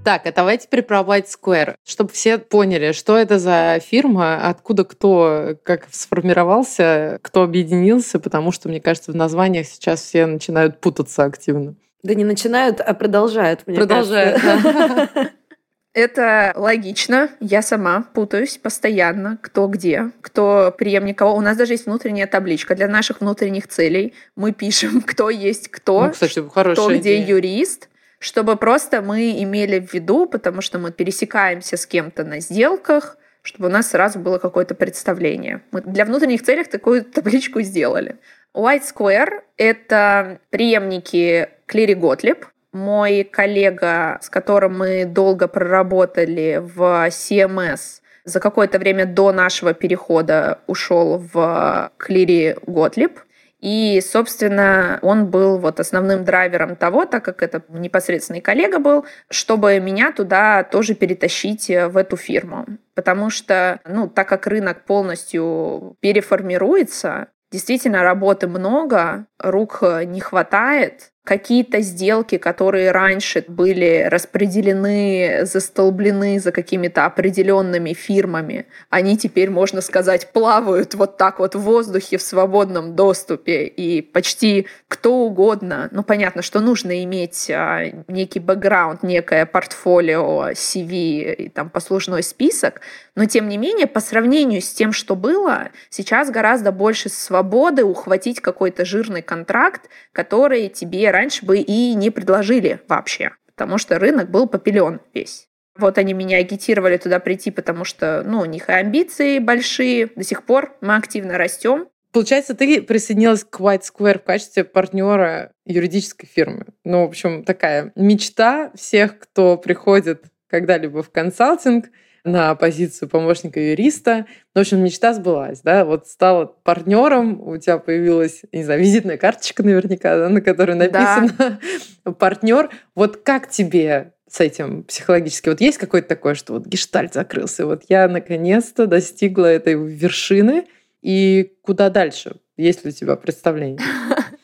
Так, 0.06 0.26
а 0.28 0.32
давай 0.32 0.58
теперь 0.60 0.84
про 0.84 1.00
White 1.00 1.26
Square, 1.26 1.76
чтобы 1.84 2.12
все 2.12 2.38
поняли, 2.38 2.92
что 2.92 3.18
это 3.18 3.40
за 3.40 3.80
фирма, 3.84 4.48
откуда 4.48 4.84
кто, 4.86 5.58
как 5.64 5.88
сформировался, 5.92 7.20
кто 7.24 7.44
объединился, 7.44 8.20
потому 8.20 8.52
что, 8.52 8.70
мне 8.70 8.80
кажется, 8.80 9.12
в 9.12 9.16
названиях 9.16 9.66
сейчас 9.68 10.02
все 10.02 10.26
начинают 10.28 10.80
путаться 10.80 11.24
активно. 11.24 11.76
Да 12.04 12.14
не 12.14 12.24
начинают, 12.24 12.82
а 12.82 12.94
продолжают, 12.94 13.62
мне 13.66 13.78
Продолжают, 13.78 14.40
кажется. 14.42 15.10
да. 15.14 15.30
Это 15.96 16.52
логично. 16.56 17.30
Я 17.40 17.62
сама 17.62 18.06
путаюсь 18.14 18.58
постоянно, 18.58 19.40
кто 19.42 19.68
где, 19.68 20.12
кто 20.22 20.76
преемник 20.78 21.18
кого. 21.18 21.36
У 21.36 21.42
нас 21.42 21.56
даже 21.58 21.74
есть 21.74 21.86
внутренняя 21.86 22.28
табличка 22.28 22.76
для 22.76 22.90
наших 22.90 23.22
внутренних 23.22 23.68
целей. 23.70 24.14
Мы 24.36 24.52
пишем, 24.52 25.02
кто 25.08 25.30
есть 25.30 25.70
кто, 25.70 26.08
Ну, 26.08 26.12
кстати, 26.12 26.44
кто 26.48 26.90
где 26.90 26.98
идея. 27.00 27.26
юрист, 27.26 27.88
чтобы 28.26 28.56
просто 28.56 29.04
мы 29.04 29.44
имели 29.44 29.80
в 29.80 29.94
виду, 29.94 30.26
потому 30.26 30.62
что 30.62 30.80
мы 30.80 30.92
пересекаемся 30.92 31.78
с 31.78 31.86
кем-то 31.86 32.24
на 32.24 32.40
сделках, 32.40 33.18
чтобы 33.44 33.68
у 33.68 33.72
нас 33.72 33.92
сразу 33.92 34.18
было 34.18 34.40
какое-то 34.40 34.74
представление. 34.74 35.62
Мы 35.72 35.82
для 35.82 36.06
внутренних 36.06 36.42
целей 36.42 36.64
такую 36.64 37.04
табличку 37.16 37.62
сделали. 37.62 38.16
White 38.56 38.82
Square— 38.92 39.42
это 39.58 40.40
преемники 40.50 41.50
Клири 41.68 41.94
Готлиб, 41.94 42.48
мой 42.74 43.24
коллега, 43.24 44.18
с 44.24 44.32
которым 44.32 44.80
мы 44.80 45.06
долго 45.06 45.48
проработали 45.48 46.60
в 46.60 46.82
CMS, 47.10 48.02
за 48.24 48.40
какое-то 48.40 48.80
время 48.80 49.06
до 49.06 49.34
нашего 49.34 49.76
перехода 49.76 50.62
ушел 50.66 51.24
в 51.32 51.92
Клири 51.98 52.58
Готлиб. 52.66 53.20
И, 53.66 54.00
собственно, 54.00 55.00
он 55.02 55.32
был 55.32 55.58
вот 55.58 55.80
основным 55.80 56.24
драйвером 56.24 56.76
того, 56.76 57.06
так 57.06 57.26
как 57.26 57.42
это 57.42 57.64
непосредственный 57.70 58.40
коллега 58.40 58.78
был, 58.78 59.08
чтобы 59.28 59.80
меня 59.80 60.12
туда 60.12 60.64
тоже 60.64 60.94
перетащить 60.94 61.72
э, 61.72 61.88
в 61.88 61.98
эту 61.98 62.16
фирму. 62.16 62.68
Потому 62.94 63.32
что, 63.32 63.80
ну, 63.84 64.08
так 64.08 64.30
как 64.30 64.46
рынок 64.46 64.86
полностью 64.86 65.98
переформируется, 66.00 67.30
действительно 67.52 68.04
работы 68.04 68.48
много, 68.48 69.26
рук 69.40 69.80
э, 69.82 70.04
не 70.04 70.20
хватает, 70.20 71.10
какие-то 71.26 71.82
сделки, 71.82 72.38
которые 72.38 72.92
раньше 72.92 73.44
были 73.48 74.08
распределены, 74.10 75.42
застолблены 75.44 76.40
за 76.40 76.52
какими-то 76.52 77.06
определенными 77.06 77.94
фирмами, 77.94 78.68
они 78.92 79.18
теперь, 79.18 79.50
можно 79.50 79.82
сказать, 79.82 80.32
плавают 80.32 80.94
вот 80.94 81.18
так 81.18 81.40
вот 81.40 81.56
в 81.56 81.60
воздухе 81.60 82.18
в 82.18 82.22
свободном 82.22 82.96
доступе, 82.96 83.66
и 83.66 84.02
почти 84.02 84.68
кто 84.88 85.16
угодно, 85.16 85.90
ну 85.92 86.04
понятно, 86.04 86.44
что 86.44 86.60
нужно 86.60 87.04
иметь 87.04 87.50
а, 87.50 87.86
некий 88.08 88.40
бэкграунд, 88.40 89.02
некое 89.02 89.48
портфолио, 89.48 90.52
CV 90.52 91.34
и 91.34 91.50
там 91.50 91.72
послужной 91.72 92.22
список, 92.22 92.82
но 93.16 93.26
тем 93.26 93.50
не 93.50 93.58
менее, 93.58 93.88
по 93.88 94.00
сравнению 94.00 94.62
с 94.62 94.72
тем, 94.72 94.94
что 94.94 95.16
было, 95.16 95.70
сейчас 95.90 96.30
гораздо 96.30 96.72
больше 96.72 97.10
свободы 97.10 97.84
ухватить 97.84 98.42
какой-то 98.42 98.86
жирный 98.86 99.24
контракт, 99.24 99.90
который 100.12 100.70
тебе 100.70 101.15
раньше 101.16 101.46
бы 101.46 101.58
и 101.58 101.94
не 101.96 102.10
предложили 102.10 102.80
вообще, 102.88 103.32
потому 103.46 103.78
что 103.78 103.98
рынок 104.00 104.30
был 104.30 104.48
попелен 104.48 105.00
весь. 105.14 105.48
Вот 105.78 105.98
они 105.98 106.14
меня 106.14 106.38
агитировали 106.38 106.98
туда 106.98 107.20
прийти, 107.20 107.52
потому 107.52 107.84
что 107.84 108.24
ну, 108.26 108.40
у 108.40 108.46
них 108.46 108.70
и 108.70 108.72
амбиции 108.72 109.40
большие. 109.40 110.08
До 110.16 110.24
сих 110.24 110.44
пор 110.44 110.76
мы 110.82 110.96
активно 110.96 111.38
растем. 111.38 111.88
Получается, 112.14 112.54
ты 112.56 112.82
присоединилась 112.82 113.44
к 113.44 113.60
White 113.60 113.82
Square 113.82 114.20
в 114.20 114.24
качестве 114.24 114.64
партнера 114.64 115.52
юридической 115.66 116.28
фирмы. 116.28 116.68
Ну, 116.86 117.02
в 117.06 117.10
общем, 117.10 117.44
такая 117.44 117.92
мечта 117.96 118.72
всех, 118.74 119.20
кто 119.20 119.58
приходит 119.58 120.24
когда-либо 120.48 121.04
в 121.04 121.10
консалтинг 121.10 121.88
на 122.26 122.56
позицию 122.56 123.08
помощника 123.08 123.60
юриста. 123.60 124.26
Ну, 124.54 124.60
в 124.60 124.62
общем, 124.62 124.84
мечта 124.84 125.14
сбылась, 125.14 125.62
да, 125.62 125.86
вот 125.86 126.08
стала 126.08 126.46
партнером, 126.46 127.40
у 127.48 127.58
тебя 127.58 127.78
появилась, 127.78 128.42
не 128.52 128.64
знаю, 128.64 128.82
визитная 128.82 129.18
карточка 129.18 129.64
наверняка, 129.64 130.18
да, 130.18 130.30
на 130.30 130.42
которой 130.42 130.76
написано 130.76 131.60
партнер. 132.20 132.70
Вот 132.96 133.18
как 133.18 133.50
тебе 133.50 134.14
с 134.28 134.40
этим 134.40 134.84
психологически? 134.84 135.50
Вот 135.50 135.62
есть 135.62 135.78
какой-то 135.78 136.08
такой, 136.08 136.36
что 136.36 136.54
вот 136.54 136.66
гештальт 136.66 137.14
закрылся, 137.14 137.66
вот 137.66 137.84
я 137.90 138.08
наконец-то 138.08 138.88
достигла 138.88 139.46
этой 139.46 139.76
вершины, 139.76 140.66
и 141.02 141.54
куда 141.62 141.92
дальше? 141.92 142.38
Есть 142.58 142.84
ли 142.84 142.90
у 142.90 142.94
тебя 142.94 143.16
представление? 143.16 143.80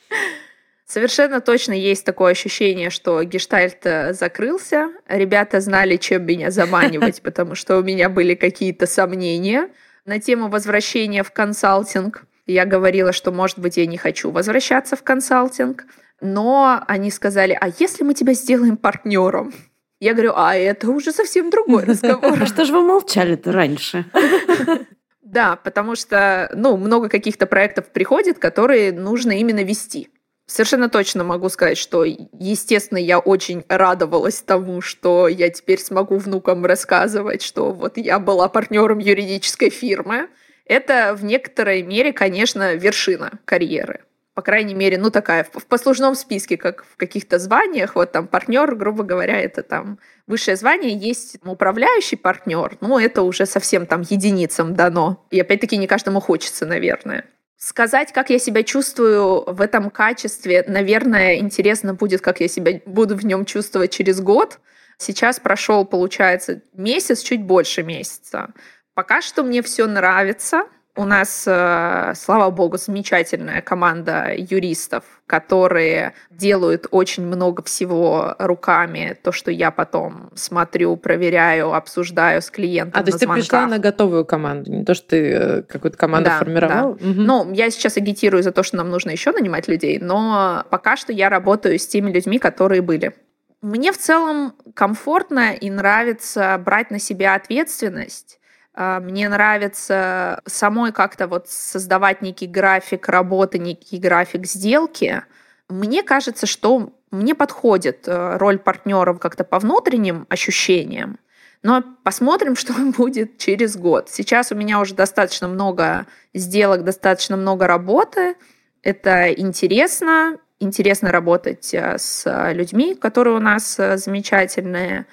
Совершенно 0.91 1.39
точно 1.39 1.71
есть 1.71 2.03
такое 2.03 2.33
ощущение, 2.33 2.89
что 2.89 3.23
гештальт 3.23 3.85
э, 3.85 4.11
закрылся. 4.11 4.89
Ребята 5.07 5.61
знали, 5.61 5.95
чем 5.95 6.25
меня 6.25 6.51
заманивать, 6.51 7.21
потому 7.21 7.55
что 7.55 7.77
у 7.77 7.81
меня 7.81 8.09
были 8.09 8.35
какие-то 8.35 8.87
сомнения 8.87 9.69
на 10.03 10.19
тему 10.19 10.49
возвращения 10.49 11.23
в 11.23 11.31
консалтинг. 11.31 12.25
Я 12.45 12.65
говорила, 12.65 13.13
что, 13.13 13.31
может 13.31 13.57
быть, 13.57 13.77
я 13.77 13.85
не 13.85 13.95
хочу 13.95 14.31
возвращаться 14.31 14.97
в 14.97 15.03
консалтинг. 15.03 15.85
Но 16.19 16.83
они 16.89 17.09
сказали, 17.09 17.57
а 17.57 17.69
если 17.79 18.03
мы 18.03 18.13
тебя 18.13 18.33
сделаем 18.33 18.75
партнером? 18.75 19.53
Я 20.01 20.11
говорю, 20.13 20.33
а 20.35 20.57
это 20.57 20.89
уже 20.89 21.13
совсем 21.13 21.51
другой 21.51 21.85
разговор. 21.85 22.37
А 22.41 22.45
что 22.45 22.65
же 22.65 22.73
вы 22.73 22.81
молчали-то 22.81 23.53
раньше? 23.53 24.03
Да, 25.21 25.55
потому 25.55 25.95
что, 25.95 26.51
ну, 26.53 26.75
много 26.75 27.07
каких-то 27.07 27.45
проектов 27.45 27.85
приходит, 27.93 28.37
которые 28.37 28.91
нужно 28.91 29.31
именно 29.31 29.63
вести. 29.63 30.09
Совершенно 30.51 30.89
точно 30.89 31.23
могу 31.23 31.47
сказать, 31.47 31.77
что, 31.77 32.03
естественно, 32.03 32.97
я 32.97 33.19
очень 33.19 33.63
радовалась 33.69 34.41
тому, 34.41 34.81
что 34.81 35.29
я 35.29 35.49
теперь 35.49 35.79
смогу 35.79 36.17
внукам 36.17 36.65
рассказывать, 36.65 37.41
что 37.41 37.71
вот 37.71 37.95
я 37.95 38.19
была 38.19 38.49
партнером 38.49 38.99
юридической 38.99 39.69
фирмы. 39.69 40.27
Это 40.65 41.15
в 41.15 41.23
некоторой 41.23 41.83
мере, 41.83 42.11
конечно, 42.11 42.75
вершина 42.75 43.39
карьеры. 43.45 44.01
По 44.33 44.41
крайней 44.41 44.73
мере, 44.73 44.97
ну 44.97 45.09
такая, 45.09 45.45
в 45.45 45.65
послужном 45.67 46.15
списке, 46.15 46.57
как 46.57 46.83
в 46.83 46.97
каких-то 46.97 47.39
званиях, 47.39 47.95
вот 47.95 48.11
там 48.11 48.27
партнер, 48.27 48.75
грубо 48.75 49.03
говоря, 49.03 49.39
это 49.39 49.63
там 49.63 49.99
высшее 50.27 50.57
звание, 50.57 50.97
есть 50.97 51.37
управляющий 51.45 52.17
партнер, 52.17 52.75
ну 52.81 52.99
это 52.99 53.21
уже 53.21 53.45
совсем 53.45 53.85
там 53.85 54.01
единицам 54.01 54.75
дано. 54.75 55.25
И 55.31 55.39
опять-таки 55.39 55.77
не 55.77 55.87
каждому 55.87 56.19
хочется, 56.19 56.65
наверное. 56.65 57.23
Сказать, 57.63 58.11
как 58.11 58.31
я 58.31 58.39
себя 58.39 58.63
чувствую 58.63 59.43
в 59.45 59.61
этом 59.61 59.91
качестве, 59.91 60.65
наверное, 60.67 61.35
интересно 61.35 61.93
будет, 61.93 62.19
как 62.19 62.39
я 62.39 62.47
себя 62.47 62.81
буду 62.87 63.15
в 63.15 63.23
нем 63.23 63.45
чувствовать 63.45 63.91
через 63.91 64.19
год. 64.19 64.59
Сейчас 64.97 65.39
прошел, 65.39 65.85
получается, 65.85 66.63
месяц, 66.73 67.21
чуть 67.21 67.43
больше 67.43 67.83
месяца. 67.83 68.51
Пока 68.95 69.21
что 69.21 69.43
мне 69.43 69.61
все 69.61 69.85
нравится. 69.85 70.63
У 70.97 71.05
нас, 71.05 71.45
э, 71.47 72.13
слава 72.15 72.51
богу, 72.51 72.77
замечательная 72.77 73.61
команда 73.61 74.33
юристов, 74.35 75.03
которые 75.25 76.13
делают 76.29 76.87
очень 76.91 77.25
много 77.25 77.63
всего 77.63 78.35
руками. 78.39 79.17
То, 79.23 79.31
что 79.31 79.51
я 79.51 79.71
потом 79.71 80.31
смотрю, 80.35 80.97
проверяю, 80.97 81.73
обсуждаю 81.73 82.41
с 82.41 82.51
клиентом. 82.51 82.99
А, 82.99 83.05
то 83.05 83.09
есть 83.09 83.19
ты 83.21 83.27
пришла 83.27 83.67
на 83.67 83.79
готовую 83.79 84.25
команду, 84.25 84.69
не 84.71 84.83
то, 84.83 84.93
что 84.93 85.07
ты 85.09 85.31
э, 85.31 85.61
какую-то 85.61 85.97
команду 85.97 86.29
да, 86.29 86.39
формировала? 86.39 86.97
Да. 86.99 87.09
Угу. 87.09 87.21
Ну, 87.21 87.53
я 87.53 87.71
сейчас 87.71 87.95
агитирую 87.95 88.43
за 88.43 88.51
то, 88.51 88.61
что 88.61 88.75
нам 88.75 88.89
нужно 88.89 89.11
еще 89.11 89.31
нанимать 89.31 89.69
людей, 89.69 89.97
но 89.97 90.65
пока 90.69 90.97
что 90.97 91.13
я 91.13 91.29
работаю 91.29 91.79
с 91.79 91.87
теми 91.87 92.11
людьми, 92.11 92.37
которые 92.37 92.81
были. 92.81 93.13
Мне 93.61 93.93
в 93.93 93.97
целом 93.97 94.55
комфортно 94.73 95.53
и 95.53 95.69
нравится 95.69 96.59
брать 96.63 96.91
на 96.91 96.99
себя 96.99 97.35
ответственность 97.35 98.40
мне 98.75 99.27
нравится 99.27 100.41
самой 100.45 100.91
как-то 100.91 101.27
вот 101.27 101.49
создавать 101.49 102.21
некий 102.21 102.47
график 102.47 103.09
работы, 103.09 103.59
некий 103.59 103.97
график 103.97 104.45
сделки. 104.45 105.23
Мне 105.67 106.03
кажется, 106.03 106.45
что 106.45 106.93
мне 107.11 107.35
подходит 107.35 108.07
э, 108.07 108.37
роль 108.37 108.57
партнеров 108.57 109.19
как-то 109.19 109.43
по 109.43 109.59
внутренним 109.59 110.25
ощущениям. 110.29 111.19
Но 111.61 111.83
посмотрим, 112.03 112.55
что 112.55 112.73
будет 112.73 113.37
через 113.37 113.77
год. 113.77 114.09
Сейчас 114.09 114.51
у 114.51 114.55
меня 114.55 114.79
уже 114.79 114.95
достаточно 114.95 115.47
много 115.47 116.07
сделок, 116.33 116.83
достаточно 116.83 117.37
много 117.37 117.67
работы. 117.67 118.35
Это 118.81 119.31
интересно. 119.31 120.37
Интересно 120.59 121.11
работать 121.11 121.73
э, 121.73 121.97
с 121.97 122.51
людьми, 122.53 122.95
которые 122.95 123.35
у 123.35 123.39
нас 123.39 123.77
э, 123.77 123.97
замечательные. 123.97 125.05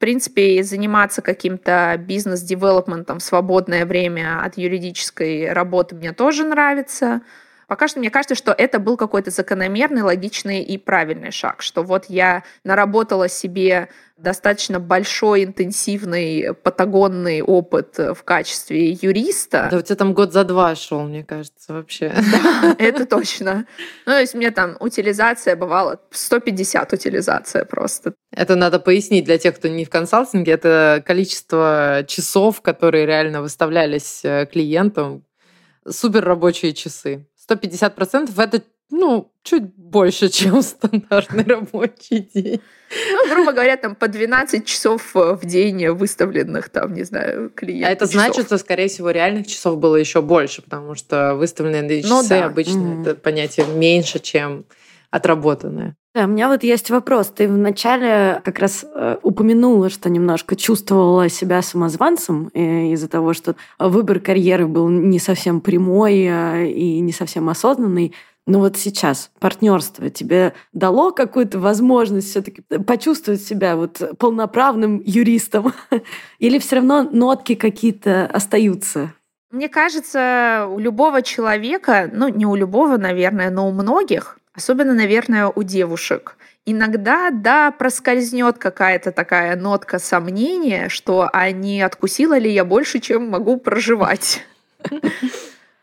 Принципе, 0.00 0.62
заниматься 0.62 1.20
каким-то 1.20 1.94
бизнес-девелопментом 1.98 3.18
в 3.18 3.22
свободное 3.22 3.84
время 3.84 4.42
от 4.42 4.56
юридической 4.56 5.52
работы 5.52 5.94
мне 5.94 6.14
тоже 6.14 6.44
нравится. 6.44 7.20
Пока 7.70 7.86
что 7.86 8.00
мне 8.00 8.10
кажется, 8.10 8.34
что 8.34 8.50
это 8.50 8.80
был 8.80 8.96
какой-то 8.96 9.30
закономерный, 9.30 10.02
логичный 10.02 10.60
и 10.60 10.76
правильный 10.76 11.30
шаг, 11.30 11.62
что 11.62 11.84
вот 11.84 12.06
я 12.08 12.42
наработала 12.64 13.28
себе 13.28 13.90
достаточно 14.16 14.80
большой, 14.80 15.44
интенсивный, 15.44 16.52
патагонный 16.52 17.42
опыт 17.42 17.96
в 17.96 18.24
качестве 18.24 18.90
юриста. 18.90 19.68
Да 19.70 19.76
у 19.76 19.82
тебя 19.82 19.94
там 19.94 20.14
год 20.14 20.32
за 20.32 20.42
два 20.42 20.74
шел, 20.74 21.02
мне 21.02 21.22
кажется, 21.22 21.72
вообще. 21.72 22.12
Да, 22.32 22.74
это 22.76 23.06
точно. 23.06 23.66
Ну, 24.04 24.12
то 24.14 24.20
есть 24.20 24.34
мне 24.34 24.50
там 24.50 24.76
утилизация 24.80 25.54
бывала 25.54 26.00
150 26.10 26.92
утилизация 26.92 27.64
просто. 27.64 28.14
Это 28.34 28.56
надо 28.56 28.80
пояснить 28.80 29.26
для 29.26 29.38
тех, 29.38 29.54
кто 29.54 29.68
не 29.68 29.84
в 29.84 29.90
консалтинге. 29.90 30.50
Это 30.50 31.04
количество 31.06 32.04
часов, 32.08 32.62
которые 32.62 33.06
реально 33.06 33.42
выставлялись 33.42 34.24
э, 34.24 34.46
клиентам. 34.50 35.24
Супер 35.88 36.24
рабочие 36.24 36.72
часы. 36.72 37.29
150% 37.50 38.30
это 38.36 38.62
ну, 38.90 39.32
чуть 39.42 39.74
больше, 39.76 40.28
чем 40.30 40.62
стандартный 40.62 41.44
рабочий 41.44 42.28
день. 42.34 42.60
Ну, 43.12 43.32
грубо 43.32 43.52
говоря, 43.52 43.76
там 43.76 43.94
по 43.94 44.08
12 44.08 44.66
часов 44.66 45.14
в 45.14 45.40
день 45.44 45.88
выставленных, 45.90 46.70
там, 46.70 46.92
не 46.92 47.04
знаю, 47.04 47.50
клиентов. 47.50 47.88
А 47.88 47.92
это 47.92 48.06
часов. 48.06 48.22
значит, 48.22 48.46
что, 48.46 48.58
скорее 48.58 48.88
всего, 48.88 49.10
реальных 49.10 49.46
часов 49.46 49.78
было 49.78 49.94
еще 49.94 50.22
больше, 50.22 50.62
потому 50.62 50.96
что 50.96 51.34
выставленные 51.36 52.02
часы 52.02 52.12
ну, 52.12 52.28
да. 52.28 52.46
обычно 52.46 52.78
mm-hmm. 52.78 53.02
это 53.02 53.14
понятие 53.14 53.66
меньше, 53.66 54.18
чем 54.18 54.64
отработанное. 55.10 55.96
Да, 56.12 56.24
у 56.24 56.26
меня 56.26 56.48
вот 56.48 56.64
есть 56.64 56.90
вопрос. 56.90 57.28
Ты 57.28 57.46
вначале 57.46 58.40
как 58.44 58.58
раз 58.58 58.84
э, 58.84 59.18
упомянула, 59.22 59.90
что 59.90 60.10
немножко 60.10 60.56
чувствовала 60.56 61.28
себя 61.28 61.62
самозванцем 61.62 62.50
э, 62.52 62.92
из-за 62.92 63.08
того, 63.08 63.32
что 63.32 63.54
выбор 63.78 64.18
карьеры 64.18 64.66
был 64.66 64.88
не 64.88 65.20
совсем 65.20 65.60
прямой 65.60 66.26
э, 66.28 66.66
и 66.68 66.98
не 66.98 67.12
совсем 67.12 67.48
осознанный. 67.48 68.12
Но 68.48 68.58
вот 68.58 68.76
сейчас 68.76 69.30
партнерство 69.38 70.10
тебе 70.10 70.54
дало 70.72 71.12
какую-то 71.12 71.60
возможность 71.60 72.30
все-таки 72.30 72.62
почувствовать 72.84 73.42
себя 73.42 73.76
вот 73.76 74.02
полноправным 74.18 75.00
юристом? 75.04 75.72
Или 76.40 76.58
все 76.58 76.76
равно 76.76 77.04
нотки 77.04 77.54
какие-то 77.54 78.26
остаются? 78.26 79.12
Мне 79.52 79.68
кажется, 79.68 80.66
у 80.68 80.80
любого 80.80 81.22
человека, 81.22 82.10
ну 82.12 82.26
не 82.26 82.46
у 82.46 82.56
любого, 82.56 82.96
наверное, 82.96 83.50
но 83.50 83.68
у 83.68 83.72
многих 83.72 84.39
Особенно, 84.60 84.92
наверное, 84.92 85.46
у 85.46 85.62
девушек. 85.62 86.36
Иногда, 86.66 87.30
да, 87.30 87.70
проскользнет 87.70 88.58
какая-то 88.58 89.10
такая 89.10 89.56
нотка 89.56 89.98
сомнения, 89.98 90.90
что 90.90 91.30
а 91.32 91.50
не 91.50 91.80
откусила 91.80 92.36
ли 92.36 92.52
я 92.52 92.66
больше, 92.66 92.98
чем 92.98 93.30
могу 93.30 93.56
проживать. 93.56 94.44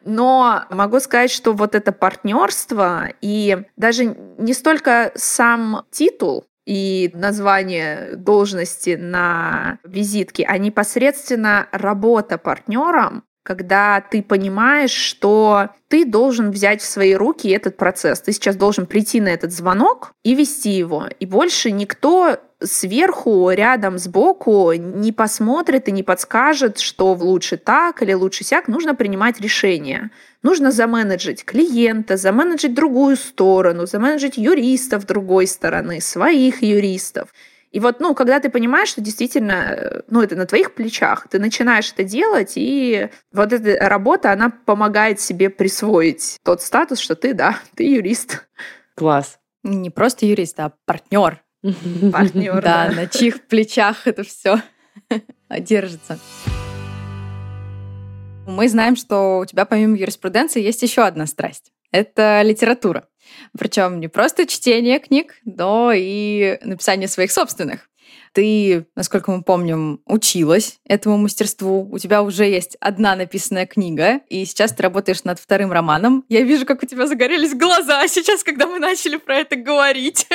Но 0.05 0.65
могу 0.69 0.99
сказать, 0.99 1.32
что 1.32 1.53
вот 1.53 1.73
это 1.73 1.91
партнерство 1.91 3.09
и 3.19 3.63
даже 3.78 4.15
не 4.38 4.53
столько 4.53 5.11
сам 5.15 5.84
титул, 5.89 6.45
и 6.67 7.09
название 7.15 8.15
должности 8.15 8.95
на 8.95 9.80
визитке, 9.84 10.45
а 10.47 10.59
непосредственно 10.59 11.67
работа 11.71 12.38
партнером 12.38 13.23
когда 13.47 14.01
ты 14.01 14.21
понимаешь, 14.21 14.91
что 14.91 15.69
ты 15.87 16.03
должен 16.03 16.51
взять 16.51 16.81
в 16.81 16.85
свои 16.85 17.13
руки 17.13 17.47
этот 17.47 17.77
процесс. 17.77 18.19
Ты 18.19 18.33
сейчас 18.33 18.57
должен 18.57 18.85
прийти 18.85 19.21
на 19.21 19.29
этот 19.29 19.53
звонок 19.53 20.11
и 20.21 20.35
вести 20.35 20.71
его. 20.71 21.05
И 21.21 21.25
больше 21.25 21.71
никто 21.71 22.41
сверху, 22.61 23.49
рядом, 23.49 23.99
сбоку 23.99 24.73
не 24.73 25.13
посмотрит 25.13 25.87
и 25.87 25.93
не 25.93 26.03
подскажет, 26.03 26.79
что 26.79 27.13
лучше 27.13 27.55
так 27.55 28.01
или 28.03 28.11
лучше 28.11 28.43
сяк. 28.43 28.67
Нужно 28.67 28.95
принимать 28.95 29.39
решение. 29.39 30.09
Нужно 30.43 30.71
заменеджить 30.71 31.45
клиента, 31.45 32.17
заменеджить 32.17 32.73
другую 32.73 33.15
сторону, 33.15 33.85
заменеджить 33.85 34.35
юристов 34.35 35.05
другой 35.05 35.47
стороны, 35.47 36.01
своих 36.01 36.63
юристов. 36.63 37.29
И 37.78 37.80
вот, 37.80 37.99
ну, 37.99 38.15
когда 38.15 38.39
ты 38.39 38.49
понимаешь, 38.49 38.89
что 38.89 39.01
действительно, 39.01 39.51
э, 39.51 40.01
ну, 40.09 40.23
это 40.23 40.36
на 40.36 40.47
твоих 40.47 40.73
плечах, 40.73 41.28
ты 41.30 41.38
начинаешь 41.38 41.93
это 41.93 42.03
делать, 42.03 42.53
и 42.55 43.09
вот 43.32 43.53
эта 43.53 43.88
работа, 43.88 44.32
она 44.32 44.49
помогает 44.49 45.21
себе 45.21 45.51
присвоить 45.51 46.39
тот 46.43 46.63
статус, 46.63 46.97
что 46.97 47.13
ты, 47.13 47.36
да, 47.36 47.59
ты 47.75 47.84
юрист. 47.84 48.47
Класс. 48.95 49.38
Не 49.61 49.91
просто 49.91 50.25
юрист, 50.25 50.59
а 50.59 50.73
партнер. 50.86 51.43
Партнер, 52.11 52.63
да. 52.63 52.89
на 52.89 53.05
чьих 53.05 53.45
плечах 53.45 54.07
это 54.07 54.23
все 54.23 54.59
держится. 55.59 56.17
Мы 58.47 58.69
знаем, 58.69 58.95
что 58.95 59.38
у 59.38 59.45
тебя 59.45 59.65
помимо 59.65 59.95
юриспруденции 59.95 60.63
есть 60.63 60.82
еще 60.82 61.03
одна 61.03 61.28
страсть. 61.28 61.71
Это 61.91 62.41
литература. 62.43 63.07
Причем 63.57 63.99
не 63.99 64.07
просто 64.07 64.47
чтение 64.47 64.99
книг, 64.99 65.35
но 65.45 65.91
и 65.93 66.59
написание 66.63 67.07
своих 67.07 67.31
собственных. 67.31 67.89
Ты, 68.33 68.85
насколько 68.95 69.31
мы 69.31 69.41
помним, 69.41 70.01
училась 70.05 70.79
этому 70.85 71.17
мастерству. 71.17 71.89
У 71.91 71.97
тебя 71.97 72.21
уже 72.21 72.45
есть 72.45 72.77
одна 72.79 73.15
написанная 73.15 73.65
книга, 73.65 74.19
и 74.29 74.45
сейчас 74.45 74.73
ты 74.73 74.83
работаешь 74.83 75.23
над 75.23 75.39
вторым 75.39 75.71
романом. 75.71 76.23
Я 76.29 76.41
вижу, 76.41 76.65
как 76.65 76.83
у 76.83 76.85
тебя 76.85 77.07
загорелись 77.07 77.55
глаза 77.55 78.07
сейчас, 78.07 78.43
когда 78.43 78.67
мы 78.67 78.77
начали 78.77 79.17
про 79.17 79.38
это 79.38 79.55
говорить. 79.55 80.27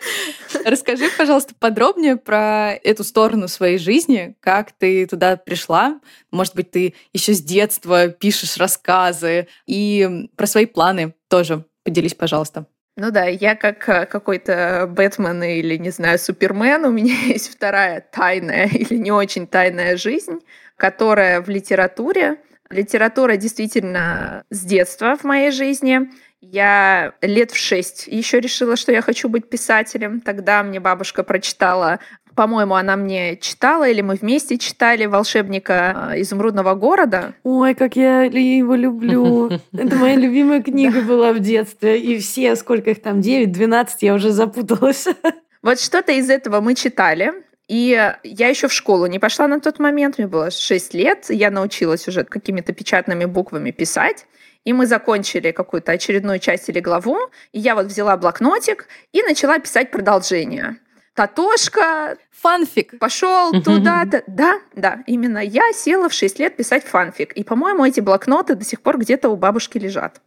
Расскажи, 0.64 1.08
пожалуйста, 1.16 1.54
подробнее 1.58 2.16
про 2.16 2.72
эту 2.82 3.04
сторону 3.04 3.46
своей 3.46 3.78
жизни, 3.78 4.36
как 4.40 4.72
ты 4.72 5.06
туда 5.06 5.36
пришла. 5.36 6.00
Может 6.30 6.56
быть, 6.56 6.70
ты 6.70 6.94
еще 7.12 7.34
с 7.34 7.40
детства 7.40 8.08
пишешь 8.08 8.56
рассказы 8.56 9.46
и 9.66 10.28
про 10.36 10.46
свои 10.46 10.66
планы 10.66 11.14
тоже 11.28 11.64
Поделись, 11.84 12.14
пожалуйста. 12.14 12.66
Ну 12.96 13.10
да, 13.10 13.24
я 13.24 13.56
как 13.56 13.88
э, 13.88 14.06
какой-то 14.06 14.86
Бэтмен 14.88 15.42
или, 15.42 15.76
не 15.76 15.90
знаю, 15.90 16.18
Супермен, 16.18 16.84
у 16.84 16.92
меня 16.92 17.14
есть 17.26 17.52
вторая 17.52 18.00
тайная 18.00 18.66
или 18.72 18.94
не 18.94 19.10
очень 19.10 19.46
тайная 19.46 19.96
жизнь, 19.96 20.40
которая 20.76 21.40
в 21.40 21.48
литературе. 21.48 22.36
Литература 22.70 23.36
действительно 23.36 24.44
с 24.50 24.60
детства 24.64 25.16
в 25.16 25.24
моей 25.24 25.50
жизни. 25.50 26.10
Я 26.40 27.14
лет 27.20 27.50
в 27.50 27.56
шесть 27.56 28.06
еще 28.06 28.40
решила, 28.40 28.76
что 28.76 28.92
я 28.92 29.02
хочу 29.02 29.28
быть 29.28 29.48
писателем. 29.48 30.20
Тогда 30.20 30.62
мне 30.62 30.78
бабушка 30.78 31.24
прочитала 31.24 32.00
по-моему, 32.34 32.74
она 32.74 32.96
мне 32.96 33.36
читала, 33.36 33.88
или 33.88 34.00
мы 34.00 34.14
вместе 34.14 34.58
читали 34.58 35.06
«Волшебника 35.06 36.10
э, 36.12 36.20
изумрудного 36.22 36.74
города». 36.74 37.34
Ой, 37.44 37.74
как 37.74 37.96
я 37.96 38.24
его 38.24 38.74
люблю. 38.74 39.50
Это 39.72 39.96
моя 39.96 40.16
любимая 40.16 40.62
книга 40.62 41.00
была 41.02 41.32
в 41.32 41.40
детстве. 41.40 42.00
И 42.00 42.18
все, 42.18 42.56
сколько 42.56 42.90
их 42.90 43.02
там, 43.02 43.20
9-12, 43.20 43.88
я 44.00 44.14
уже 44.14 44.30
запуталась. 44.30 45.06
Вот 45.62 45.80
что-то 45.80 46.12
из 46.12 46.28
этого 46.28 46.60
мы 46.60 46.74
читали. 46.74 47.32
И 47.68 48.12
я 48.22 48.48
еще 48.48 48.68
в 48.68 48.72
школу 48.72 49.06
не 49.06 49.18
пошла 49.18 49.48
на 49.48 49.60
тот 49.60 49.78
момент, 49.78 50.18
мне 50.18 50.26
было 50.26 50.50
6 50.50 50.92
лет, 50.92 51.26
я 51.30 51.50
научилась 51.50 52.06
уже 52.06 52.24
какими-то 52.24 52.74
печатными 52.74 53.24
буквами 53.24 53.70
писать. 53.70 54.26
И 54.64 54.72
мы 54.72 54.86
закончили 54.86 55.52
какую-то 55.52 55.92
очередную 55.92 56.38
часть 56.38 56.68
или 56.68 56.80
главу, 56.80 57.18
и 57.52 57.60
я 57.60 57.74
вот 57.74 57.86
взяла 57.86 58.16
блокнотик 58.16 58.88
и 59.12 59.22
начала 59.22 59.58
писать 59.58 59.90
продолжение. 59.90 60.76
Татошка. 61.14 62.16
Фанфик. 62.30 62.98
Пошел 62.98 63.52
туда-то. 63.62 64.22
Да, 64.26 64.60
да, 64.74 65.02
именно 65.06 65.38
я 65.38 65.72
села 65.72 66.08
в 66.08 66.12
6 66.12 66.38
лет 66.38 66.56
писать 66.56 66.84
фанфик. 66.84 67.32
И, 67.32 67.44
по-моему, 67.44 67.84
эти 67.84 68.00
блокноты 68.00 68.54
до 68.54 68.64
сих 68.64 68.82
пор 68.82 68.98
где-то 68.98 69.30
у 69.30 69.36
бабушки 69.36 69.78
лежат. 69.78 70.20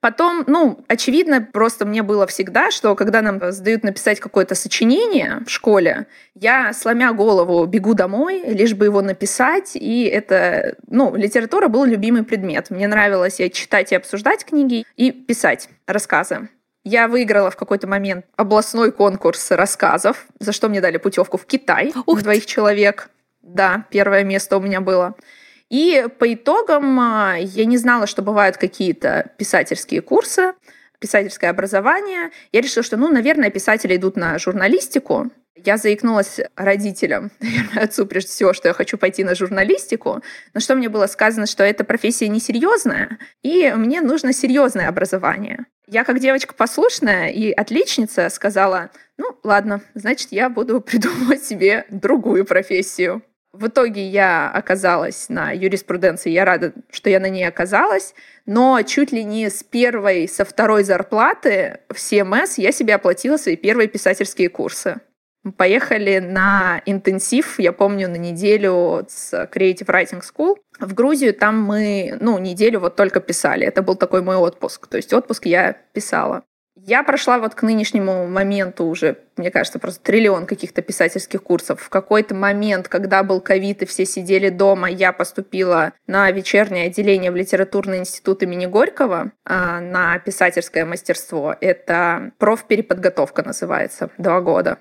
Потом, 0.00 0.44
ну, 0.46 0.84
очевидно, 0.88 1.40
просто 1.40 1.86
мне 1.86 2.02
было 2.02 2.26
всегда, 2.26 2.70
что 2.70 2.94
когда 2.94 3.22
нам 3.22 3.40
сдают 3.50 3.82
написать 3.82 4.20
какое-то 4.20 4.54
сочинение 4.54 5.40
в 5.46 5.50
школе, 5.50 6.06
я, 6.34 6.72
сломя 6.74 7.12
голову, 7.14 7.64
бегу 7.66 7.94
домой, 7.94 8.42
лишь 8.46 8.74
бы 8.74 8.84
его 8.84 9.00
написать, 9.00 9.74
и 9.74 10.04
это, 10.04 10.76
ну, 10.86 11.16
литература 11.16 11.68
был 11.68 11.84
любимый 11.86 12.24
предмет. 12.24 12.70
Мне 12.70 12.86
нравилось 12.86 13.40
и 13.40 13.50
читать 13.50 13.90
и 13.90 13.96
обсуждать 13.96 14.44
книги, 14.44 14.84
и 14.96 15.10
писать 15.10 15.70
рассказы. 15.86 16.50
Я 16.88 17.08
выиграла 17.08 17.50
в 17.50 17.56
какой-то 17.56 17.88
момент 17.88 18.26
областной 18.36 18.92
конкурс 18.92 19.50
рассказов, 19.50 20.24
за 20.38 20.52
что 20.52 20.68
мне 20.68 20.80
дали 20.80 20.98
путевку 20.98 21.36
в 21.36 21.44
Китай 21.44 21.92
Ух 22.06 22.22
двоих 22.22 22.46
человек. 22.46 23.10
Да, 23.42 23.86
первое 23.90 24.22
место 24.22 24.56
у 24.56 24.60
меня 24.60 24.80
было. 24.80 25.16
И 25.68 26.06
по 26.20 26.32
итогам 26.32 27.00
а, 27.00 27.34
я 27.40 27.64
не 27.64 27.76
знала, 27.76 28.06
что 28.06 28.22
бывают 28.22 28.56
какие-то 28.56 29.32
писательские 29.36 30.00
курсы, 30.00 30.52
писательское 31.00 31.50
образование. 31.50 32.30
Я 32.52 32.60
решила, 32.60 32.84
что, 32.84 32.96
ну, 32.96 33.10
наверное, 33.10 33.50
писатели 33.50 33.96
идут 33.96 34.14
на 34.14 34.38
журналистику. 34.38 35.32
Я 35.56 35.78
заикнулась 35.78 36.38
родителям, 36.54 37.32
наверное, 37.40 37.82
отцу 37.82 38.06
прежде 38.06 38.30
всего, 38.30 38.52
что 38.52 38.68
я 38.68 38.74
хочу 38.74 38.96
пойти 38.96 39.24
на 39.24 39.34
журналистику, 39.34 40.22
но 40.54 40.60
что 40.60 40.76
мне 40.76 40.88
было 40.88 41.08
сказано, 41.08 41.46
что 41.46 41.64
эта 41.64 41.82
профессия 41.82 42.28
несерьезная, 42.28 43.18
и 43.42 43.72
мне 43.72 44.02
нужно 44.02 44.32
серьезное 44.32 44.86
образование. 44.86 45.66
Я 45.88 46.02
как 46.02 46.18
девочка 46.18 46.52
послушная 46.52 47.28
и 47.28 47.52
отличница 47.52 48.28
сказала, 48.28 48.90
ну 49.18 49.38
ладно, 49.44 49.82
значит, 49.94 50.28
я 50.32 50.50
буду 50.50 50.80
придумывать 50.82 51.44
себе 51.44 51.86
другую 51.90 52.44
профессию. 52.44 53.22
В 53.52 53.68
итоге 53.68 54.06
я 54.06 54.50
оказалась 54.50 55.28
на 55.28 55.50
юриспруденции, 55.50 56.30
я 56.30 56.44
рада, 56.44 56.74
что 56.90 57.08
я 57.08 57.20
на 57.20 57.30
ней 57.30 57.44
оказалась, 57.44 58.14
но 58.44 58.82
чуть 58.82 59.12
ли 59.12 59.24
не 59.24 59.48
с 59.48 59.62
первой, 59.62 60.28
со 60.28 60.44
второй 60.44 60.84
зарплаты 60.84 61.78
в 61.88 61.94
CMS 61.94 62.54
я 62.58 62.72
себе 62.72 62.96
оплатила 62.96 63.38
свои 63.38 63.56
первые 63.56 63.88
писательские 63.88 64.50
курсы. 64.50 65.00
Поехали 65.56 66.18
на 66.18 66.82
интенсив, 66.86 67.58
я 67.58 67.72
помню, 67.72 68.08
на 68.08 68.16
неделю 68.16 69.06
с 69.08 69.32
Creative 69.52 69.86
Writing 69.86 70.22
School. 70.22 70.56
В 70.80 70.94
Грузию 70.94 71.34
там 71.34 71.60
мы, 71.60 72.16
ну, 72.20 72.38
неделю 72.38 72.80
вот 72.80 72.96
только 72.96 73.20
писали. 73.20 73.66
Это 73.66 73.82
был 73.82 73.94
такой 73.94 74.22
мой 74.22 74.36
отпуск. 74.36 74.86
То 74.88 74.96
есть 74.96 75.12
отпуск 75.12 75.46
я 75.46 75.76
писала. 75.92 76.42
Я 76.78 77.02
прошла 77.02 77.38
вот 77.38 77.54
к 77.54 77.62
нынешнему 77.62 78.26
моменту 78.26 78.84
уже, 78.84 79.16
мне 79.36 79.50
кажется, 79.50 79.78
просто 79.78 80.04
триллион 80.04 80.46
каких-то 80.46 80.82
писательских 80.82 81.42
курсов. 81.42 81.80
В 81.80 81.88
какой-то 81.88 82.34
момент, 82.34 82.86
когда 82.88 83.22
был 83.22 83.40
ковид 83.40 83.82
и 83.82 83.86
все 83.86 84.04
сидели 84.04 84.50
дома, 84.50 84.88
я 84.90 85.12
поступила 85.12 85.94
на 86.06 86.30
вечернее 86.30 86.86
отделение 86.86 87.30
в 87.30 87.36
литературный 87.36 87.98
институт 87.98 88.42
имени 88.42 88.66
Горького 88.66 89.32
а, 89.44 89.80
на 89.80 90.18
писательское 90.18 90.84
мастерство. 90.84 91.56
Это 91.60 92.32
профпереподготовка 92.38 93.42
называется, 93.42 94.10
два 94.18 94.40
года. 94.40 94.78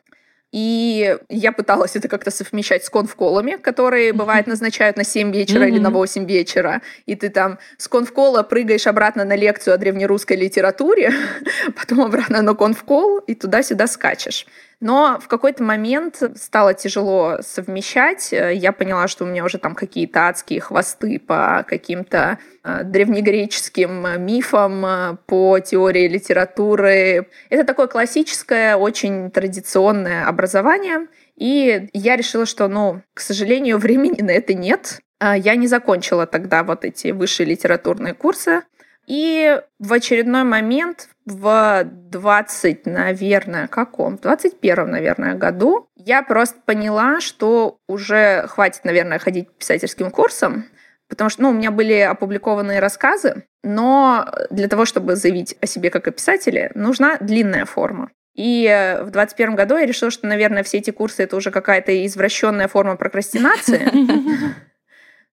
И 0.55 1.17
я 1.27 1.51
пыталась 1.51 1.97
это 1.97 2.07
как-то 2.07 2.31
совмещать 2.31 2.85
с 2.85 2.89
конфколами, 2.89 3.57
которые, 3.57 4.13
бывает, 4.13 4.47
назначают 4.47 4.95
на 4.95 5.03
7 5.03 5.33
вечера 5.33 5.67
или 5.67 5.79
на 5.79 5.89
8 5.89 6.25
вечера. 6.25 6.81
И 7.05 7.15
ты 7.15 7.27
там 7.27 7.59
с 7.77 7.89
конфкола 7.89 8.41
прыгаешь 8.41 8.87
обратно 8.87 9.25
на 9.25 9.35
лекцию 9.35 9.73
о 9.73 9.77
древнерусской 9.77 10.37
литературе, 10.37 11.11
потом 11.75 12.03
обратно 12.03 12.41
на 12.41 12.55
конфкол 12.55 13.17
и 13.17 13.35
туда-сюда 13.35 13.85
скачешь. 13.87 14.47
Но 14.79 15.19
в 15.21 15.27
какой-то 15.27 15.63
момент 15.63 16.21
стало 16.35 16.73
тяжело 16.73 17.37
совмещать. 17.41 18.31
Я 18.31 18.71
поняла, 18.71 19.07
что 19.07 19.23
у 19.23 19.27
меня 19.27 19.43
уже 19.45 19.57
там 19.57 19.75
какие-то 19.75 20.27
адские 20.27 20.59
хвосты 20.61 21.19
по 21.19 21.65
каким-то 21.67 22.39
э, 22.63 22.83
древнегреческим 22.83 24.23
мифам, 24.25 24.85
э, 24.85 25.17
по 25.25 25.59
теории 25.59 26.07
литературы. 26.07 27.29
Это 27.49 27.63
такое 27.63 27.87
классическое, 27.87 28.75
очень 28.75 29.31
традиционное 29.31 30.27
образование. 30.27 31.07
И 31.35 31.89
я 31.93 32.15
решила, 32.15 32.45
что, 32.45 32.67
ну, 32.67 33.01
к 33.13 33.21
сожалению, 33.21 33.77
времени 33.79 34.21
на 34.21 34.31
это 34.31 34.53
нет. 34.53 34.99
Я 35.21 35.55
не 35.55 35.67
закончила 35.67 36.27
тогда 36.27 36.63
вот 36.63 36.83
эти 36.83 37.11
высшие 37.11 37.47
литературные 37.47 38.13
курсы. 38.13 38.63
И 39.07 39.61
в 39.79 39.93
очередной 39.93 40.43
момент 40.43 41.09
в 41.25 41.83
20, 41.83 42.85
наверное, 42.85 43.67
каком? 43.67 44.17
21, 44.17 44.89
наверное, 44.89 45.35
году 45.35 45.89
я 45.95 46.21
просто 46.21 46.59
поняла, 46.65 47.19
что 47.19 47.79
уже 47.87 48.45
хватит, 48.47 48.85
наверное, 48.85 49.19
ходить 49.19 49.49
писательским 49.57 50.11
курсам, 50.11 50.65
потому 51.09 51.29
что 51.29 51.43
ну, 51.43 51.49
у 51.49 51.53
меня 51.53 51.71
были 51.71 51.99
опубликованные 51.99 52.79
рассказы, 52.79 53.43
но 53.63 54.31
для 54.51 54.67
того, 54.67 54.85
чтобы 54.85 55.15
заявить 55.15 55.55
о 55.61 55.65
себе 55.65 55.89
как 55.89 56.07
о 56.07 56.11
писателе, 56.11 56.71
нужна 56.75 57.17
длинная 57.17 57.65
форма. 57.65 58.11
И 58.35 58.65
в 59.01 59.11
2021 59.11 59.55
году 59.55 59.77
я 59.77 59.85
решила, 59.85 60.11
что, 60.11 60.27
наверное, 60.27 60.63
все 60.63 60.77
эти 60.77 60.91
курсы 60.91 61.23
это 61.23 61.37
уже 61.37 61.51
какая-то 61.51 62.05
извращенная 62.05 62.67
форма 62.67 62.97
прокрастинации. 62.97 63.89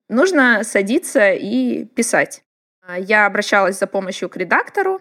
Нужно 0.09 0.63
садиться 0.63 1.33
и 1.33 1.85
писать. 1.85 2.43
Я 2.97 3.27
обращалась 3.27 3.79
за 3.79 3.87
помощью 3.87 4.29
к 4.29 4.37
редактору. 4.37 5.01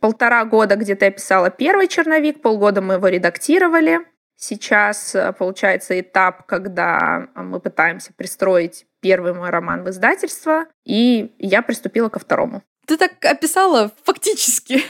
Полтора 0.00 0.44
года 0.44 0.76
где-то 0.76 1.04
я 1.04 1.10
писала 1.10 1.50
первый 1.50 1.88
черновик, 1.88 2.42
полгода 2.42 2.80
мы 2.80 2.94
его 2.94 3.08
редактировали. 3.08 4.00
Сейчас 4.36 5.14
э, 5.14 5.32
получается 5.32 5.98
этап, 6.00 6.46
когда 6.46 7.28
мы 7.34 7.60
пытаемся 7.60 8.12
пристроить 8.12 8.86
первый 9.00 9.34
мой 9.34 9.50
роман 9.50 9.84
в 9.84 9.90
издательство, 9.90 10.66
и 10.84 11.34
я 11.38 11.62
приступила 11.62 12.08
ко 12.08 12.18
второму. 12.18 12.62
Ты 12.86 12.96
так 12.96 13.24
описала 13.24 13.92
фактически. 14.02 14.82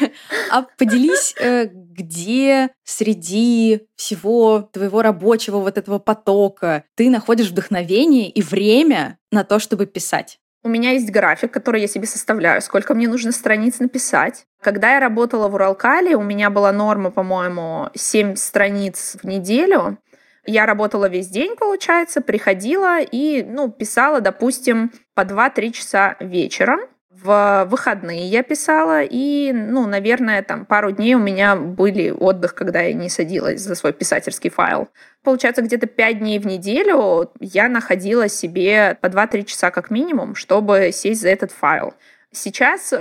А 0.50 0.62
поделись, 0.78 1.34
э, 1.38 1.66
где 1.66 2.70
среди 2.84 3.86
всего 3.96 4.62
твоего 4.72 5.02
рабочего 5.02 5.58
вот 5.58 5.76
этого 5.76 5.98
потока 5.98 6.84
ты 6.94 7.10
находишь 7.10 7.50
вдохновение 7.50 8.30
и 8.30 8.40
время 8.40 9.18
на 9.30 9.44
то, 9.44 9.58
чтобы 9.58 9.86
писать? 9.86 10.38
У 10.64 10.68
меня 10.68 10.92
есть 10.92 11.10
график, 11.10 11.50
который 11.50 11.80
я 11.80 11.88
себе 11.88 12.06
составляю, 12.06 12.62
сколько 12.62 12.94
мне 12.94 13.08
нужно 13.08 13.32
страниц 13.32 13.80
написать. 13.80 14.46
Когда 14.60 14.94
я 14.94 15.00
работала 15.00 15.48
в 15.48 15.54
Уралкале, 15.54 16.14
у 16.16 16.22
меня 16.22 16.50
была 16.50 16.70
норма, 16.70 17.10
по-моему, 17.10 17.90
7 17.94 18.36
страниц 18.36 19.16
в 19.20 19.26
неделю. 19.26 19.98
Я 20.46 20.66
работала 20.66 21.08
весь 21.08 21.28
день, 21.28 21.56
получается, 21.56 22.20
приходила 22.20 23.00
и, 23.00 23.42
ну, 23.42 23.70
писала, 23.70 24.20
допустим, 24.20 24.92
по 25.14 25.22
2-3 25.22 25.72
часа 25.72 26.16
вечером. 26.20 26.80
В 27.14 27.66
выходные 27.68 28.26
я 28.26 28.42
писала, 28.42 29.02
и, 29.02 29.52
ну, 29.52 29.86
наверное, 29.86 30.42
там 30.42 30.64
пару 30.64 30.92
дней 30.92 31.14
у 31.14 31.18
меня 31.18 31.56
были 31.56 32.10
отдых, 32.10 32.54
когда 32.54 32.80
я 32.80 32.94
не 32.94 33.08
садилась 33.10 33.60
за 33.60 33.74
свой 33.74 33.92
писательский 33.92 34.50
файл. 34.50 34.88
Получается, 35.22 35.62
где-то 35.62 35.86
пять 35.86 36.20
дней 36.20 36.38
в 36.38 36.46
неделю 36.46 37.30
я 37.38 37.68
находила 37.68 38.28
себе 38.28 38.96
по 39.00 39.06
2-3 39.06 39.44
часа 39.44 39.70
как 39.70 39.90
минимум, 39.90 40.34
чтобы 40.34 40.90
сесть 40.92 41.20
за 41.20 41.28
этот 41.28 41.52
файл. 41.52 41.94
Сейчас 42.32 42.92
э, 42.92 42.96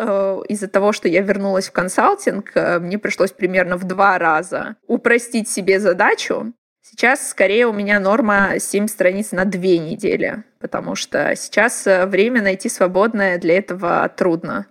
из-за 0.49 0.68
того, 0.68 0.91
что 0.91 1.07
я 1.07 1.22
вернулась 1.22 1.70
в 1.70 1.72
консалтинг, 1.72 2.51
э, 2.53 2.80
мне 2.80 2.99
пришлось 2.99 3.32
примерно 3.32 3.78
в 3.78 3.86
два 3.86 4.18
раза 4.20 4.76
упростить 4.88 5.47
себе 5.47 5.80
задачу 5.80 6.53
Сейчас 6.84 7.30
скорее 7.30 7.68
у 7.68 7.74
меня 7.74 7.99
норма 7.99 8.59
7 8.59 8.88
страниц 8.88 9.32
на 9.32 9.45
2 9.45 9.62
недели, 9.62 10.43
потому 10.62 10.95
что 10.95 11.36
сейчас 11.36 11.86
э, 11.88 12.05
время 12.05 12.41
найти 12.41 12.70
свободное 12.70 13.38
для 13.38 13.57
этого 13.57 14.09
трудно. 14.16 14.68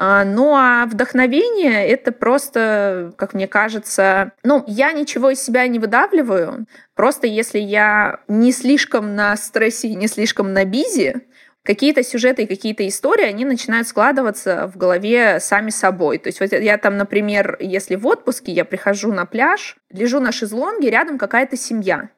А, 0.00 0.24
ну 0.24 0.54
а 0.54 0.86
вдохновение— 0.86 1.86
это 1.88 2.12
просто, 2.12 3.12
как 3.16 3.34
мне 3.34 3.48
кажется, 3.48 4.32
ну, 4.44 4.62
я 4.68 4.92
ничего 4.92 5.30
из 5.30 5.42
себя 5.42 5.66
не 5.66 5.80
выдавливаю. 5.80 6.66
Просто 6.94 7.26
если 7.26 7.58
я 7.58 8.20
не 8.28 8.52
слишком 8.52 9.16
на 9.16 9.36
стрессе 9.36 9.94
не 9.94 10.06
слишком 10.06 10.52
на 10.52 10.64
бизи, 10.64 11.22
какие-то 11.64 12.04
сюжеты 12.04 12.44
и 12.44 12.46
какие-то 12.46 12.86
истории, 12.86 13.24
они 13.24 13.44
начинают 13.44 13.88
складываться 13.88 14.70
в 14.72 14.76
голове 14.76 15.40
сами 15.40 15.70
собой. 15.70 16.18
То 16.18 16.28
есть 16.28 16.40
вот 16.40 16.52
я 16.52 16.78
там, 16.78 16.96
например, 16.96 17.56
если 17.60 17.96
в 17.96 18.06
отпуске, 18.06 18.52
я 18.52 18.64
прихожу 18.64 19.12
на 19.12 19.26
пляж, 19.26 19.76
лежу 19.90 20.20
на 20.20 20.32
шезлонге, 20.32 20.90
рядом 20.90 21.18
какая-то 21.18 21.56
семья. 21.56 22.08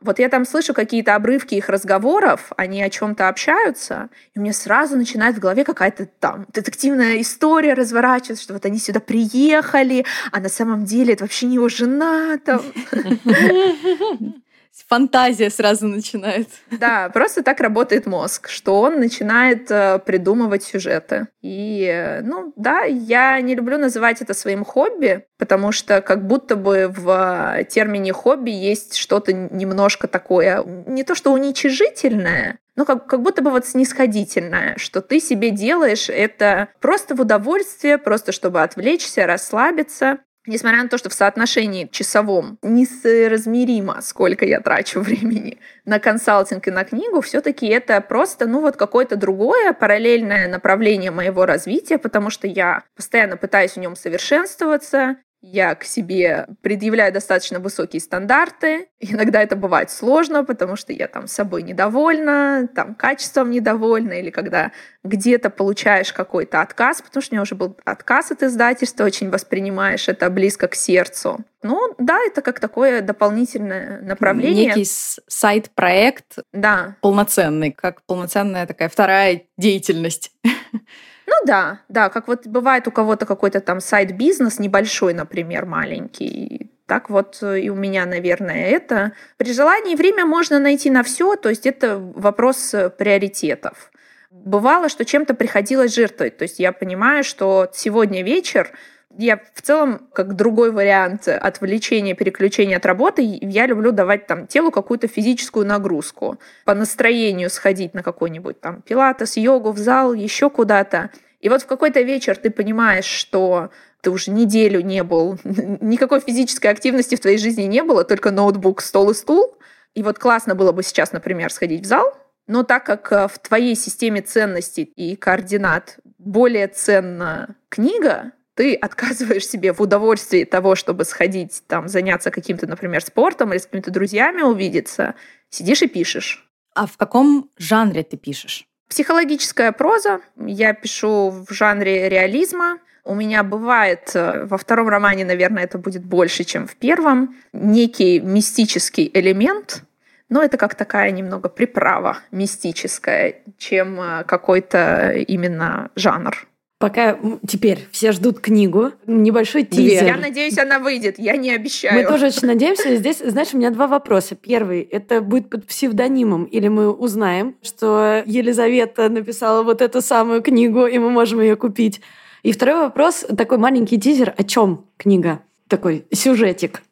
Вот 0.00 0.18
я 0.18 0.28
там 0.30 0.46
слышу 0.46 0.72
какие-то 0.72 1.14
обрывки 1.14 1.54
их 1.54 1.68
разговоров, 1.68 2.52
они 2.56 2.82
о 2.82 2.88
чем-то 2.88 3.28
общаются, 3.28 4.08
и 4.34 4.40
мне 4.40 4.52
сразу 4.54 4.96
начинает 4.96 5.36
в 5.36 5.40
голове 5.40 5.62
какая-то 5.62 6.06
там 6.06 6.46
детективная 6.52 7.20
история 7.20 7.74
разворачиваться, 7.74 8.42
что 8.42 8.54
вот 8.54 8.64
они 8.64 8.78
сюда 8.78 9.00
приехали, 9.00 10.06
а 10.32 10.40
на 10.40 10.48
самом 10.48 10.84
деле 10.84 11.12
это 11.12 11.24
вообще 11.24 11.46
не 11.46 11.56
его 11.56 11.68
жена 11.68 12.38
там. 12.38 12.62
фантазия 14.88 15.50
сразу 15.50 15.86
начинает. 15.86 16.48
Да, 16.70 17.10
просто 17.10 17.42
так 17.42 17.60
работает 17.60 18.06
мозг, 18.06 18.48
что 18.48 18.80
он 18.80 19.00
начинает 19.00 19.70
э, 19.70 19.98
придумывать 19.98 20.62
сюжеты. 20.62 21.28
И, 21.42 21.84
э, 21.84 22.22
ну, 22.22 22.52
да, 22.56 22.82
я 22.82 23.40
не 23.40 23.54
люблю 23.54 23.76
называть 23.76 24.22
это 24.22 24.34
своим 24.34 24.64
хобби, 24.64 25.26
потому 25.38 25.72
что 25.72 26.00
как 26.00 26.26
будто 26.26 26.56
бы 26.56 26.88
в 26.88 27.64
термине 27.68 28.12
хобби 28.12 28.50
есть 28.50 28.96
что-то 28.96 29.32
немножко 29.32 30.08
такое, 30.08 30.62
не 30.86 31.04
то 31.04 31.14
что 31.14 31.32
уничижительное, 31.32 32.58
ну, 32.76 32.86
как, 32.86 33.06
как 33.06 33.20
будто 33.20 33.42
бы 33.42 33.50
вот 33.50 33.66
снисходительное, 33.66 34.74
что 34.78 35.02
ты 35.02 35.20
себе 35.20 35.50
делаешь 35.50 36.08
это 36.08 36.68
просто 36.80 37.14
в 37.14 37.20
удовольствие, 37.20 37.98
просто 37.98 38.32
чтобы 38.32 38.62
отвлечься, 38.62 39.26
расслабиться. 39.26 40.20
Несмотря 40.50 40.82
на 40.82 40.88
то, 40.88 40.98
что 40.98 41.08
в 41.08 41.14
соотношении 41.14 41.88
часовом 41.92 42.58
несоразмеримо, 42.62 44.00
сколько 44.02 44.44
я 44.44 44.60
трачу 44.60 45.00
времени 45.00 45.58
на 45.84 46.00
консалтинг 46.00 46.66
и 46.66 46.72
на 46.72 46.82
книгу, 46.82 47.20
все-таки 47.20 47.68
это 47.68 48.00
просто, 48.00 48.46
ну, 48.46 48.60
вот 48.60 48.76
какое-то 48.76 49.14
другое 49.14 49.72
параллельное 49.72 50.48
направление 50.48 51.12
моего 51.12 51.46
развития, 51.46 51.98
потому 51.98 52.30
что 52.30 52.48
я 52.48 52.82
постоянно 52.96 53.36
пытаюсь 53.36 53.74
в 53.74 53.76
нем 53.76 53.94
совершенствоваться, 53.94 55.18
я 55.42 55.74
к 55.74 55.84
себе 55.84 56.46
предъявляю 56.60 57.12
достаточно 57.12 57.60
высокие 57.60 58.00
стандарты. 58.00 58.88
Иногда 58.98 59.42
это 59.42 59.56
бывает 59.56 59.90
сложно, 59.90 60.44
потому 60.44 60.76
что 60.76 60.92
я 60.92 61.08
там 61.08 61.26
собой 61.26 61.62
недовольна, 61.62 62.68
там 62.74 62.94
качеством 62.94 63.50
недовольна, 63.50 64.12
или 64.14 64.30
когда 64.30 64.72
где-то 65.02 65.48
получаешь 65.48 66.12
какой-то 66.12 66.60
отказ, 66.60 67.00
потому 67.00 67.22
что 67.22 67.32
у 67.32 67.34
меня 67.34 67.42
уже 67.42 67.54
был 67.54 67.76
отказ 67.84 68.30
от 68.32 68.42
издательства, 68.42 69.04
очень 69.04 69.30
воспринимаешь 69.30 70.08
это 70.08 70.28
близко 70.28 70.68
к 70.68 70.74
сердцу. 70.74 71.38
Ну 71.62 71.94
да, 71.98 72.18
это 72.26 72.42
как 72.42 72.60
такое 72.60 73.00
дополнительное 73.00 74.02
направление. 74.02 74.66
Некий 74.66 74.84
сайт-проект 74.84 76.38
да. 76.52 76.96
полноценный, 77.00 77.72
как 77.72 78.02
полноценная 78.02 78.66
такая 78.66 78.90
вторая 78.90 79.42
деятельность. 79.56 80.32
Ну 81.30 81.46
да, 81.46 81.80
да, 81.88 82.08
как 82.08 82.26
вот 82.26 82.48
бывает 82.48 82.88
у 82.88 82.90
кого-то 82.90 83.24
какой-то 83.24 83.60
там 83.60 83.80
сайт-бизнес 83.80 84.58
небольшой, 84.58 85.14
например, 85.14 85.64
маленький. 85.64 86.72
Так 86.86 87.08
вот 87.08 87.38
э, 87.42 87.60
и 87.60 87.68
у 87.68 87.76
меня, 87.76 88.04
наверное, 88.04 88.66
это. 88.66 89.12
При 89.36 89.52
желании 89.52 89.94
время 89.94 90.26
можно 90.26 90.58
найти 90.58 90.90
на 90.90 91.04
все, 91.04 91.36
то 91.36 91.48
есть 91.48 91.66
это 91.66 91.98
вопрос 91.98 92.74
э, 92.74 92.90
приоритетов. 92.90 93.92
Бывало, 94.32 94.88
что 94.88 95.04
чем-то 95.04 95.34
приходилось 95.34 95.94
жертвовать. 95.94 96.36
То 96.36 96.42
есть 96.42 96.58
я 96.58 96.72
понимаю, 96.72 97.22
что 97.22 97.70
сегодня 97.72 98.24
вечер 98.24 98.72
я 99.18 99.40
в 99.54 99.62
целом, 99.62 100.08
как 100.12 100.34
другой 100.36 100.70
вариант 100.70 101.28
отвлечения, 101.28 102.14
переключения 102.14 102.76
от 102.76 102.86
работы, 102.86 103.22
я 103.22 103.66
люблю 103.66 103.92
давать 103.92 104.26
там 104.26 104.46
телу 104.46 104.70
какую-то 104.70 105.08
физическую 105.08 105.66
нагрузку. 105.66 106.38
По 106.64 106.74
настроению 106.74 107.50
сходить 107.50 107.92
на 107.94 108.02
какой-нибудь 108.02 108.60
там 108.60 108.82
пилатес, 108.82 109.36
йогу, 109.36 109.72
в 109.72 109.78
зал, 109.78 110.14
еще 110.14 110.48
куда-то. 110.48 111.10
И 111.40 111.48
вот 111.48 111.62
в 111.62 111.66
какой-то 111.66 112.02
вечер 112.02 112.36
ты 112.36 112.50
понимаешь, 112.50 113.04
что 113.04 113.70
ты 114.00 114.10
уже 114.10 114.30
неделю 114.30 114.80
не 114.80 115.02
был, 115.02 115.38
никакой 115.44 116.20
физической 116.20 116.68
активности 116.68 117.16
в 117.16 117.20
твоей 117.20 117.38
жизни 117.38 117.62
не 117.62 117.82
было, 117.82 118.04
только 118.04 118.30
ноутбук, 118.30 118.80
стол 118.80 119.10
и 119.10 119.14
стул. 119.14 119.56
И 119.94 120.02
вот 120.02 120.18
классно 120.18 120.54
было 120.54 120.72
бы 120.72 120.82
сейчас, 120.82 121.12
например, 121.12 121.52
сходить 121.52 121.82
в 121.82 121.86
зал, 121.86 122.16
но 122.46 122.62
так 122.62 122.84
как 122.84 123.10
э, 123.12 123.28
в 123.28 123.38
твоей 123.38 123.74
системе 123.74 124.22
ценностей 124.22 124.84
и 124.84 125.16
координат 125.16 125.98
более 126.18 126.68
ценна 126.68 127.56
книга, 127.68 128.32
ты 128.54 128.74
отказываешь 128.74 129.46
себе 129.46 129.72
в 129.72 129.80
удовольствии 129.80 130.44
того, 130.44 130.74
чтобы 130.74 131.04
сходить, 131.04 131.62
там, 131.66 131.88
заняться 131.88 132.30
каким-то, 132.30 132.66
например, 132.66 133.02
спортом 133.02 133.52
или 133.52 133.58
с 133.58 133.66
какими-то 133.66 133.90
друзьями 133.90 134.42
увидеться, 134.42 135.14
сидишь 135.48 135.82
и 135.82 135.88
пишешь. 135.88 136.48
А 136.74 136.86
в 136.86 136.96
каком 136.96 137.50
жанре 137.58 138.02
ты 138.02 138.16
пишешь? 138.16 138.66
Психологическая 138.88 139.72
проза. 139.72 140.20
Я 140.36 140.74
пишу 140.74 141.30
в 141.30 141.52
жанре 141.52 142.08
реализма. 142.08 142.78
У 143.04 143.14
меня 143.14 143.42
бывает, 143.42 144.10
э, 144.14 144.44
во 144.44 144.58
втором 144.58 144.88
романе, 144.88 145.24
наверное, 145.24 145.64
это 145.64 145.78
будет 145.78 146.04
больше, 146.04 146.44
чем 146.44 146.66
в 146.66 146.76
первом, 146.76 147.36
некий 147.52 148.20
мистический 148.20 149.10
элемент, 149.14 149.84
но 150.28 150.42
это 150.42 150.56
как 150.58 150.74
такая 150.74 151.10
немного 151.10 151.48
приправа 151.48 152.18
мистическая, 152.30 153.36
чем 153.58 154.00
э, 154.00 154.24
какой-то 154.24 155.12
именно 155.12 155.90
жанр. 155.96 156.46
Пока 156.80 157.18
теперь 157.46 157.86
все 157.92 158.10
ждут 158.10 158.40
книгу, 158.40 158.92
небольшой 159.06 159.64
тизер. 159.64 160.02
Я 160.02 160.16
надеюсь, 160.16 160.56
она 160.56 160.78
выйдет, 160.78 161.18
я 161.18 161.36
не 161.36 161.54
обещаю. 161.54 161.94
Мы 161.94 162.08
тоже 162.08 162.28
очень 162.28 162.46
надеемся. 162.46 162.96
Здесь, 162.96 163.18
знаешь, 163.18 163.48
у 163.52 163.58
меня 163.58 163.68
два 163.68 163.86
вопроса. 163.86 164.34
Первый, 164.34 164.80
это 164.80 165.20
будет 165.20 165.50
под 165.50 165.66
псевдонимом, 165.66 166.44
или 166.44 166.68
мы 166.68 166.90
узнаем, 166.90 167.54
что 167.60 168.22
Елизавета 168.24 169.10
написала 169.10 169.62
вот 169.62 169.82
эту 169.82 170.00
самую 170.00 170.40
книгу, 170.40 170.86
и 170.86 170.98
мы 170.98 171.10
можем 171.10 171.42
ее 171.42 171.54
купить. 171.54 172.00
И 172.42 172.50
второй 172.50 172.76
вопрос, 172.76 173.26
такой 173.36 173.58
маленький 173.58 174.00
тизер, 174.00 174.32
о 174.38 174.42
чем 174.42 174.86
книга? 174.96 175.40
Такой 175.68 176.06
сюжетик. 176.10 176.82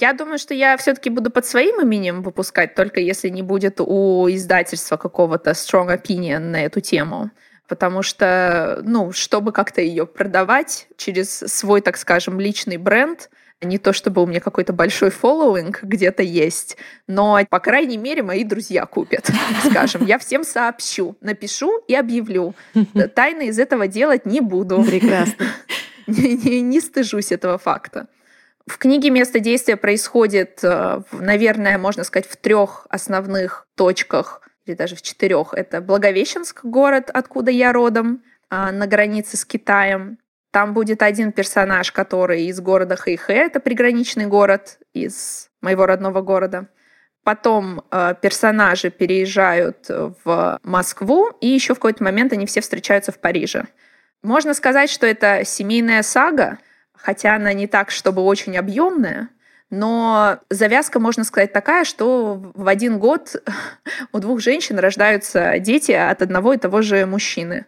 Я 0.00 0.14
думаю, 0.14 0.38
что 0.38 0.54
я 0.54 0.74
все-таки 0.78 1.10
буду 1.10 1.30
под 1.30 1.44
своим 1.44 1.82
именем 1.82 2.22
выпускать, 2.22 2.74
только 2.74 3.00
если 3.00 3.28
не 3.28 3.42
будет 3.42 3.78
у 3.78 4.26
издательства 4.30 4.96
какого-то 4.96 5.50
strong 5.50 5.94
opinion 5.94 6.38
на 6.38 6.64
эту 6.64 6.80
тему 6.80 7.30
потому 7.68 8.02
что, 8.02 8.80
ну, 8.82 9.12
чтобы 9.12 9.52
как-то 9.52 9.80
ее 9.80 10.06
продавать 10.06 10.88
через 10.96 11.30
свой, 11.30 11.80
так 11.80 11.96
скажем, 11.96 12.40
личный 12.40 12.78
бренд, 12.78 13.30
не 13.60 13.78
то 13.78 13.92
чтобы 13.92 14.22
у 14.22 14.26
меня 14.26 14.40
какой-то 14.40 14.72
большой 14.72 15.10
following 15.10 15.82
где-то 15.82 16.22
есть, 16.22 16.76
но, 17.06 17.40
по 17.50 17.58
крайней 17.58 17.96
мере, 17.96 18.22
мои 18.22 18.44
друзья 18.44 18.86
купят, 18.86 19.30
скажем. 19.64 20.04
Я 20.06 20.18
всем 20.18 20.44
сообщу, 20.44 21.16
напишу 21.20 21.78
и 21.88 21.94
объявлю. 21.94 22.54
Тайны 23.14 23.48
из 23.48 23.58
этого 23.58 23.88
делать 23.88 24.26
не 24.26 24.40
буду. 24.40 24.82
Прекрасно. 24.82 25.46
Не, 26.06 26.38
не, 26.38 26.60
не 26.62 26.80
стыжусь 26.80 27.32
этого 27.32 27.58
факта. 27.58 28.06
В 28.66 28.78
книге 28.78 29.10
место 29.10 29.40
действия 29.40 29.76
происходит, 29.76 30.60
э, 30.62 31.02
наверное, 31.12 31.76
можно 31.76 32.02
сказать, 32.02 32.26
в 32.26 32.34
трех 32.38 32.86
основных 32.88 33.66
точках 33.76 34.40
или 34.68 34.76
даже 34.76 34.96
в 34.96 35.02
четырех. 35.02 35.54
Это 35.54 35.80
Благовещенск, 35.80 36.64
город, 36.64 37.10
откуда 37.12 37.50
я 37.50 37.72
родом, 37.72 38.22
а, 38.50 38.70
на 38.72 38.86
границе 38.86 39.36
с 39.36 39.44
Китаем. 39.44 40.18
Там 40.50 40.74
будет 40.74 41.02
один 41.02 41.32
персонаж, 41.32 41.92
который 41.92 42.46
из 42.46 42.60
города 42.60 42.96
Хэйхэ, 42.96 43.34
это 43.34 43.60
приграничный 43.60 44.26
город 44.26 44.78
из 44.94 45.50
моего 45.60 45.86
родного 45.86 46.22
города. 46.22 46.68
Потом 47.22 47.82
э, 47.90 48.14
персонажи 48.22 48.90
переезжают 48.90 49.86
в 49.88 50.58
Москву, 50.62 51.28
и 51.42 51.48
еще 51.48 51.74
в 51.74 51.78
какой-то 51.78 52.02
момент 52.02 52.32
они 52.32 52.46
все 52.46 52.62
встречаются 52.62 53.12
в 53.12 53.18
Париже. 53.18 53.64
Можно 54.22 54.54
сказать, 54.54 54.88
что 54.88 55.06
это 55.06 55.44
семейная 55.44 56.02
сага, 56.02 56.58
хотя 56.94 57.34
она 57.34 57.52
не 57.52 57.66
так, 57.66 57.90
чтобы 57.90 58.22
очень 58.22 58.56
объемная, 58.56 59.28
но 59.70 60.38
завязка, 60.50 60.98
можно 60.98 61.24
сказать, 61.24 61.52
такая, 61.52 61.84
что 61.84 62.52
в 62.54 62.68
один 62.68 62.98
год 62.98 63.36
у 64.12 64.18
двух 64.18 64.40
женщин 64.40 64.78
рождаются 64.78 65.58
дети 65.58 65.92
от 65.92 66.22
одного 66.22 66.54
и 66.54 66.58
того 66.58 66.82
же 66.82 67.04
мужчины. 67.06 67.66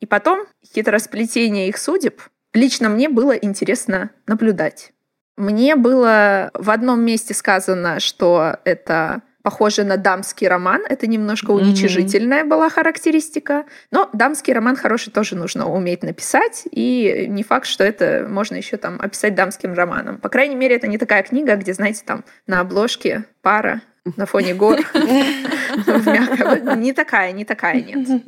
И 0.00 0.06
потом 0.06 0.46
хитросплетение 0.74 1.68
их 1.68 1.78
судеб 1.78 2.20
лично 2.52 2.88
мне 2.88 3.08
было 3.08 3.32
интересно 3.32 4.10
наблюдать. 4.26 4.92
Мне 5.36 5.74
было 5.74 6.50
в 6.54 6.70
одном 6.70 7.00
месте 7.00 7.34
сказано, 7.34 7.98
что 8.00 8.58
это 8.64 9.22
похоже 9.44 9.84
на 9.84 9.98
дамский 9.98 10.48
роман. 10.48 10.82
Это 10.88 11.06
немножко 11.06 11.50
уничижительная 11.50 12.44
mm-hmm. 12.44 12.48
была 12.48 12.70
характеристика. 12.70 13.66
Но 13.90 14.08
дамский 14.14 14.54
роман 14.54 14.74
хороший 14.74 15.12
тоже 15.12 15.36
нужно 15.36 15.70
уметь 15.70 16.02
написать. 16.02 16.64
И 16.70 17.26
не 17.28 17.42
факт, 17.42 17.66
что 17.66 17.84
это 17.84 18.26
можно 18.26 18.56
еще 18.56 18.78
там 18.78 18.98
описать 18.98 19.34
дамским 19.34 19.74
романом. 19.74 20.16
По 20.16 20.30
крайней 20.30 20.56
мере, 20.56 20.76
это 20.76 20.86
не 20.86 20.96
такая 20.96 21.22
книга, 21.22 21.56
где, 21.56 21.74
знаете, 21.74 22.02
там 22.06 22.24
на 22.46 22.60
обложке 22.60 23.26
пара 23.42 23.82
на 24.16 24.24
фоне 24.24 24.54
гор. 24.54 24.78
Не 26.76 26.92
такая, 26.92 27.32
не 27.32 27.44
такая, 27.44 27.82
нет. 27.82 28.22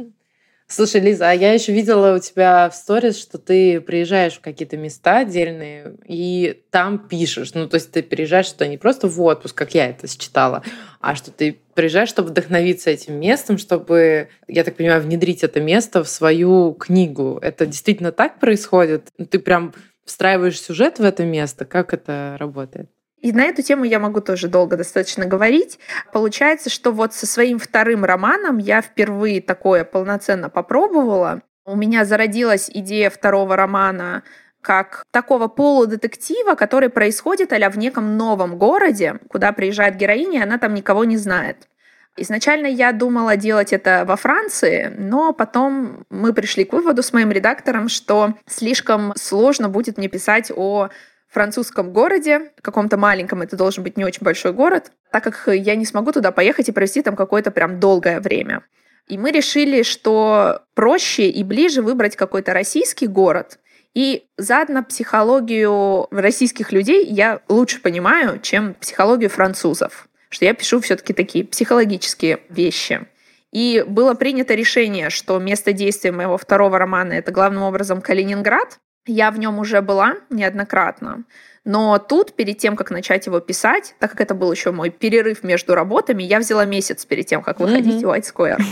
Слушай, 0.69 1.01
Лиза, 1.01 1.31
а 1.31 1.33
я 1.33 1.53
еще 1.53 1.73
видела 1.73 2.17
у 2.17 2.19
тебя 2.19 2.69
в 2.69 2.75
сторис, 2.75 3.17
что 3.21 3.39
ты 3.39 3.81
приезжаешь 3.81 4.35
в 4.35 4.41
какие-то 4.41 4.77
места 4.77 5.19
отдельные 5.19 5.95
и 6.05 6.61
там 6.71 6.99
пишешь. 6.99 7.55
Ну, 7.55 7.69
то 7.69 7.77
есть 7.77 7.93
ты 7.93 8.03
приезжаешь 8.03 8.47
что 8.47 8.67
не 8.67 8.77
просто 8.77 9.07
в 9.07 9.21
отпуск, 9.23 9.57
как 9.57 9.75
я 9.75 9.89
это 9.89 10.09
считала, 10.09 10.65
а 11.01 11.15
что 11.15 11.31
ты 11.31 11.61
приезжаешь, 11.75 12.09
чтобы 12.09 12.31
вдохновиться 12.31 12.91
этим 12.91 13.15
местом, 13.15 13.59
чтобы, 13.59 14.29
я 14.49 14.65
так 14.65 14.75
понимаю, 14.75 15.03
внедрить 15.03 15.45
это 15.45 15.61
место 15.61 16.03
в 16.03 16.09
свою 16.09 16.73
книгу. 16.73 17.39
Это 17.43 17.65
действительно 17.65 18.11
так 18.11 18.41
происходит? 18.41 19.07
Ну, 19.19 19.27
ты 19.27 19.39
прям 19.39 19.73
встраиваешь 20.05 20.61
сюжет 20.61 20.99
в 20.99 21.05
это 21.05 21.25
место? 21.25 21.65
Как 21.65 21.95
это 21.95 22.37
работает? 22.41 22.91
И 23.27 23.33
на 23.33 23.43
эту 23.43 23.61
тему 23.61 23.83
я 23.83 23.99
могу 23.99 24.21
тоже 24.21 24.47
долго 24.47 24.77
достаточно 24.77 25.27
говорить. 25.27 25.81
Получается, 26.13 26.71
что 26.71 26.93
вот 26.93 27.13
со 27.13 27.27
своим 27.27 27.59
вторым 27.59 28.05
романом 28.05 28.59
я 28.59 28.81
впервые 28.81 29.43
такое 29.43 29.83
полноценно 29.83 30.49
попробовала. 30.49 31.43
У 31.65 31.75
меня 31.75 32.05
зародилась 32.05 32.71
идея 32.73 33.11
второго 33.11 33.57
романа 33.57 34.23
как 34.61 35.03
такого 35.11 35.49
полудетектива, 35.49 36.55
который 36.55 36.89
происходит 36.89 37.53
а 37.53 37.69
в 37.69 37.77
неком 37.77 38.17
новом 38.17 38.59
городе, 38.59 39.19
куда 39.29 39.51
приезжает 39.51 39.97
героиня, 39.97 40.39
и 40.39 40.43
она 40.45 40.59
там 40.59 40.73
никого 40.75 41.03
не 41.03 41.17
знает. 41.17 41.69
Изначально 42.17 42.69
я 42.69 42.93
думала 42.93 43.37
делать 43.37 43.73
это 43.73 44.05
во 44.07 44.15
Франции, 44.15 44.95
но 44.97 45.33
потом 45.33 46.07
мы 46.11 46.33
пришли 46.33 46.65
к 46.65 46.73
выводу 46.73 47.03
с 47.03 47.13
моим 47.13 47.33
редактором, 47.33 47.89
что 47.89 48.35
слишком 48.47 49.15
сложно 49.17 49.69
будет 49.69 49.99
мне 49.99 50.07
писать 50.07 50.53
о 50.55 50.91
французском 51.37 51.93
городе, 51.93 52.51
каком-то 52.63 52.97
маленьком, 52.97 53.43
это 53.43 53.59
должен 53.59 53.85
быть 53.85 53.99
не 53.99 54.07
очень 54.07 54.23
большой 54.23 54.55
город, 54.55 54.91
так 55.13 55.23
как 55.23 55.55
я 55.55 55.77
не 55.77 55.85
смогу 55.85 56.11
туда 56.11 56.33
поехать 56.33 56.71
и 56.71 56.73
провести 56.73 57.03
там 57.03 57.15
какое-то 57.15 57.51
прям 57.51 57.79
долгое 57.79 58.21
время. 58.21 58.63
И 59.07 59.19
мы 59.19 59.33
решили, 59.33 59.83
что 59.83 60.63
проще 60.73 61.29
и 61.29 61.45
ближе 61.45 61.83
выбрать 61.83 62.17
какой-то 62.17 62.55
российский 62.55 63.07
город. 63.07 63.59
И 63.93 64.25
заодно 64.39 64.83
психологию 64.83 66.07
российских 66.11 66.73
людей 66.73 67.05
я 67.05 67.41
лучше 67.51 67.83
понимаю, 67.83 68.41
чем 68.41 68.73
психологию 68.73 69.29
французов. 69.29 70.09
Что 70.31 70.47
я 70.47 70.55
пишу 70.55 70.81
все-таки 70.81 71.13
такие 71.13 71.45
психологические 71.45 72.39
вещи. 72.49 73.07
И 73.53 73.85
было 73.87 74.15
принято 74.15 74.55
решение, 74.55 75.11
что 75.11 75.39
место 75.39 75.75
действия 75.75 76.13
моего 76.13 76.39
второго 76.39 76.79
романа 76.79 77.13
это 77.13 77.31
главным 77.31 77.63
образом 77.63 78.01
Калининград, 78.01 78.79
Я 79.07 79.31
в 79.31 79.39
нем 79.39 79.59
уже 79.59 79.81
была 79.83 80.17
неоднократно. 80.31 81.25
Но 81.65 81.99
тут, 81.99 82.35
перед 82.35 82.59
тем, 82.59 82.77
как 82.77 82.91
начать 82.91 83.27
его 83.27 83.41
писать, 83.41 83.95
так 83.99 84.13
как 84.13 84.21
это 84.21 84.35
был 84.35 84.53
еще 84.53 84.71
мой 84.71 84.91
перерыв 84.91 85.43
между 85.43 85.75
работами, 85.75 86.23
я 86.23 86.39
взяла 86.39 86.65
месяц 86.65 87.05
перед 87.05 87.27
тем, 87.27 87.43
как 87.43 87.61
выходить 87.61 88.03
mm-hmm. 88.03 88.07
в 88.07 88.13
White 88.13 88.35
Square. 88.35 88.63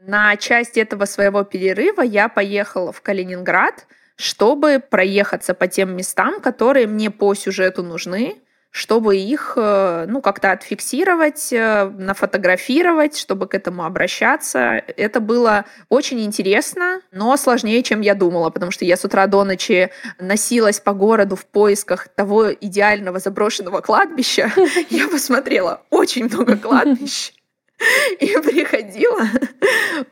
На 0.00 0.36
часть 0.36 0.78
этого 0.78 1.04
своего 1.04 1.44
перерыва 1.44 2.00
я 2.00 2.28
поехала 2.28 2.92
в 2.92 3.02
Калининград, 3.02 3.86
чтобы 4.16 4.80
проехаться 4.80 5.54
по 5.54 5.66
тем 5.66 5.94
местам, 5.96 6.40
которые 6.40 6.86
мне 6.86 7.10
по 7.10 7.34
сюжету 7.34 7.82
нужны, 7.82 8.36
чтобы 8.70 9.16
их 9.16 9.54
э, 9.56 10.06
ну, 10.08 10.22
как-то 10.22 10.52
отфиксировать, 10.52 11.52
э, 11.52 11.90
нафотографировать, 11.90 13.16
чтобы 13.16 13.48
к 13.48 13.54
этому 13.54 13.84
обращаться. 13.84 14.82
Это 14.96 15.20
было 15.20 15.64
очень 15.88 16.20
интересно, 16.20 17.00
но 17.10 17.36
сложнее, 17.36 17.82
чем 17.82 18.00
я 18.00 18.14
думала, 18.14 18.50
потому 18.50 18.70
что 18.70 18.84
я 18.84 18.96
с 18.96 19.04
утра 19.04 19.26
до 19.26 19.44
ночи 19.44 19.90
носилась 20.20 20.78
по 20.78 20.92
городу 20.92 21.34
в 21.34 21.46
поисках 21.46 22.08
того 22.08 22.52
идеального 22.52 23.18
заброшенного 23.18 23.80
кладбища. 23.80 24.52
Я 24.90 25.08
посмотрела 25.08 25.82
очень 25.90 26.24
много 26.24 26.56
кладбищ 26.56 27.32
и 28.20 28.26
приходила 28.38 29.26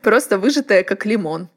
просто 0.01 0.37
выжатая, 0.37 0.83
как 0.83 1.05
лимон. 1.05 1.49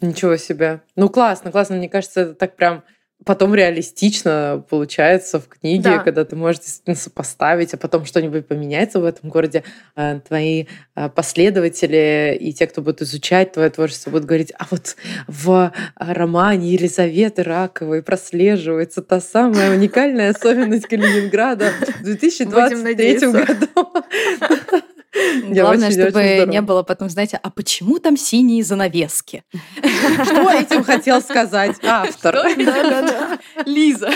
Ничего 0.00 0.36
себе. 0.36 0.82
Ну, 0.96 1.08
классно, 1.08 1.50
классно. 1.50 1.76
Мне 1.76 1.88
кажется, 1.88 2.20
это 2.20 2.34
так 2.34 2.56
прям 2.56 2.84
потом 3.24 3.54
реалистично 3.54 4.64
получается 4.68 5.40
в 5.40 5.48
книге, 5.48 5.82
да. 5.82 5.98
когда 5.98 6.24
ты 6.24 6.36
можешь 6.36 6.60
действительно 6.60 6.96
сопоставить, 6.96 7.74
а 7.74 7.76
потом 7.76 8.04
что-нибудь 8.04 8.46
поменяется 8.46 9.00
в 9.00 9.04
этом 9.04 9.30
городе. 9.30 9.64
А, 9.94 10.20
твои 10.20 10.66
а, 10.94 11.08
последователи 11.08 12.36
и 12.40 12.52
те, 12.52 12.66
кто 12.66 12.82
будет 12.82 13.02
изучать 13.02 13.52
твое 13.52 13.70
творчество, 13.70 14.10
будут 14.10 14.26
говорить, 14.26 14.52
а 14.58 14.66
вот 14.70 14.96
в 15.26 15.72
романе 15.96 16.72
Елизаветы 16.72 17.42
Раковой 17.42 18.02
прослеживается 18.02 19.02
та 19.02 19.20
самая 19.20 19.74
уникальная 19.74 20.30
особенность 20.30 20.86
Калининграда 20.86 21.70
в 22.00 22.02
2023 22.02 23.18
году. 23.32 24.82
Главное, 25.42 25.90
чтобы 25.90 26.44
не 26.46 26.60
было 26.60 26.82
потом, 26.82 27.10
знаете, 27.10 27.38
а 27.42 27.50
почему 27.50 27.98
там 27.98 28.16
синие 28.16 28.64
занавески? 28.64 29.44
Что 29.78 30.50
этим 30.50 30.84
хотел 30.84 31.20
сказать 31.20 31.76
автор? 31.82 32.36
Лиза. 33.66 34.10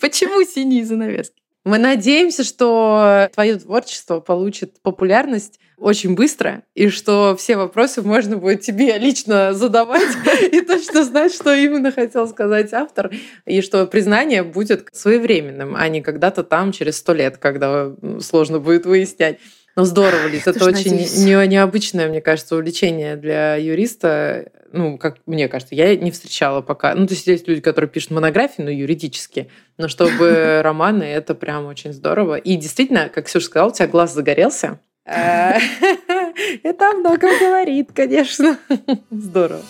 Почему 0.00 0.44
синие 0.44 0.84
занавески? 0.84 1.36
Мы 1.64 1.78
надеемся, 1.78 2.42
что 2.42 3.30
твое 3.34 3.56
творчество 3.56 4.18
получит 4.18 4.82
популярность 4.82 5.60
очень 5.82 6.14
быстро, 6.14 6.62
и 6.74 6.88
что 6.88 7.36
все 7.36 7.56
вопросы 7.56 8.02
можно 8.02 8.36
будет 8.36 8.60
тебе 8.60 8.98
лично 8.98 9.52
задавать 9.52 10.16
и 10.52 10.60
точно 10.60 11.04
знать, 11.04 11.34
что 11.34 11.54
именно 11.54 11.90
хотел 11.92 12.28
сказать 12.28 12.72
автор, 12.72 13.10
и 13.46 13.60
что 13.60 13.86
признание 13.86 14.42
будет 14.42 14.88
своевременным, 14.92 15.74
а 15.76 15.88
не 15.88 16.00
когда-то 16.00 16.44
там 16.44 16.72
через 16.72 16.98
сто 16.98 17.12
лет, 17.12 17.38
когда 17.38 17.92
сложно 18.20 18.60
будет 18.60 18.86
выяснять. 18.86 19.38
Ну, 19.74 19.84
здорово, 19.84 20.26
Лиз. 20.26 20.46
Это 20.46 20.66
очень 20.66 20.96
не, 20.96 21.46
необычное, 21.46 22.08
мне 22.08 22.20
кажется, 22.20 22.56
увлечение 22.56 23.16
для 23.16 23.56
юриста. 23.56 24.50
Ну, 24.70 24.98
как 24.98 25.16
мне 25.24 25.48
кажется, 25.48 25.74
я 25.74 25.96
не 25.96 26.10
встречала 26.10 26.60
пока. 26.60 26.94
Ну, 26.94 27.06
то 27.06 27.14
есть 27.14 27.26
есть 27.26 27.48
люди, 27.48 27.62
которые 27.62 27.88
пишут 27.88 28.10
монографии, 28.10 28.60
но 28.60 28.70
юридически. 28.70 29.50
Но 29.78 29.88
чтобы 29.88 30.60
романы, 30.62 31.04
это 31.04 31.34
прям 31.34 31.64
очень 31.66 31.94
здорово. 31.94 32.36
И 32.36 32.56
действительно, 32.56 33.08
как 33.08 33.26
Ксюша 33.26 33.46
сказала, 33.46 33.70
у 33.70 33.72
тебя 33.72 33.88
глаз 33.88 34.12
загорелся. 34.12 34.78
Э, 35.04 35.58
это 36.62 36.92
много 36.92 37.28
говорит, 37.38 37.90
конечно. 37.92 38.58
Здорово. 39.10 39.62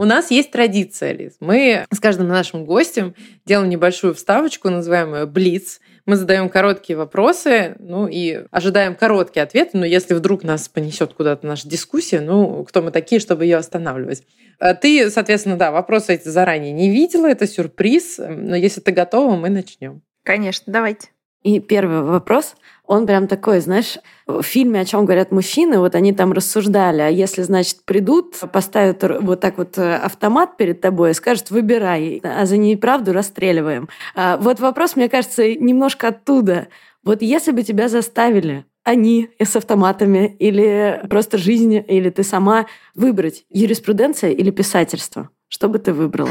У 0.00 0.04
нас 0.04 0.30
есть 0.30 0.52
традиция, 0.52 1.12
Лиз. 1.12 1.34
Мы 1.40 1.84
с 1.92 1.98
каждым 1.98 2.28
нашим 2.28 2.64
гостем 2.64 3.16
делаем 3.44 3.68
небольшую 3.68 4.14
вставочку, 4.14 4.70
называемую 4.70 5.26
«Блиц». 5.26 5.80
Мы 6.06 6.14
задаем 6.14 6.48
короткие 6.48 6.96
вопросы, 6.96 7.74
ну 7.80 8.06
и 8.06 8.44
ожидаем 8.52 8.94
короткие 8.94 9.42
ответы, 9.42 9.76
но 9.76 9.84
если 9.84 10.14
вдруг 10.14 10.44
нас 10.44 10.68
понесет 10.68 11.14
куда-то 11.14 11.44
наша 11.48 11.68
дискуссия, 11.68 12.20
ну, 12.20 12.64
кто 12.64 12.80
мы 12.80 12.92
такие, 12.92 13.20
чтобы 13.20 13.44
ее 13.44 13.56
останавливать. 13.56 14.22
А 14.60 14.74
ты, 14.74 15.10
соответственно, 15.10 15.56
да, 15.56 15.72
вопросы 15.72 16.14
эти 16.14 16.28
заранее 16.28 16.72
не 16.72 16.90
видела, 16.90 17.26
это 17.26 17.48
сюрприз, 17.48 18.18
но 18.18 18.54
если 18.54 18.80
ты 18.80 18.92
готова, 18.92 19.34
мы 19.34 19.50
начнем. 19.50 20.02
Конечно, 20.22 20.72
давайте. 20.72 21.08
И 21.42 21.60
первый 21.60 22.02
вопрос, 22.02 22.56
он 22.84 23.06
прям 23.06 23.28
такой, 23.28 23.60
знаешь, 23.60 23.98
в 24.26 24.42
фильме 24.42 24.80
«О 24.80 24.84
чем 24.84 25.04
говорят 25.04 25.30
мужчины», 25.30 25.78
вот 25.78 25.94
они 25.94 26.12
там 26.12 26.32
рассуждали, 26.32 27.00
а 27.00 27.08
если, 27.08 27.42
значит, 27.42 27.84
придут, 27.84 28.36
поставят 28.52 29.04
вот 29.20 29.40
так 29.40 29.58
вот 29.58 29.78
э, 29.78 29.96
автомат 29.96 30.56
перед 30.56 30.80
тобой 30.80 31.10
и 31.10 31.14
скажут 31.14 31.50
«выбирай», 31.50 32.20
а 32.24 32.44
за 32.44 32.56
неправду 32.56 33.12
расстреливаем. 33.12 33.88
А 34.14 34.36
вот 34.38 34.58
вопрос, 34.58 34.96
мне 34.96 35.08
кажется, 35.08 35.54
немножко 35.54 36.08
оттуда. 36.08 36.68
Вот 37.04 37.22
если 37.22 37.52
бы 37.52 37.62
тебя 37.62 37.88
заставили 37.88 38.64
они 38.84 39.28
с 39.38 39.54
автоматами, 39.54 40.34
или 40.38 41.02
просто 41.10 41.36
жизнь, 41.36 41.84
или 41.86 42.08
ты 42.08 42.22
сама 42.22 42.66
выбрать 42.94 43.44
юриспруденция 43.50 44.30
или 44.30 44.50
писательство, 44.50 45.28
что 45.48 45.68
бы 45.68 45.78
ты 45.78 45.92
выбрала? 45.92 46.30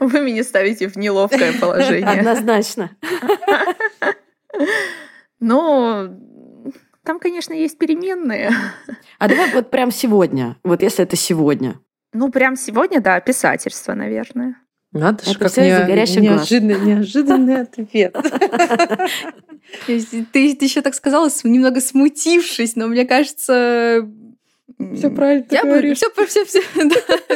Вы 0.00 0.20
меня 0.20 0.44
ставите 0.44 0.88
в 0.88 0.96
неловкое 0.96 1.54
положение. 1.58 2.06
Однозначно. 2.06 2.90
Но 5.40 6.08
там, 7.04 7.18
конечно, 7.18 7.52
есть 7.52 7.78
переменные. 7.78 8.52
А 9.18 9.28
давай 9.28 9.52
вот 9.52 9.70
прям 9.70 9.90
сегодня, 9.90 10.56
вот 10.62 10.82
если 10.82 11.04
это 11.04 11.16
сегодня. 11.16 11.80
Ну, 12.12 12.30
прям 12.30 12.56
сегодня, 12.56 13.00
да, 13.00 13.20
писательство, 13.20 13.94
наверное. 13.94 14.56
Надо 14.92 15.24
же, 15.24 15.38
как 15.38 15.56
не, 15.56 15.70
неожиданный, 16.20 16.80
неожиданный 16.80 17.60
ответ. 17.62 18.16
Ты, 19.86 20.24
ты 20.32 20.64
еще 20.64 20.82
так 20.82 20.94
сказала, 20.94 21.30
немного 21.44 21.80
смутившись, 21.80 22.74
но 22.74 22.88
мне 22.88 23.04
кажется, 23.04 24.08
все 24.94 25.10
правильно 25.10 25.46
я 25.50 25.62
говоришь. 25.62 26.00
Бы, 26.16 26.26
все, 26.26 26.44
все, 26.44 26.62
все. 26.62 26.84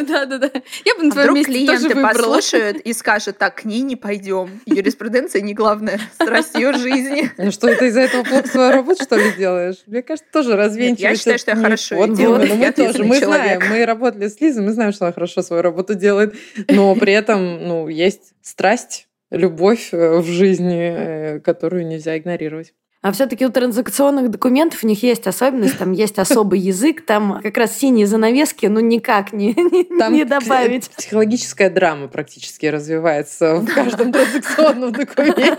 да, 0.02 0.26
да, 0.26 0.38
да. 0.38 0.50
Я 0.84 0.94
бы 0.96 1.04
на 1.04 1.08
а 1.08 1.12
твоем 1.12 1.34
месте 1.34 1.52
клиенты 1.52 1.88
тоже 1.88 2.00
послушают 2.00 2.76
и 2.84 2.92
скажут, 2.92 3.38
так, 3.38 3.56
к 3.56 3.64
ней 3.64 3.82
не 3.82 3.96
пойдем. 3.96 4.60
Юриспруденция 4.66 5.42
не 5.42 5.54
главная 5.54 6.00
страсть 6.14 6.54
ее 6.54 6.72
жизни. 6.72 7.30
Ну 7.38 7.50
что, 7.50 7.74
ты 7.74 7.88
из-за 7.88 8.02
этого 8.02 8.22
плохо 8.22 8.48
свою 8.48 8.72
работу, 8.72 9.02
что 9.02 9.16
ли, 9.16 9.32
делаешь? 9.36 9.76
Мне 9.86 10.02
кажется, 10.02 10.28
тоже 10.32 10.56
развенчивать. 10.56 11.00
Я 11.00 11.16
считаю, 11.16 11.38
что 11.38 11.50
я 11.52 11.56
хорошо 11.56 11.96
вот, 11.96 12.14
делаю. 12.14 12.54
Мы 12.54 12.72
тоже, 12.72 13.04
мы 13.04 13.18
знаем, 13.18 13.62
мы 13.68 13.84
работали 13.84 14.28
с 14.28 14.40
Лизой, 14.40 14.64
мы 14.64 14.72
знаем, 14.72 14.92
что 14.92 15.04
она 15.06 15.12
хорошо 15.12 15.42
свою 15.42 15.62
работу 15.62 15.94
делает, 15.94 16.34
но 16.68 16.94
при 16.94 17.12
этом, 17.12 17.66
ну, 17.66 17.88
есть 17.88 18.32
страсть, 18.42 19.08
любовь 19.30 19.90
э, 19.92 20.18
в 20.18 20.26
жизни, 20.26 20.94
э, 20.96 21.40
которую 21.40 21.86
нельзя 21.86 22.16
игнорировать. 22.16 22.74
А 23.04 23.12
все-таки 23.12 23.44
у 23.44 23.50
транзакционных 23.50 24.30
документов 24.30 24.82
у 24.82 24.86
них 24.86 25.02
есть 25.02 25.26
особенность, 25.26 25.76
там 25.76 25.92
есть 25.92 26.18
особый 26.18 26.58
язык, 26.58 27.04
там 27.04 27.38
как 27.42 27.58
раз 27.58 27.76
синие 27.76 28.06
занавески, 28.06 28.64
ну 28.64 28.80
никак 28.80 29.34
не, 29.34 29.48
не, 29.52 29.98
там 29.98 30.14
не 30.14 30.24
добавить. 30.24 30.88
Психологическая 30.88 31.68
драма 31.68 32.08
практически 32.08 32.64
развивается 32.64 33.56
в 33.56 33.66
каждом 33.66 34.10
транзакционном 34.10 34.92
документе. 34.92 35.58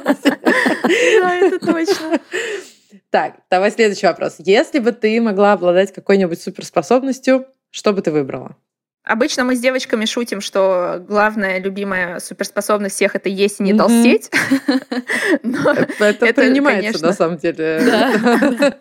Да, 1.22 1.36
это 1.36 1.60
точно. 1.64 2.20
Так, 3.12 3.36
давай 3.52 3.72
следующий 3.72 4.08
вопрос. 4.08 4.38
Если 4.39 4.80
бы 4.80 4.91
ты 4.91 5.22
могла 5.22 5.54
обладать 5.54 5.93
какой-нибудь 5.93 6.41
суперспособностью, 6.41 7.46
что 7.70 7.93
бы 7.93 8.02
ты 8.02 8.10
выбрала? 8.10 8.56
Обычно 9.06 9.43
мы 9.43 9.56
с 9.56 9.60
девочками 9.60 10.06
шутим, 10.06 10.41
что 10.41 10.97
главная 11.08 11.60
любимая 11.60 12.20
суперспособность 12.20 12.95
всех 12.95 13.16
это 13.16 13.30
есть 13.30 13.60
и 13.60 13.64
не 13.64 13.76
толстеть. 13.76 14.32
Это 16.01 16.34
принимается 16.34 17.06
на 17.06 17.14
самом 17.14 17.38
деле. 17.38 17.82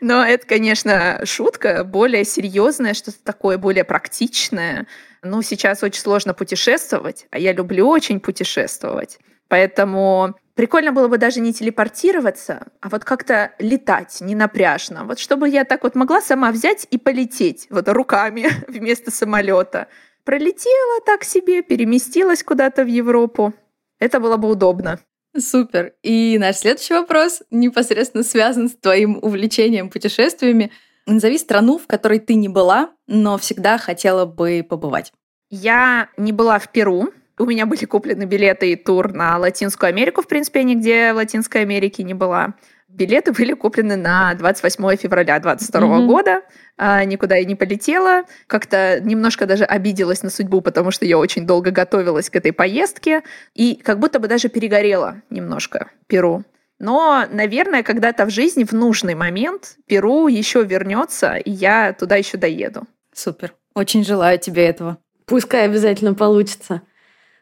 Но 0.00 0.24
это, 0.24 0.46
конечно, 0.46 1.22
шутка, 1.24 1.84
более 1.84 2.24
серьезная, 2.24 2.94
что-то 2.94 3.18
такое 3.24 3.56
более 3.58 3.84
практичное. 3.84 4.86
Ну, 5.22 5.42
сейчас 5.42 5.82
очень 5.82 6.00
сложно 6.00 6.34
путешествовать, 6.34 7.26
а 7.30 7.38
я 7.38 7.52
люблю 7.52 7.88
очень 7.88 8.20
путешествовать. 8.20 9.18
Поэтому 9.48 10.34
Прикольно 10.58 10.90
было 10.90 11.06
бы 11.06 11.18
даже 11.18 11.38
не 11.38 11.52
телепортироваться, 11.52 12.66
а 12.80 12.88
вот 12.88 13.04
как-то 13.04 13.52
летать 13.60 14.20
не 14.20 14.34
напряжно. 14.34 15.04
Вот 15.04 15.20
чтобы 15.20 15.48
я 15.48 15.62
так 15.62 15.84
вот 15.84 15.94
могла 15.94 16.20
сама 16.20 16.50
взять 16.50 16.84
и 16.90 16.98
полететь 16.98 17.68
вот 17.70 17.88
руками 17.88 18.48
вместо 18.66 19.12
самолета. 19.12 19.86
Пролетела 20.24 21.00
так 21.06 21.22
себе, 21.22 21.62
переместилась 21.62 22.42
куда-то 22.42 22.82
в 22.82 22.88
Европу. 22.88 23.54
Это 24.00 24.18
было 24.18 24.36
бы 24.36 24.50
удобно. 24.50 24.98
Супер. 25.38 25.92
И 26.02 26.36
наш 26.40 26.56
следующий 26.56 26.94
вопрос 26.94 27.40
непосредственно 27.52 28.24
связан 28.24 28.68
с 28.68 28.74
твоим 28.74 29.20
увлечением 29.22 29.88
путешествиями. 29.88 30.72
Назови 31.06 31.38
страну, 31.38 31.78
в 31.78 31.86
которой 31.86 32.18
ты 32.18 32.34
не 32.34 32.48
была, 32.48 32.90
но 33.06 33.38
всегда 33.38 33.78
хотела 33.78 34.24
бы 34.24 34.66
побывать. 34.68 35.12
Я 35.50 36.08
не 36.16 36.32
была 36.32 36.58
в 36.58 36.72
Перу, 36.72 37.12
у 37.38 37.46
меня 37.46 37.66
были 37.66 37.84
куплены 37.84 38.24
билеты 38.24 38.72
и 38.72 38.76
тур 38.76 39.12
на 39.12 39.38
Латинскую 39.38 39.88
Америку, 39.88 40.22
в 40.22 40.26
принципе, 40.26 40.60
я 40.60 40.64
нигде 40.64 41.12
в 41.12 41.16
Латинской 41.16 41.62
Америке 41.62 42.02
не 42.02 42.14
была. 42.14 42.54
Билеты 42.88 43.32
были 43.32 43.52
куплены 43.52 43.96
на 43.96 44.34
28 44.34 44.96
февраля 44.96 45.38
2022 45.38 45.80
mm-hmm. 45.80 46.06
года. 46.06 46.40
А, 46.78 47.04
никуда 47.04 47.36
я 47.36 47.44
не 47.44 47.54
полетела. 47.54 48.22
Как-то 48.46 48.98
немножко 49.00 49.46
даже 49.46 49.64
обиделась 49.64 50.22
на 50.22 50.30
судьбу, 50.30 50.62
потому 50.62 50.90
что 50.90 51.04
я 51.04 51.18
очень 51.18 51.46
долго 51.46 51.70
готовилась 51.70 52.30
к 52.30 52.36
этой 52.36 52.52
поездке. 52.52 53.22
И 53.54 53.76
как 53.76 53.98
будто 53.98 54.18
бы 54.18 54.26
даже 54.26 54.48
перегорела 54.48 55.20
немножко 55.28 55.90
Перу. 56.06 56.44
Но, 56.78 57.26
наверное, 57.30 57.82
когда-то 57.82 58.24
в 58.24 58.30
жизни 58.30 58.64
в 58.64 58.72
нужный 58.72 59.14
момент 59.14 59.76
Перу 59.86 60.26
еще 60.28 60.64
вернется, 60.64 61.34
и 61.34 61.50
я 61.50 61.92
туда 61.92 62.16
еще 62.16 62.38
доеду. 62.38 62.86
Супер. 63.12 63.52
Очень 63.74 64.04
желаю 64.04 64.38
тебе 64.38 64.66
этого. 64.66 64.98
Пускай 65.26 65.66
обязательно 65.66 66.14
получится. 66.14 66.82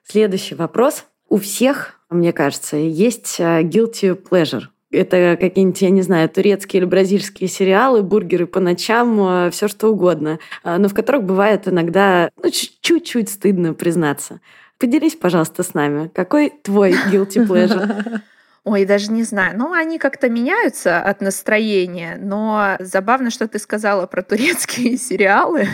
Следующий 0.08 0.54
вопрос. 0.54 1.04
У 1.28 1.38
всех, 1.38 1.98
мне 2.10 2.32
кажется, 2.32 2.76
есть 2.76 3.40
а, 3.40 3.60
guilty 3.62 4.16
pleasure. 4.16 4.62
Это 4.92 5.36
какие-нибудь, 5.38 5.82
я 5.82 5.90
не 5.90 6.02
знаю, 6.02 6.28
турецкие 6.28 6.80
или 6.80 6.88
бразильские 6.88 7.48
сериалы, 7.48 8.02
бургеры 8.02 8.46
по 8.46 8.60
ночам, 8.60 9.20
а, 9.20 9.50
все 9.50 9.66
что 9.66 9.88
угодно, 9.88 10.38
а, 10.62 10.78
но 10.78 10.88
в 10.88 10.94
которых 10.94 11.24
бывает 11.24 11.66
иногда 11.66 12.30
ну, 12.40 12.50
чуть-чуть 12.50 13.28
стыдно 13.28 13.74
признаться. 13.74 14.40
Поделись, 14.78 15.16
пожалуйста, 15.16 15.64
с 15.64 15.74
нами. 15.74 16.08
Какой 16.14 16.50
твой 16.50 16.92
guilty 16.92 17.44
pleasure? 17.44 18.20
Ой, 18.64 18.84
даже 18.84 19.10
не 19.10 19.24
знаю. 19.24 19.58
Ну, 19.58 19.72
они 19.72 19.98
как-то 19.98 20.28
меняются 20.28 21.00
от 21.00 21.20
настроения, 21.20 22.16
но 22.20 22.76
забавно, 22.78 23.30
что 23.30 23.48
ты 23.48 23.58
сказала 23.58 24.06
про 24.06 24.22
турецкие 24.22 24.96
сериалы. 24.98 25.66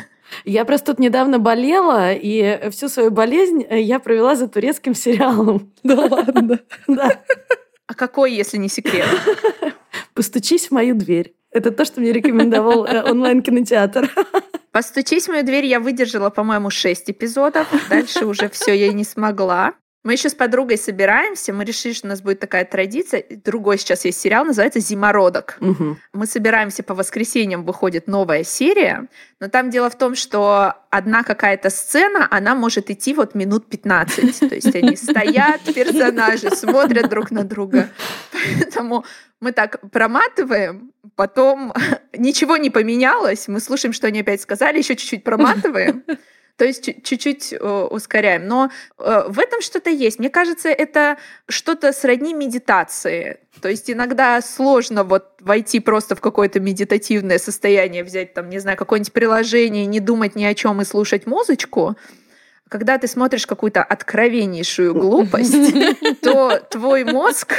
Я 0.44 0.64
просто 0.64 0.92
тут 0.92 0.98
недавно 0.98 1.38
болела, 1.38 2.12
и 2.12 2.70
всю 2.70 2.88
свою 2.88 3.10
болезнь 3.10 3.64
я 3.70 3.98
провела 3.98 4.34
за 4.34 4.48
турецким 4.48 4.94
сериалом. 4.94 5.72
Да 5.82 5.94
ладно? 5.96 6.60
Да. 6.86 7.22
А 7.86 7.94
какой, 7.94 8.32
если 8.32 8.56
не 8.56 8.68
секрет? 8.68 9.06
«Постучись 10.14 10.68
в 10.68 10.70
мою 10.72 10.94
дверь». 10.94 11.34
Это 11.50 11.70
то, 11.70 11.84
что 11.84 12.00
мне 12.00 12.12
рекомендовал 12.12 12.84
э, 12.84 13.02
онлайн-кинотеатр. 13.02 14.10
«Постучись 14.72 15.26
в 15.26 15.28
мою 15.28 15.44
дверь» 15.44 15.66
я 15.66 15.80
выдержала, 15.80 16.30
по-моему, 16.30 16.70
шесть 16.70 17.10
эпизодов. 17.10 17.66
Дальше 17.90 18.24
уже 18.26 18.48
все 18.48 18.72
я 18.74 18.92
не 18.92 19.04
смогла. 19.04 19.74
Мы 20.04 20.14
еще 20.14 20.28
с 20.28 20.34
подругой 20.34 20.78
собираемся, 20.78 21.52
мы 21.52 21.64
решили, 21.64 21.92
что 21.92 22.06
у 22.06 22.10
нас 22.10 22.22
будет 22.22 22.40
такая 22.40 22.64
традиция. 22.64 23.24
Другой 23.44 23.78
сейчас 23.78 24.04
есть 24.04 24.20
сериал, 24.20 24.44
называется 24.44 24.80
«Зимородок». 24.80 25.56
Угу. 25.60 25.96
Мы 26.12 26.26
собираемся 26.26 26.82
по 26.82 26.94
воскресеньям, 26.94 27.64
выходит 27.64 28.08
новая 28.08 28.42
серия, 28.42 29.06
но 29.38 29.48
там 29.48 29.70
дело 29.70 29.90
в 29.90 29.96
том, 29.96 30.16
что 30.16 30.74
одна 30.90 31.22
какая-то 31.22 31.70
сцена, 31.70 32.26
она 32.30 32.56
может 32.56 32.90
идти 32.90 33.14
вот 33.14 33.36
минут 33.36 33.68
15. 33.68 34.40
То 34.40 34.54
есть 34.54 34.74
они 34.74 34.96
стоят, 34.96 35.60
персонажи, 35.72 36.50
смотрят 36.50 37.08
друг 37.08 37.30
на 37.30 37.44
друга. 37.44 37.88
Поэтому 38.32 39.04
мы 39.40 39.52
так 39.52 39.78
проматываем, 39.92 40.92
потом 41.14 41.72
ничего 42.12 42.56
не 42.56 42.70
поменялось, 42.70 43.46
мы 43.46 43.60
слушаем, 43.60 43.92
что 43.92 44.08
они 44.08 44.20
опять 44.20 44.40
сказали, 44.40 44.78
еще 44.78 44.96
чуть-чуть 44.96 45.22
проматываем, 45.22 46.04
то 46.56 46.64
есть 46.64 47.02
чуть-чуть 47.02 47.52
э, 47.52 47.88
ускоряем. 47.90 48.46
Но 48.46 48.70
э, 48.98 49.24
в 49.28 49.38
этом 49.38 49.60
что-то 49.62 49.90
есть. 49.90 50.18
Мне 50.18 50.30
кажется, 50.30 50.68
это 50.68 51.16
что-то 51.48 51.92
сродни 51.92 52.34
медитации. 52.34 53.40
То 53.60 53.68
есть 53.68 53.90
иногда 53.90 54.40
сложно 54.40 55.04
вот 55.04 55.30
войти 55.40 55.80
просто 55.80 56.14
в 56.14 56.20
какое-то 56.20 56.60
медитативное 56.60 57.38
состояние, 57.38 58.04
взять 58.04 58.34
там, 58.34 58.48
не 58.50 58.58
знаю, 58.58 58.76
какое-нибудь 58.76 59.12
приложение, 59.12 59.86
не 59.86 60.00
думать 60.00 60.36
ни 60.36 60.44
о 60.44 60.54
чем 60.54 60.80
и 60.80 60.84
слушать 60.84 61.26
музычку. 61.26 61.96
Когда 62.68 62.96
ты 62.96 63.06
смотришь 63.06 63.46
какую-то 63.46 63.82
откровеннейшую 63.82 64.94
глупость, 64.94 65.74
то 66.22 66.58
твой 66.70 67.04
мозг 67.04 67.54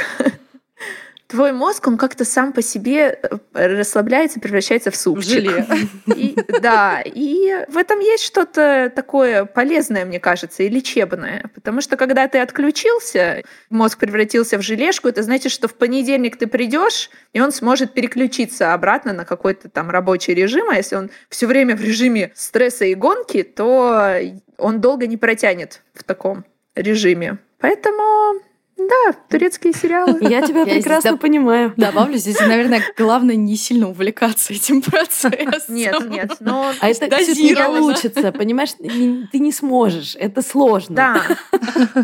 твой 1.34 1.50
мозг, 1.50 1.88
он 1.88 1.96
как-то 1.98 2.24
сам 2.24 2.52
по 2.52 2.62
себе 2.62 3.18
э, 3.20 3.76
расслабляется, 3.76 4.38
превращается 4.38 4.92
в 4.92 4.96
супчик. 4.96 5.24
Желе. 5.24 5.66
И, 6.14 6.36
да, 6.60 7.02
и 7.04 7.66
в 7.68 7.76
этом 7.76 7.98
есть 7.98 8.22
что-то 8.22 8.92
такое 8.94 9.44
полезное, 9.44 10.04
мне 10.04 10.20
кажется, 10.20 10.62
и 10.62 10.68
лечебное. 10.68 11.50
Потому 11.54 11.80
что 11.80 11.96
когда 11.96 12.28
ты 12.28 12.38
отключился, 12.38 13.42
мозг 13.68 13.98
превратился 13.98 14.58
в 14.58 14.62
желешку, 14.62 15.08
это 15.08 15.24
значит, 15.24 15.50
что 15.50 15.66
в 15.66 15.74
понедельник 15.74 16.36
ты 16.36 16.46
придешь, 16.46 17.10
и 17.32 17.40
он 17.40 17.50
сможет 17.50 17.94
переключиться 17.94 18.72
обратно 18.72 19.12
на 19.12 19.24
какой-то 19.24 19.68
там 19.68 19.90
рабочий 19.90 20.34
режим, 20.34 20.70
а 20.70 20.76
если 20.76 20.94
он 20.94 21.10
все 21.28 21.48
время 21.48 21.74
в 21.74 21.80
режиме 21.80 22.30
стресса 22.36 22.84
и 22.84 22.94
гонки, 22.94 23.42
то 23.42 24.18
он 24.56 24.80
долго 24.80 25.08
не 25.08 25.16
протянет 25.16 25.82
в 25.94 26.04
таком 26.04 26.44
режиме. 26.76 27.38
Поэтому 27.58 28.40
да, 28.88 29.12
турецкие 29.28 29.72
сериалы. 29.72 30.18
Я 30.20 30.42
тебя 30.42 30.64
прекрасно 30.64 31.16
понимаю. 31.16 31.72
Добавлю, 31.76 32.16
здесь, 32.16 32.40
наверное, 32.40 32.82
главное 32.96 33.36
не 33.36 33.56
сильно 33.56 33.88
увлекаться 33.88 34.52
этим 34.52 34.82
процессом. 34.82 35.32
Нет, 35.68 36.08
нет, 36.08 36.36
но... 36.40 36.72
А 36.80 36.88
это 36.88 37.08
кстати, 37.08 37.40
не 37.40 37.54
получится, 37.54 38.32
понимаешь? 38.32 38.72
Ты 38.72 39.38
не 39.38 39.52
сможешь, 39.52 40.16
это 40.16 40.42
сложно. 40.42 40.94
Да, 40.94 41.22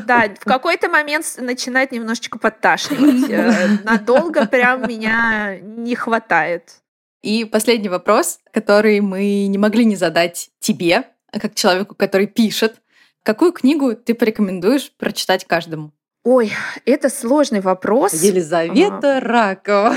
да, 0.06 0.34
в 0.38 0.44
какой-то 0.44 0.88
момент 0.88 1.26
начинает 1.38 1.92
немножечко 1.92 2.38
подташнивать. 2.38 3.30
Э, 3.30 3.78
надолго 3.84 4.46
прям 4.46 4.88
меня 4.88 5.58
не 5.60 5.94
хватает. 5.94 6.80
И 7.22 7.44
последний 7.44 7.88
вопрос, 7.88 8.40
который 8.52 9.00
мы 9.00 9.46
не 9.46 9.58
могли 9.58 9.84
не 9.84 9.96
задать 9.96 10.50
тебе, 10.58 11.04
как 11.32 11.54
человеку, 11.54 11.94
который 11.94 12.26
пишет. 12.26 12.76
Какую 13.22 13.52
книгу 13.52 13.94
ты 13.94 14.14
порекомендуешь 14.14 14.92
прочитать 14.96 15.44
каждому? 15.44 15.92
Ой, 16.22 16.52
это 16.84 17.08
сложный 17.08 17.60
вопрос. 17.60 18.12
Елизавета 18.12 19.16
а... 19.16 19.20
Ракова. 19.20 19.96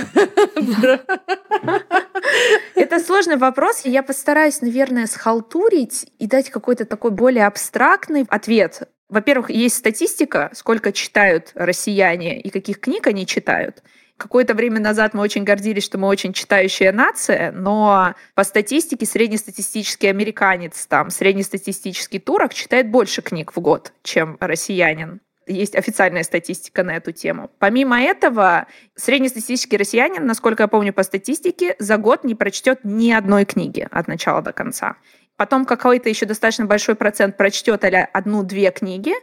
Это 2.76 3.00
сложный 3.00 3.36
вопрос. 3.36 3.82
Я 3.84 4.04
постараюсь, 4.04 4.62
наверное, 4.62 5.08
схалтурить 5.08 6.08
и 6.20 6.28
дать 6.28 6.50
какой-то 6.50 6.86
такой 6.86 7.12
более 7.12 7.46
абстрактный 7.46 8.26
ответ. 8.30 8.90
Во-первых, 9.10 9.50
есть 9.50 9.76
статистика, 9.76 10.50
сколько 10.54 10.94
читают 10.94 11.52
россияне 11.56 12.40
и 12.40 12.50
каких 12.50 12.80
книг 12.80 13.06
они 13.08 13.28
читают. 13.28 13.84
Какое-то 14.16 14.54
время 14.54 14.80
назад 14.80 15.14
мы 15.14 15.22
очень 15.22 15.44
гордились, 15.44 15.84
что 15.84 15.98
мы 15.98 16.08
очень 16.08 16.32
читающая 16.32 16.94
нация, 16.94 17.52
но 17.52 18.16
по 18.36 18.44
статистике 18.46 19.06
среднестатистический 19.06 20.08
американец, 20.08 20.86
там, 20.86 21.10
среднестатистический 21.10 22.20
турок 22.20 22.54
читает 22.54 22.90
больше 22.90 23.22
книг 23.22 23.52
в 23.56 23.60
год, 23.60 23.92
чем 24.04 24.38
россиянин. 24.40 25.20
Есть 25.48 25.76
официальная 25.76 26.24
статистика 26.24 26.84
на 26.84 26.96
эту 26.96 27.12
тему. 27.12 27.52
Помимо 27.60 28.02
этого, 28.02 28.68
среднестатистический 28.96 29.78
россиянин, 29.78 30.26
насколько 30.26 30.64
я 30.64 30.68
помню 30.68 30.94
по 30.94 31.04
статистике, 31.04 31.76
за 31.80 31.98
год 31.98 32.24
не 32.24 32.36
прочтет 32.36 32.80
ни 32.84 33.12
одной 33.12 33.46
книги 33.46 33.88
от 33.92 34.08
начала 34.08 34.42
до 34.42 34.54
конца. 34.54 34.96
Потом 35.36 35.66
какой-то 35.66 36.10
еще 36.10 36.26
достаточно 36.26 36.66
большой 36.66 36.96
процент 36.96 37.38
прочтет 37.38 37.84
одну-две 37.84 38.72
книги, 38.72 39.14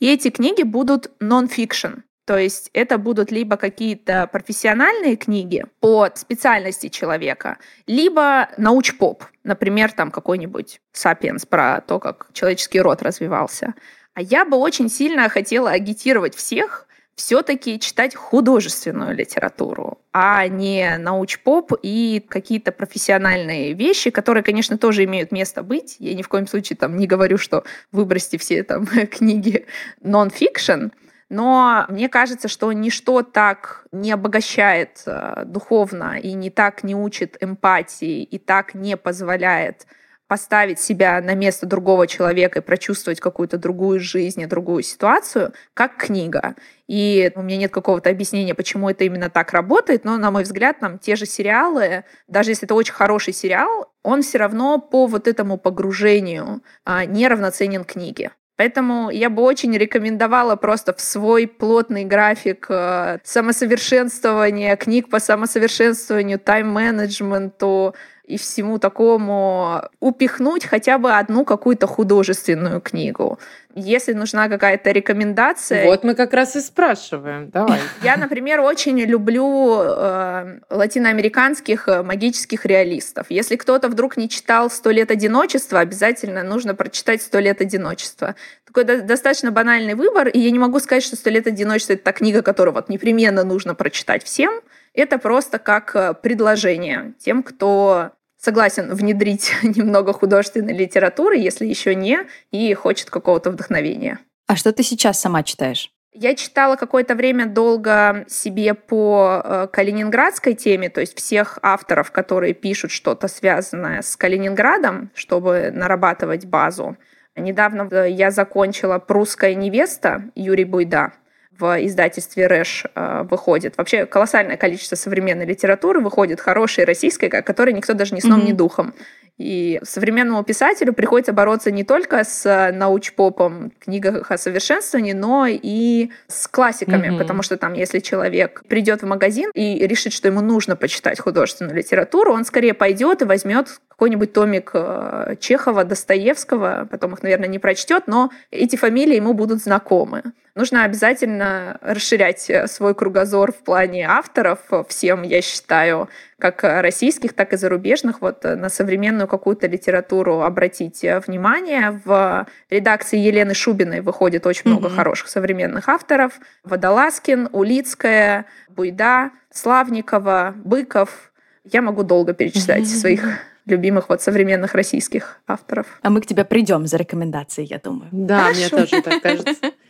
и 0.00 0.12
эти 0.12 0.30
книги 0.30 0.62
будут 0.62 1.10
нон-фикшн. 1.20 2.00
То 2.26 2.38
есть 2.38 2.70
это 2.74 2.98
будут 2.98 3.32
либо 3.32 3.56
какие-то 3.56 4.28
профессиональные 4.30 5.16
книги 5.16 5.64
по 5.80 6.08
специальности 6.14 6.88
человека, 6.88 7.58
либо 7.86 8.50
науч-поп, 8.56 9.24
например, 9.42 9.90
там 9.90 10.10
какой-нибудь 10.10 10.80
«Сапиенс» 10.92 11.46
про 11.46 11.80
то, 11.80 11.98
как 11.98 12.28
человеческий 12.32 12.80
род 12.80 13.02
развивался. 13.02 13.74
А 14.14 14.22
я 14.22 14.44
бы 14.44 14.56
очень 14.56 14.88
сильно 14.88 15.28
хотела 15.28 15.70
агитировать 15.70 16.34
всех 16.34 16.86
все-таки 17.14 17.78
читать 17.78 18.14
художественную 18.14 19.14
литературу, 19.14 20.00
а 20.12 20.46
не 20.48 20.96
науч-поп 20.96 21.74
и 21.82 22.24
какие-то 22.26 22.72
профессиональные 22.72 23.74
вещи, 23.74 24.10
которые, 24.10 24.42
конечно, 24.42 24.78
тоже 24.78 25.04
имеют 25.04 25.30
место 25.30 25.62
быть. 25.62 25.96
Я 25.98 26.14
ни 26.14 26.22
в 26.22 26.28
коем 26.28 26.46
случае 26.46 26.78
там 26.78 26.96
не 26.96 27.06
говорю, 27.06 27.36
что 27.36 27.64
выбросьте 27.92 28.38
все 28.38 28.62
там 28.62 28.86
книги 29.10 29.66
нон-фикшн, 30.00 30.88
но 31.28 31.84
мне 31.88 32.08
кажется, 32.08 32.48
что 32.48 32.72
ничто 32.72 33.22
так 33.22 33.84
не 33.92 34.10
обогащает 34.10 35.02
э, 35.06 35.44
духовно 35.44 36.18
и 36.18 36.32
не 36.32 36.50
так 36.50 36.82
не 36.82 36.96
учит 36.96 37.36
эмпатии 37.40 38.22
и 38.22 38.38
так 38.38 38.74
не 38.74 38.96
позволяет 38.96 39.86
поставить 40.30 40.78
себя 40.78 41.20
на 41.20 41.34
место 41.34 41.66
другого 41.66 42.06
человека 42.06 42.60
и 42.60 42.62
прочувствовать 42.62 43.18
какую-то 43.18 43.58
другую 43.58 43.98
жизнь 43.98 44.40
и 44.40 44.46
другую 44.46 44.84
ситуацию, 44.84 45.52
как 45.74 45.96
книга. 45.96 46.54
И 46.86 47.32
у 47.34 47.42
меня 47.42 47.56
нет 47.56 47.72
какого-то 47.72 48.10
объяснения, 48.10 48.54
почему 48.54 48.88
это 48.88 49.02
именно 49.02 49.28
так 49.28 49.50
работает, 49.50 50.04
но, 50.04 50.16
на 50.18 50.30
мой 50.30 50.44
взгляд, 50.44 50.78
там 50.78 51.00
те 51.00 51.16
же 51.16 51.26
сериалы, 51.26 52.04
даже 52.28 52.52
если 52.52 52.66
это 52.66 52.76
очень 52.76 52.94
хороший 52.94 53.32
сериал, 53.32 53.92
он 54.04 54.22
все 54.22 54.38
равно 54.38 54.78
по 54.78 55.06
вот 55.06 55.26
этому 55.26 55.58
погружению 55.58 56.62
а, 56.84 57.06
неравноценен 57.06 57.82
книге. 57.82 58.30
Поэтому 58.56 59.10
я 59.10 59.30
бы 59.30 59.42
очень 59.42 59.76
рекомендовала 59.76 60.54
просто 60.54 60.92
в 60.92 61.00
свой 61.00 61.48
плотный 61.48 62.04
график 62.04 62.66
э, 62.68 63.18
самосовершенствования, 63.24 64.76
книг 64.76 65.08
по 65.08 65.18
самосовершенствованию, 65.18 66.38
тайм-менеджменту, 66.38 67.94
и 68.30 68.36
всему 68.36 68.78
такому 68.78 69.82
упихнуть 69.98 70.64
хотя 70.64 70.98
бы 70.98 71.12
одну 71.12 71.44
какую-то 71.44 71.86
художественную 71.86 72.80
книгу. 72.80 73.38
Если 73.74 74.12
нужна 74.14 74.48
какая-то 74.48 74.90
рекомендация... 74.90 75.86
Вот 75.86 76.02
мы 76.02 76.14
как 76.14 76.32
раз 76.32 76.56
и 76.56 76.60
спрашиваем. 76.60 77.50
Давай. 77.50 77.78
Я, 78.02 78.16
например, 78.16 78.60
очень 78.60 78.98
люблю 79.00 79.80
э, 79.82 80.58
латиноамериканских 80.70 81.88
э, 81.88 82.02
магических 82.02 82.66
реалистов. 82.66 83.26
Если 83.28 83.56
кто-то 83.56 83.88
вдруг 83.88 84.16
не 84.16 84.28
читал 84.28 84.70
«Сто 84.70 84.90
лет 84.90 85.10
одиночества», 85.10 85.80
обязательно 85.80 86.42
нужно 86.42 86.74
прочитать 86.74 87.22
«Сто 87.22 87.38
лет 87.38 87.60
одиночества». 87.60 88.34
Такой 88.66 88.84
до- 88.84 89.02
достаточно 89.02 89.52
банальный 89.52 89.94
выбор, 89.94 90.28
и 90.28 90.38
я 90.38 90.50
не 90.50 90.58
могу 90.58 90.80
сказать, 90.80 91.04
что 91.04 91.16
«Сто 91.16 91.30
лет 91.30 91.46
одиночества»— 91.46 91.92
это 91.94 92.04
та 92.04 92.12
книга, 92.12 92.42
которую 92.42 92.74
вот 92.74 92.88
непременно 92.88 93.44
нужно 93.44 93.74
прочитать 93.74 94.24
всем. 94.24 94.52
Это 94.94 95.18
просто 95.18 95.60
как 95.60 95.94
э, 95.94 96.14
предложение 96.14 97.14
тем, 97.18 97.44
кто 97.44 98.10
согласен 98.40 98.92
внедрить 98.94 99.52
немного 99.62 100.12
художественной 100.12 100.76
литературы, 100.76 101.36
если 101.36 101.66
еще 101.66 101.94
не, 101.94 102.20
и 102.50 102.72
хочет 102.74 103.10
какого-то 103.10 103.50
вдохновения. 103.50 104.18
А 104.46 104.56
что 104.56 104.72
ты 104.72 104.82
сейчас 104.82 105.20
сама 105.20 105.42
читаешь? 105.42 105.90
Я 106.12 106.34
читала 106.34 106.74
какое-то 106.74 107.14
время 107.14 107.46
долго 107.46 108.24
себе 108.28 108.74
по 108.74 109.40
э, 109.44 109.68
калининградской 109.72 110.54
теме, 110.54 110.88
то 110.88 111.00
есть 111.00 111.16
всех 111.16 111.60
авторов, 111.62 112.10
которые 112.10 112.52
пишут 112.52 112.90
что-то 112.90 113.28
связанное 113.28 114.02
с 114.02 114.16
Калининградом, 114.16 115.12
чтобы 115.14 115.70
нарабатывать 115.72 116.46
базу. 116.46 116.96
Недавно 117.36 117.88
э, 117.92 118.10
я 118.10 118.32
закончила 118.32 118.98
«Прусская 118.98 119.54
невеста» 119.54 120.24
Юрий 120.34 120.64
Буйда 120.64 121.12
в 121.60 121.86
издательстве 121.86 122.46
«Рэш» 122.46 122.84
э, 122.94 123.22
выходит. 123.30 123.76
Вообще 123.76 124.06
колоссальное 124.06 124.56
количество 124.56 124.96
современной 124.96 125.44
литературы 125.44 126.00
выходит, 126.00 126.40
хорошей 126.40 126.84
российской, 126.84 127.28
которой 127.28 127.72
никто 127.72 127.92
даже 127.92 128.14
ни 128.14 128.20
сном, 128.20 128.40
mm-hmm. 128.40 128.46
ни 128.46 128.52
духом. 128.52 128.94
И 129.40 129.80
современному 129.84 130.44
писателю 130.44 130.92
приходится 130.92 131.32
бороться 131.32 131.70
не 131.70 131.82
только 131.82 132.24
с 132.24 132.44
э, 132.44 132.72
научпопом, 132.72 133.72
книгах 133.78 134.30
о 134.30 134.36
совершенствовании, 134.36 135.14
но 135.14 135.46
и 135.48 136.10
с 136.28 136.46
классиками, 136.46 137.06
mm-hmm. 137.06 137.18
потому 137.18 137.42
что 137.42 137.56
там, 137.56 137.72
если 137.72 138.00
человек 138.00 138.62
придет 138.68 139.00
в 139.00 139.06
магазин 139.06 139.50
и 139.54 139.86
решит, 139.86 140.12
что 140.12 140.28
ему 140.28 140.42
нужно 140.42 140.76
почитать 140.76 141.20
художественную 141.20 141.74
литературу, 141.74 142.34
он 142.34 142.44
скорее 142.44 142.74
пойдет 142.74 143.22
и 143.22 143.24
возьмет 143.24 143.80
какой-нибудь 143.88 144.34
томик 144.34 144.72
э, 144.74 145.36
Чехова, 145.40 145.84
Достоевского, 145.84 146.86
потом 146.90 147.14
их, 147.14 147.22
наверное, 147.22 147.48
не 147.48 147.58
прочтет, 147.58 148.08
но 148.08 148.30
эти 148.50 148.76
фамилии 148.76 149.16
ему 149.16 149.32
будут 149.32 149.62
знакомы. 149.62 150.22
Нужно 150.60 150.84
обязательно 150.84 151.78
расширять 151.80 152.50
э, 152.50 152.66
свой 152.66 152.94
кругозор 152.94 153.50
в 153.50 153.60
плане 153.64 154.06
авторов. 154.06 154.58
Всем, 154.88 155.22
я 155.22 155.40
считаю, 155.40 156.10
как 156.38 156.62
российских, 156.62 157.32
так 157.32 157.54
и 157.54 157.56
зарубежных, 157.56 158.20
вот 158.20 158.44
э, 158.44 158.56
на 158.56 158.68
современную 158.68 159.26
какую-то 159.26 159.66
литературу 159.68 160.42
обратить 160.42 161.00
внимание. 161.26 161.98
В 162.04 162.46
редакции 162.68 163.18
Елены 163.18 163.54
Шубиной 163.54 164.02
выходит 164.02 164.44
очень 164.44 164.64
mm-hmm. 164.64 164.68
много 164.68 164.90
хороших 164.90 165.28
современных 165.30 165.88
авторов. 165.88 166.38
Водолазкин, 166.64 167.48
Улицкая, 167.52 168.44
Буйда, 168.68 169.30
Славникова, 169.50 170.52
Быков. 170.62 171.32
Я 171.64 171.80
могу 171.80 172.02
долго 172.02 172.34
перечислять 172.34 172.82
mm-hmm. 172.82 172.84
своих 173.00 173.24
любимых 173.64 174.10
вот 174.10 174.20
современных 174.20 174.74
российских 174.74 175.40
авторов. 175.46 175.86
А 176.02 176.10
мы 176.10 176.20
к 176.20 176.26
тебе 176.26 176.44
придем 176.44 176.86
за 176.86 176.98
рекомендацией, 176.98 177.66
я 177.66 177.78
думаю. 177.78 178.10
Да, 178.12 178.42
Хорошо. 178.42 178.60
мне 178.60 178.68
тоже 178.68 179.02
так 179.02 179.22
кажется. 179.22 179.54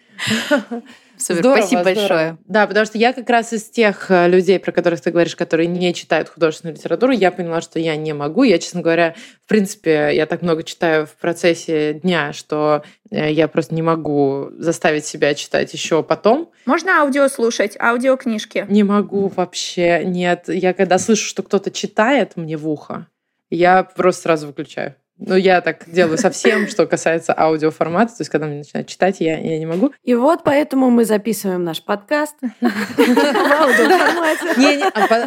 Супер, 1.20 1.40
здорово, 1.40 1.60
спасибо 1.60 1.82
здорово. 1.82 2.00
большое. 2.00 2.38
Да, 2.46 2.66
потому 2.66 2.86
что 2.86 2.96
я 2.96 3.12
как 3.12 3.28
раз 3.28 3.52
из 3.52 3.64
тех 3.64 4.10
э, 4.10 4.28
людей, 4.28 4.58
про 4.58 4.72
которых 4.72 5.02
ты 5.02 5.10
говоришь, 5.10 5.36
которые 5.36 5.66
не 5.66 5.92
читают 5.92 6.30
художественную 6.30 6.76
литературу, 6.76 7.12
я 7.12 7.30
поняла, 7.30 7.60
что 7.60 7.78
я 7.78 7.96
не 7.96 8.14
могу. 8.14 8.42
Я, 8.42 8.58
честно 8.58 8.80
говоря, 8.80 9.14
в 9.44 9.48
принципе, 9.48 10.10
я 10.14 10.24
так 10.24 10.40
много 10.40 10.62
читаю 10.62 11.06
в 11.06 11.12
процессе 11.16 11.94
дня, 11.94 12.32
что 12.32 12.82
э, 13.10 13.32
я 13.32 13.48
просто 13.48 13.74
не 13.74 13.82
могу 13.82 14.48
заставить 14.56 15.04
себя 15.04 15.34
читать 15.34 15.72
еще 15.74 16.02
потом. 16.02 16.50
Можно 16.64 17.02
аудио 17.02 17.28
слушать, 17.28 17.76
аудиокнижки? 17.78 18.64
Не 18.68 18.82
могу 18.82 19.28
вообще, 19.28 20.02
нет. 20.04 20.44
Я 20.48 20.72
когда 20.72 20.98
слышу, 20.98 21.26
что 21.26 21.42
кто-то 21.42 21.70
читает 21.70 22.36
мне 22.36 22.56
в 22.56 22.66
ухо, 22.66 23.08
я 23.50 23.82
просто 23.82 24.22
сразу 24.22 24.46
выключаю. 24.46 24.94
Ну, 25.22 25.36
я 25.36 25.60
так 25.60 25.84
делаю 25.86 26.16
совсем, 26.16 26.66
что 26.66 26.86
касается 26.86 27.38
аудиоформата. 27.38 28.16
То 28.16 28.22
есть, 28.22 28.30
когда 28.30 28.46
мне 28.46 28.56
начинают 28.58 28.88
читать, 28.88 29.20
я, 29.20 29.38
я 29.38 29.58
не 29.58 29.66
могу. 29.66 29.92
И 30.02 30.14
вот 30.14 30.42
поэтому 30.44 30.88
мы 30.88 31.04
записываем 31.04 31.62
наш 31.62 31.82
подкаст 31.82 32.36
в 32.60 32.64
аудиоформате. 32.64 34.54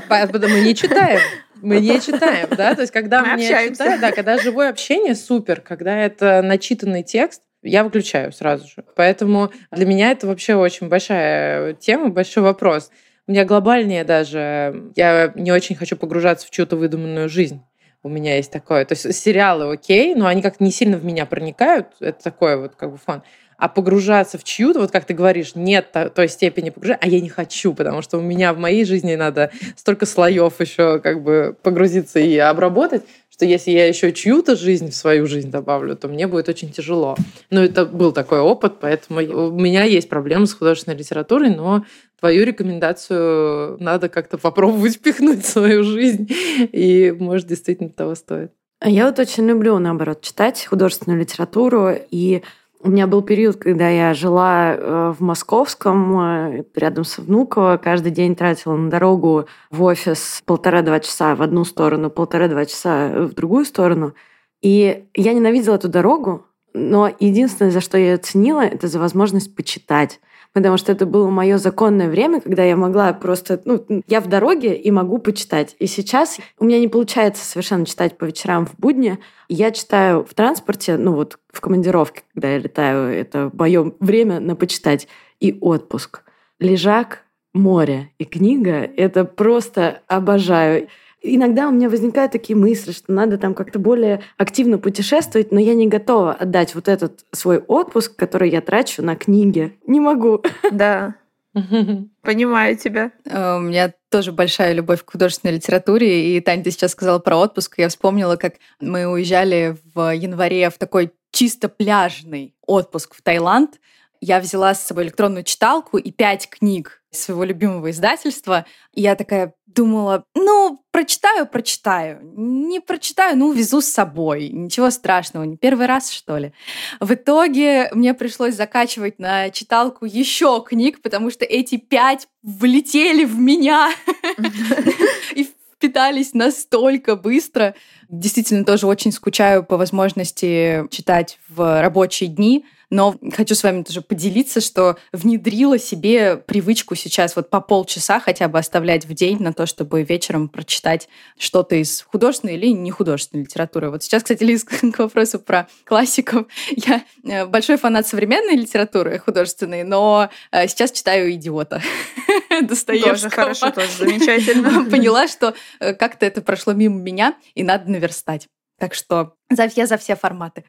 А 0.09 0.27
мы 0.47 0.61
не 0.61 0.75
читаем. 0.75 1.19
Мы 1.61 1.79
не 1.79 2.01
читаем, 2.01 2.49
да? 2.57 2.73
То 2.73 2.81
есть, 2.81 2.91
когда 2.91 3.23
мне 3.23 3.47
читают, 3.47 4.01
да, 4.01 4.11
когда 4.11 4.39
живое 4.39 4.69
общение, 4.69 5.13
супер. 5.13 5.61
Когда 5.61 5.95
это 5.95 6.41
начитанный 6.41 7.03
текст, 7.03 7.43
я 7.61 7.83
выключаю 7.83 8.31
сразу 8.31 8.67
же. 8.67 8.83
Поэтому 8.95 9.51
для 9.71 9.85
меня 9.85 10.09
это 10.09 10.25
вообще 10.25 10.55
очень 10.55 10.89
большая 10.89 11.73
тема, 11.73 12.09
большой 12.09 12.41
вопрос. 12.41 12.89
У 13.27 13.31
меня 13.31 13.45
глобальнее 13.45 14.03
даже, 14.03 14.91
я 14.95 15.31
не 15.35 15.51
очень 15.51 15.75
хочу 15.75 15.95
погружаться 15.95 16.47
в 16.47 16.49
чью-то 16.49 16.75
выдуманную 16.75 17.29
жизнь 17.29 17.61
у 18.03 18.09
меня 18.09 18.35
есть 18.35 18.51
такое. 18.51 18.85
То 18.85 18.93
есть 18.93 19.15
сериалы 19.15 19.73
окей, 19.73 20.13
но 20.13 20.27
они 20.27 20.41
как-то 20.41 20.63
не 20.63 20.71
сильно 20.71 20.97
в 20.97 21.05
меня 21.05 21.25
проникают. 21.25 21.87
Это 21.99 22.21
такое 22.21 22.57
вот 22.57 22.75
как 22.75 22.91
бы 22.91 22.97
фан. 22.97 23.23
А 23.57 23.69
погружаться 23.69 24.37
в 24.37 24.43
чью-то, 24.43 24.81
вот 24.81 24.91
как 24.91 25.05
ты 25.05 25.13
говоришь, 25.13 25.55
нет 25.55 25.95
той 26.15 26.27
степени 26.27 26.69
погружения, 26.69 26.99
а 27.01 27.07
я 27.07 27.21
не 27.21 27.29
хочу, 27.29 27.73
потому 27.73 28.01
что 28.01 28.17
у 28.17 28.21
меня 28.21 28.53
в 28.53 28.57
моей 28.57 28.83
жизни 28.83 29.15
надо 29.15 29.51
столько 29.77 30.05
слоев 30.05 30.59
еще 30.59 30.99
как 30.99 31.23
бы 31.23 31.55
погрузиться 31.61 32.19
и 32.19 32.37
обработать, 32.37 33.03
что 33.31 33.45
если 33.45 33.71
я 33.71 33.87
еще 33.87 34.11
чью-то 34.11 34.57
жизнь 34.57 34.89
в 34.89 34.95
свою 34.95 35.27
жизнь 35.27 35.49
добавлю, 35.49 35.95
то 35.95 36.09
мне 36.09 36.27
будет 36.27 36.49
очень 36.49 36.71
тяжело. 36.71 37.15
Но 37.51 37.63
это 37.63 37.85
был 37.85 38.11
такой 38.11 38.39
опыт, 38.39 38.75
поэтому 38.81 39.21
у 39.21 39.51
меня 39.51 39.83
есть 39.83 40.09
проблемы 40.09 40.45
с 40.45 40.53
художественной 40.53 40.97
литературой, 40.97 41.55
но 41.55 41.85
твою 42.23 42.45
рекомендацию 42.45 43.75
надо 43.81 44.07
как-то 44.07 44.37
попробовать 44.37 44.95
впихнуть 44.95 45.43
в 45.43 45.49
свою 45.49 45.83
жизнь, 45.83 46.29
и, 46.71 47.13
может, 47.19 47.47
действительно 47.47 47.89
того 47.89 48.15
стоит. 48.15 48.53
Я 48.81 49.07
вот 49.07 49.19
очень 49.19 49.45
люблю, 49.45 49.77
наоборот, 49.77 50.21
читать 50.21 50.65
художественную 50.65 51.19
литературу, 51.19 51.89
и 52.11 52.41
у 52.79 52.89
меня 52.89 53.07
был 53.07 53.23
период, 53.23 53.57
когда 53.57 53.89
я 53.89 54.13
жила 54.13 54.73
э, 54.73 55.13
в 55.17 55.21
Московском, 55.21 56.19
э, 56.21 56.63
рядом 56.75 57.03
с 57.03 57.17
Внуково, 57.17 57.75
каждый 57.75 58.13
день 58.13 58.37
тратила 58.37 58.77
на 58.77 58.89
дорогу 58.89 59.47
в 59.69 59.83
офис 59.83 60.41
полтора-два 60.45 61.01
часа 61.01 61.35
в 61.35 61.41
одну 61.41 61.65
сторону, 61.65 62.09
полтора-два 62.09 62.65
часа 62.65 63.09
в 63.09 63.33
другую 63.33 63.65
сторону. 63.65 64.13
И 64.61 65.03
я 65.13 65.33
ненавидела 65.33 65.75
эту 65.75 65.89
дорогу, 65.89 66.45
но 66.73 67.11
единственное, 67.19 67.71
за 67.71 67.81
что 67.81 67.97
я 67.97 68.11
ее 68.11 68.17
ценила, 68.17 68.61
это 68.61 68.87
за 68.87 68.97
возможность 68.99 69.53
почитать 69.53 70.21
потому 70.53 70.77
что 70.77 70.91
это 70.91 71.05
было 71.05 71.29
мое 71.29 71.57
законное 71.57 72.09
время, 72.09 72.39
когда 72.39 72.63
я 72.63 72.77
могла 72.77 73.11
просто, 73.13 73.61
ну, 73.65 73.85
я 74.07 74.21
в 74.21 74.27
дороге 74.27 74.75
и 74.75 74.91
могу 74.91 75.17
почитать. 75.17 75.75
И 75.79 75.87
сейчас 75.87 76.37
у 76.59 76.65
меня 76.65 76.79
не 76.79 76.87
получается 76.87 77.43
совершенно 77.43 77.85
читать 77.85 78.17
по 78.17 78.25
вечерам 78.25 78.65
в 78.65 78.75
будни. 78.77 79.19
Я 79.49 79.71
читаю 79.71 80.23
в 80.23 80.33
транспорте, 80.33 80.97
ну 80.97 81.13
вот 81.13 81.39
в 81.51 81.59
командировке, 81.59 82.21
когда 82.33 82.49
я 82.49 82.59
летаю, 82.59 83.13
это 83.13 83.51
мое 83.53 83.93
время 83.99 84.39
на 84.39 84.55
почитать. 84.55 85.07
И 85.39 85.57
отпуск. 85.59 86.21
Лежак, 86.59 87.23
море 87.53 88.11
и 88.17 88.23
книга— 88.23 88.89
это 88.97 89.25
просто 89.25 90.01
обожаю. 90.07 90.87
Иногда 91.25 91.69
у 91.69 91.71
меня 91.71 91.89
возникают 91.89 92.33
такие 92.33 92.55
мысли, 92.55 92.91
что 92.91 93.13
надо 93.13 93.37
там 93.37 93.53
как-то 93.53 93.79
более 93.79 94.21
активно 94.37 94.77
путешествовать, 94.77 95.53
но 95.53 95.59
я 95.59 95.73
не 95.73 95.87
готова 95.87 96.33
отдать 96.33 96.75
вот 96.75 96.89
этот 96.89 97.25
свой 97.31 97.59
отпуск, 97.59 98.15
который 98.17 98.49
я 98.49 98.59
трачу 98.59 99.01
на 99.01 99.15
книги. 99.15 99.77
Не 99.87 100.01
могу. 100.01 100.43
Да. 100.71 101.15
Понимаю 102.21 102.75
тебя. 102.75 103.11
Э, 103.25 103.57
у 103.57 103.61
меня 103.61 103.93
тоже 104.09 104.31
большая 104.33 104.73
любовь 104.73 105.03
к 105.03 105.11
художественной 105.11 105.55
литературе. 105.55 106.35
И, 106.35 106.41
Таня, 106.41 106.63
ты 106.63 106.71
сейчас 106.71 106.91
сказала 106.91 107.19
про 107.19 107.37
отпуск. 107.37 107.75
Я 107.77 107.87
вспомнила, 107.87 108.35
как 108.35 108.55
мы 108.81 109.05
уезжали 109.05 109.77
в 109.93 110.13
январе 110.13 110.69
в 110.69 110.77
такой 110.77 111.13
чисто 111.31 111.69
пляжный 111.69 112.53
отпуск 112.65 113.15
в 113.15 113.21
Таиланд. 113.21 113.79
Я 114.23 114.39
взяла 114.39 114.73
с 114.73 114.81
собой 114.81 115.03
электронную 115.03 115.43
читалку 115.43 115.97
и 115.97 116.09
пять 116.09 116.49
книг 116.49 117.01
своего 117.11 117.43
любимого 117.43 117.91
издательства. 117.91 118.65
И 118.93 119.01
я 119.01 119.15
такая 119.15 119.53
думала, 119.65 120.23
ну, 120.33 120.81
прочитаю, 120.91 121.45
прочитаю. 121.45 122.21
Не 122.21 122.79
прочитаю, 122.79 123.37
ну, 123.37 123.51
везу 123.51 123.81
с 123.81 123.87
собой. 123.87 124.47
Ничего 124.47 124.91
страшного, 124.91 125.43
не 125.43 125.57
первый 125.57 125.87
раз, 125.87 126.09
что 126.09 126.37
ли. 126.37 126.53
В 127.01 127.13
итоге 127.13 127.89
мне 127.91 128.13
пришлось 128.13 128.55
закачивать 128.55 129.19
на 129.19 129.49
читалку 129.49 130.05
еще 130.05 130.63
книг, 130.65 131.01
потому 131.01 131.29
что 131.29 131.43
эти 131.43 131.75
пять 131.75 132.29
влетели 132.43 133.25
в 133.25 133.37
меня 133.37 133.91
и 135.35 135.49
впитались 135.75 136.33
настолько 136.33 137.17
быстро. 137.17 137.75
Действительно, 138.07 138.63
тоже 138.63 138.87
очень 138.87 139.11
скучаю 139.11 139.65
по 139.65 139.75
возможности 139.75 140.87
читать 140.91 141.39
в 141.49 141.81
рабочие 141.81 142.29
дни, 142.29 142.63
но 142.93 143.15
хочу 143.35 143.55
с 143.55 143.63
вами 143.63 143.81
тоже 143.81 144.01
поделиться, 144.01 144.61
что 144.61 144.97
внедрила 145.11 145.79
себе 145.79 146.37
привычку 146.37 146.93
сейчас 146.93 147.35
вот 147.35 147.49
по 147.49 147.59
полчаса 147.59 148.19
хотя 148.19 148.47
бы 148.47 148.59
оставлять 148.59 149.05
в 149.05 149.13
день 149.15 149.41
на 149.41 149.51
то, 149.51 149.65
чтобы 149.65 150.03
вечером 150.03 150.47
прочитать 150.47 151.09
что-то 151.35 151.75
из 151.75 152.03
художественной 152.03 152.53
или 152.53 152.67
не 152.67 152.91
художественной 152.91 153.45
литературы. 153.45 153.89
Вот 153.89 154.03
сейчас, 154.03 154.21
кстати, 154.21 154.43
Лиз, 154.43 154.63
к 154.93 154.99
вопросу 154.99 155.39
про 155.39 155.67
классиков. 155.85 156.45
Я 156.69 157.03
э, 157.23 157.47
большой 157.47 157.77
фанат 157.77 158.07
современной 158.07 158.55
литературы 158.55 159.17
художественной, 159.17 159.83
но 159.83 160.29
э, 160.51 160.67
сейчас 160.67 160.91
читаю 160.91 161.33
«Идиота» 161.33 161.81
Достоевского. 162.61 163.15
Тоже 163.15 163.29
хорошо, 163.31 163.71
тоже 163.71 163.89
замечательно. 163.97 164.85
Поняла, 164.91 165.27
что 165.27 165.55
э, 165.79 165.95
как-то 165.95 166.27
это 166.27 166.43
прошло 166.43 166.73
мимо 166.73 167.01
меня, 167.01 167.35
и 167.55 167.63
надо 167.63 167.89
наверстать. 167.89 168.47
Так 168.77 168.93
что 168.93 169.33
я 169.75 169.87
за 169.87 169.97
все 169.97 170.15
форматы. 170.15 170.63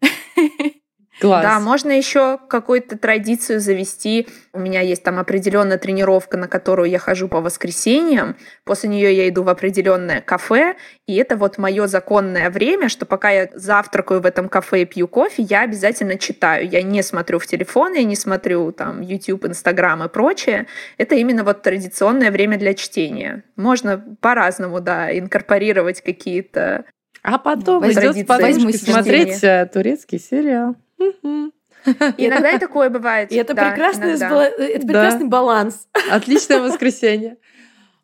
Класс. 1.20 1.44
Да, 1.44 1.60
можно 1.60 1.92
еще 1.92 2.38
какую-то 2.48 2.98
традицию 2.98 3.60
завести. 3.60 4.26
У 4.52 4.58
меня 4.58 4.80
есть 4.80 5.04
там 5.04 5.20
определенная 5.20 5.78
тренировка, 5.78 6.36
на 6.36 6.48
которую 6.48 6.90
я 6.90 6.98
хожу 6.98 7.28
по 7.28 7.40
воскресеньям. 7.40 8.36
После 8.64 8.88
нее 8.88 9.16
я 9.16 9.28
иду 9.28 9.44
в 9.44 9.48
определенное 9.48 10.20
кафе, 10.20 10.74
и 11.06 11.14
это 11.14 11.36
вот 11.36 11.56
мое 11.58 11.86
законное 11.86 12.50
время, 12.50 12.88
что 12.88 13.06
пока 13.06 13.30
я 13.30 13.48
завтракаю 13.54 14.20
в 14.20 14.26
этом 14.26 14.48
кафе 14.48 14.82
и 14.82 14.84
пью 14.86 15.06
кофе, 15.06 15.42
я 15.42 15.60
обязательно 15.62 16.18
читаю. 16.18 16.68
Я 16.68 16.82
не 16.82 17.02
смотрю 17.02 17.38
в 17.38 17.46
телефон, 17.46 17.94
я 17.94 18.02
не 18.02 18.16
смотрю 18.16 18.72
там 18.72 19.00
YouTube, 19.00 19.44
Instagram 19.44 20.04
и 20.04 20.08
прочее. 20.08 20.66
Это 20.98 21.14
именно 21.14 21.44
вот 21.44 21.62
традиционное 21.62 22.32
время 22.32 22.58
для 22.58 22.74
чтения. 22.74 23.44
Можно 23.54 24.04
по-разному, 24.20 24.80
да, 24.80 25.16
инкорпорировать 25.16 26.00
какие-то 26.00 26.84
а 27.22 27.38
потом 27.38 27.90
идет 27.90 28.16
с 28.16 28.84
смотреть 28.84 29.42
э, 29.42 29.66
турецкий 29.72 30.18
сериал. 30.18 30.76
Иногда 32.16 32.50
и 32.50 32.58
такое 32.58 32.90
бывает. 32.90 33.30
И 33.30 33.36
это, 33.36 33.54
прекрасный, 33.54 34.12
это 34.12 34.86
прекрасный 34.86 35.26
баланс. 35.26 35.86
Отличное 36.10 36.60
воскресенье. 36.60 37.36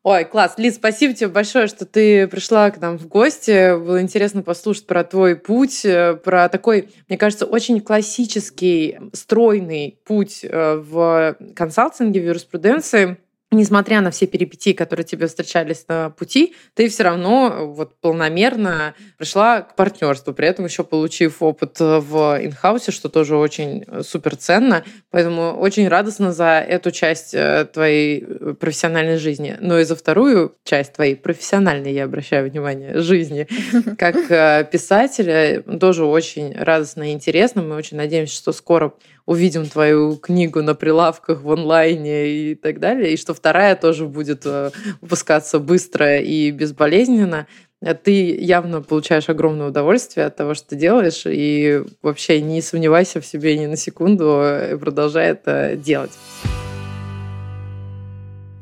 Ой, 0.03 0.25
класс. 0.25 0.55
Лиз, 0.57 0.77
спасибо 0.77 1.13
тебе 1.13 1.29
большое, 1.29 1.67
что 1.67 1.85
ты 1.85 2.27
пришла 2.27 2.71
к 2.71 2.81
нам 2.81 2.99
в 2.99 3.07
гости. 3.07 3.77
Было 3.79 4.01
интересно 4.01 4.43
послушать 4.43 4.87
про 4.87 5.05
твой 5.05 5.37
путь, 5.37 5.85
э, 5.85 6.15
про 6.15 6.49
такой, 6.49 6.89
мне 7.09 7.19
кажется, 7.19 7.45
очень 7.45 7.83
классический, 7.83 8.99
стройный 9.13 9.99
путь 10.07 10.41
э, 10.43 10.77
в 10.77 11.37
консалтинге, 11.55 12.21
в 12.21 12.25
юриспруденции 12.25 13.19
несмотря 13.51 14.01
на 14.01 14.11
все 14.11 14.27
перипетии, 14.27 14.73
которые 14.73 15.05
тебе 15.05 15.27
встречались 15.27 15.85
на 15.89 16.11
пути, 16.11 16.55
ты 16.75 16.89
все 16.89 17.03
равно 17.03 17.53
э, 17.53 17.65
вот 17.65 18.01
полномерно 18.01 18.95
пришла 19.19 19.63
к 19.63 19.75
партнерству, 19.75 20.33
при 20.33 20.47
этом 20.47 20.67
еще 20.67 20.85
получив 20.85 21.43
опыт 21.43 21.81
э, 21.81 21.99
в 21.99 22.39
инхаусе, 22.41 22.93
что 22.93 23.09
тоже 23.09 23.37
очень 23.37 23.85
э, 23.87 24.03
супер 24.03 24.37
ценно. 24.37 24.85
Поэтому 25.11 25.57
очень 25.59 25.89
радостно 25.89 26.33
за 26.33 26.61
эту 26.61 26.93
часть 26.93 27.35
твоей 27.73 28.25
профессиональной 28.55 29.19
жизни. 29.19 29.57
Но 29.61 29.79
и 29.79 29.85
за 29.85 29.97
вторую 29.97 30.55
часть 30.65 30.93
твоей 30.93 31.17
профессиональной, 31.17 31.93
я 31.93 32.05
обращаю 32.05 32.49
внимание, 32.49 33.01
жизни, 33.01 33.49
как 33.99 34.71
писателя, 34.71 35.63
тоже 35.63 36.05
очень 36.05 36.55
радостно 36.55 37.11
и 37.11 37.13
интересно. 37.13 37.63
Мы 37.63 37.75
очень 37.75 37.97
надеемся, 37.97 38.35
что 38.35 38.53
скоро 38.53 38.93
увидим 39.31 39.69
твою 39.69 40.17
книгу 40.17 40.63
на 40.63 40.75
прилавках 40.75 41.43
в 41.43 41.53
онлайне 41.53 42.27
и 42.29 42.55
так 42.55 42.81
далее, 42.81 43.13
и 43.13 43.17
что 43.17 43.33
вторая 43.41 43.75
тоже 43.75 44.07
будет 44.07 44.43
э, 44.45 44.71
выпускаться 45.01 45.59
быстро 45.59 46.19
и 46.19 46.51
безболезненно. 46.51 47.47
Э, 47.81 47.95
ты 47.95 48.37
явно 48.37 48.83
получаешь 48.83 49.29
огромное 49.29 49.69
удовольствие 49.69 50.27
от 50.27 50.37
того, 50.37 50.55
что 50.55 50.69
ты 50.69 50.77
делаешь, 50.77 51.23
и 51.25 51.83
вообще 52.03 52.43
не 52.43 52.61
сомневайся 52.61 53.21
в 53.21 53.27
себе 53.27 53.57
ни 53.57 53.67
на 53.67 53.77
секунду, 53.77 54.43
и 54.73 54.77
продолжай 54.77 55.31
это 55.31 55.75
делать. 55.77 56.13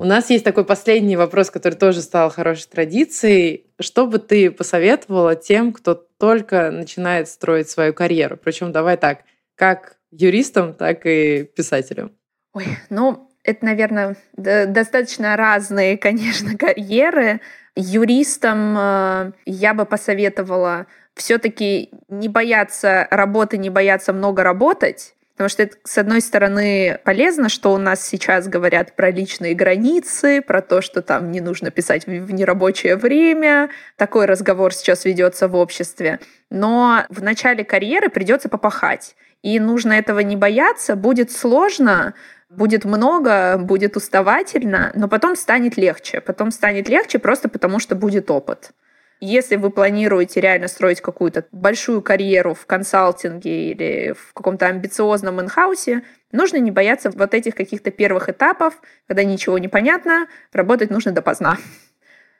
У 0.01 0.05
нас 0.05 0.31
есть 0.31 0.45
такой 0.45 0.65
последний 0.65 1.17
вопрос, 1.17 1.51
который 1.51 1.75
тоже 1.75 2.03
стал 2.03 2.31
хорошей 2.31 2.69
традицией. 2.69 3.67
Что 3.81 4.07
бы 4.07 4.21
ты 4.21 4.53
посоветовала 4.53 5.35
тем, 5.35 5.73
кто 5.73 5.95
только 5.95 6.71
начинает 6.71 7.29
строить 7.29 7.69
свою 7.69 7.93
карьеру? 7.93 8.37
Причем 8.37 8.71
давай 8.71 8.97
так, 8.97 9.25
как 9.57 9.97
юристам, 10.13 10.73
так 10.73 11.05
и 11.05 11.43
писателям? 11.43 12.13
Ой, 12.53 12.67
ну, 12.91 13.28
это, 13.49 13.65
наверное, 13.65 14.16
достаточно 14.37 15.37
разные, 15.37 15.97
конечно, 15.99 16.57
карьеры. 16.57 17.41
Юристам 17.75 18.77
э, 18.77 19.33
я 19.47 19.73
бы 19.73 19.85
посоветовала 19.87 20.87
все-таки 21.15 21.91
не 22.09 22.29
бояться 22.29 23.07
работы, 23.11 23.57
не 23.57 23.70
бояться 23.70 24.12
много 24.12 24.43
работать, 24.43 25.15
Потому 25.39 25.51
что 25.51 25.62
это, 25.62 25.77
с 25.85 25.97
одной 25.97 26.20
стороны, 26.20 26.99
полезно, 27.05 27.49
что 27.49 27.73
у 27.73 27.79
нас 27.79 28.05
сейчас 28.05 28.49
говорят 28.49 28.97
про 28.97 29.12
личные 29.12 29.55
границы, 29.55 30.43
про 30.43 30.61
то, 30.61 30.81
что 30.81 31.01
там 31.01 31.31
не 31.31 31.41
нужно 31.41 31.70
писать 31.70 32.07
в 32.07 32.33
нерабочее 32.33 32.97
время. 32.97 33.70
Такой 33.95 34.27
разговор 34.27 34.75
сейчас 34.75 35.05
ведется 35.05 35.47
в 35.47 35.55
обществе. 35.55 36.19
Но 36.51 37.05
в 37.09 37.23
начале 37.23 37.62
карьеры 37.62 38.09
придется 38.09 38.49
попахать. 38.49 39.15
И 39.45 39.61
нужно 39.61 39.93
этого 39.93 40.19
не 40.19 40.35
бояться. 40.35 40.97
Будет 40.97 41.31
сложно, 41.31 42.15
будет 42.51 42.85
много, 42.85 43.59
будет 43.59 43.97
уставательно, 43.97 44.91
но 44.95 45.09
потом 45.09 45.37
станет 45.37 45.77
легче. 45.77 46.20
Потом 46.20 46.51
станет 46.51 46.89
легче 46.89 47.19
просто 47.19 47.49
потому, 47.49 47.79
что 47.79 47.95
будет 47.95 48.31
опыт. 48.31 48.73
Если 49.20 49.57
вы 49.57 49.70
планируете 49.70 50.41
реально 50.41 50.69
строить 50.69 51.01
какую-то 51.01 51.45
большую 51.51 52.03
карьеру 52.03 52.55
в 52.55 52.66
консалтинге 52.66 53.70
или 53.70 54.15
в 54.16 54.33
каком-то 54.33 54.66
амбициозном 54.66 55.41
инхаусе, 55.41 56.03
нужно 56.31 56.59
не 56.59 56.70
бояться 56.70 57.11
вот 57.11 57.35
этих 57.35 57.57
каких-то 57.57 57.91
первых 57.91 58.29
этапов, 58.29 58.75
когда 59.09 59.25
ничего 59.25 59.59
не 59.59 59.66
понятно, 59.66 60.29
работать 60.53 60.91
нужно 60.91 61.11
допоздна. 61.11 61.59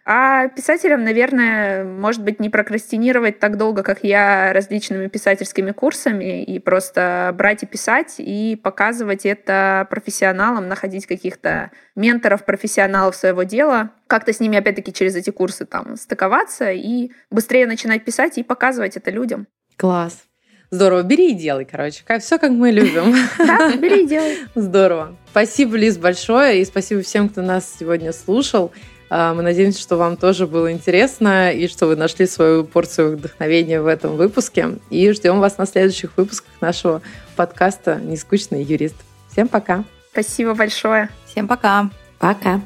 А 0.05 0.49
писателям, 0.49 1.05
наверное, 1.05 1.85
может 1.85 2.23
быть, 2.23 2.41
не 2.41 2.49
прокрастинировать 2.49 3.39
так 3.41 3.59
долго, 3.59 3.83
как 3.83 3.99
я, 4.03 4.53
различными 4.55 5.09
писательскими 5.09 5.73
курсами, 5.73 6.43
и 6.43 6.59
просто 6.59 7.35
брать 7.37 7.63
и 7.63 7.67
писать, 7.67 8.15
и 8.19 8.57
показывать 8.57 9.27
это 9.27 9.87
профессионалам, 9.91 10.67
находить 10.67 11.07
каких-то 11.07 11.71
менторов, 11.95 12.47
профессионалов 12.47 13.17
своего 13.17 13.43
дела, 13.43 13.91
как-то 14.07 14.33
с 14.33 14.41
ними, 14.41 14.57
опять-таки, 14.57 14.93
через 14.95 15.15
эти 15.15 15.29
курсы 15.29 15.67
там 15.67 15.97
стыковаться 15.97 16.71
и 16.71 17.11
быстрее 17.31 17.67
начинать 17.67 18.05
писать 18.05 18.39
и 18.39 18.43
показывать 18.43 18.97
это 18.97 19.11
людям. 19.11 19.47
Класс. 19.77 20.25
Здорово. 20.71 21.03
Бери 21.03 21.31
и 21.31 21.35
делай, 21.35 21.65
короче. 21.65 22.03
Все 22.21 22.39
как 22.39 22.51
мы 22.51 22.71
любим. 22.71 23.15
Да, 23.39 23.75
бери 23.77 24.05
и 24.05 24.07
делай. 24.07 24.39
Здорово. 24.55 25.17
Спасибо, 25.31 25.77
Лиз, 25.77 25.97
большое. 25.97 26.61
И 26.61 26.65
спасибо 26.65 27.03
всем, 27.03 27.29
кто 27.29 27.41
нас 27.41 27.77
сегодня 27.79 28.13
слушал. 28.13 28.73
А, 29.11 29.35
мы 29.35 29.43
надеемся, 29.43 29.81
что 29.81 29.97
вам 29.97 30.17
тоже 30.17 30.47
было 30.47 30.73
интересно 30.73 31.53
и 31.53 31.69
что 31.69 31.87
вы 31.87 31.97
нашли 31.97 32.27
свою 32.27 32.65
порцию 32.65 33.17
вдохновения 33.17 33.81
в 33.81 33.87
этом 33.87 34.17
выпуске. 34.17 34.79
И 34.91 35.11
ждем 35.13 35.41
вас 35.41 35.59
на 35.59 35.67
следующих 35.67 36.11
выпусках 36.17 36.53
нашего 36.61 37.03
подкаста 37.37 37.97
«Нескучный 37.97 38.63
юрист». 38.63 38.97
Всем 39.31 39.49
пока! 39.49 39.85
Спасибо 40.13 40.55
большое! 40.55 41.09
Всем 41.27 41.49
пока! 41.49 41.91
Пока! 42.19 42.61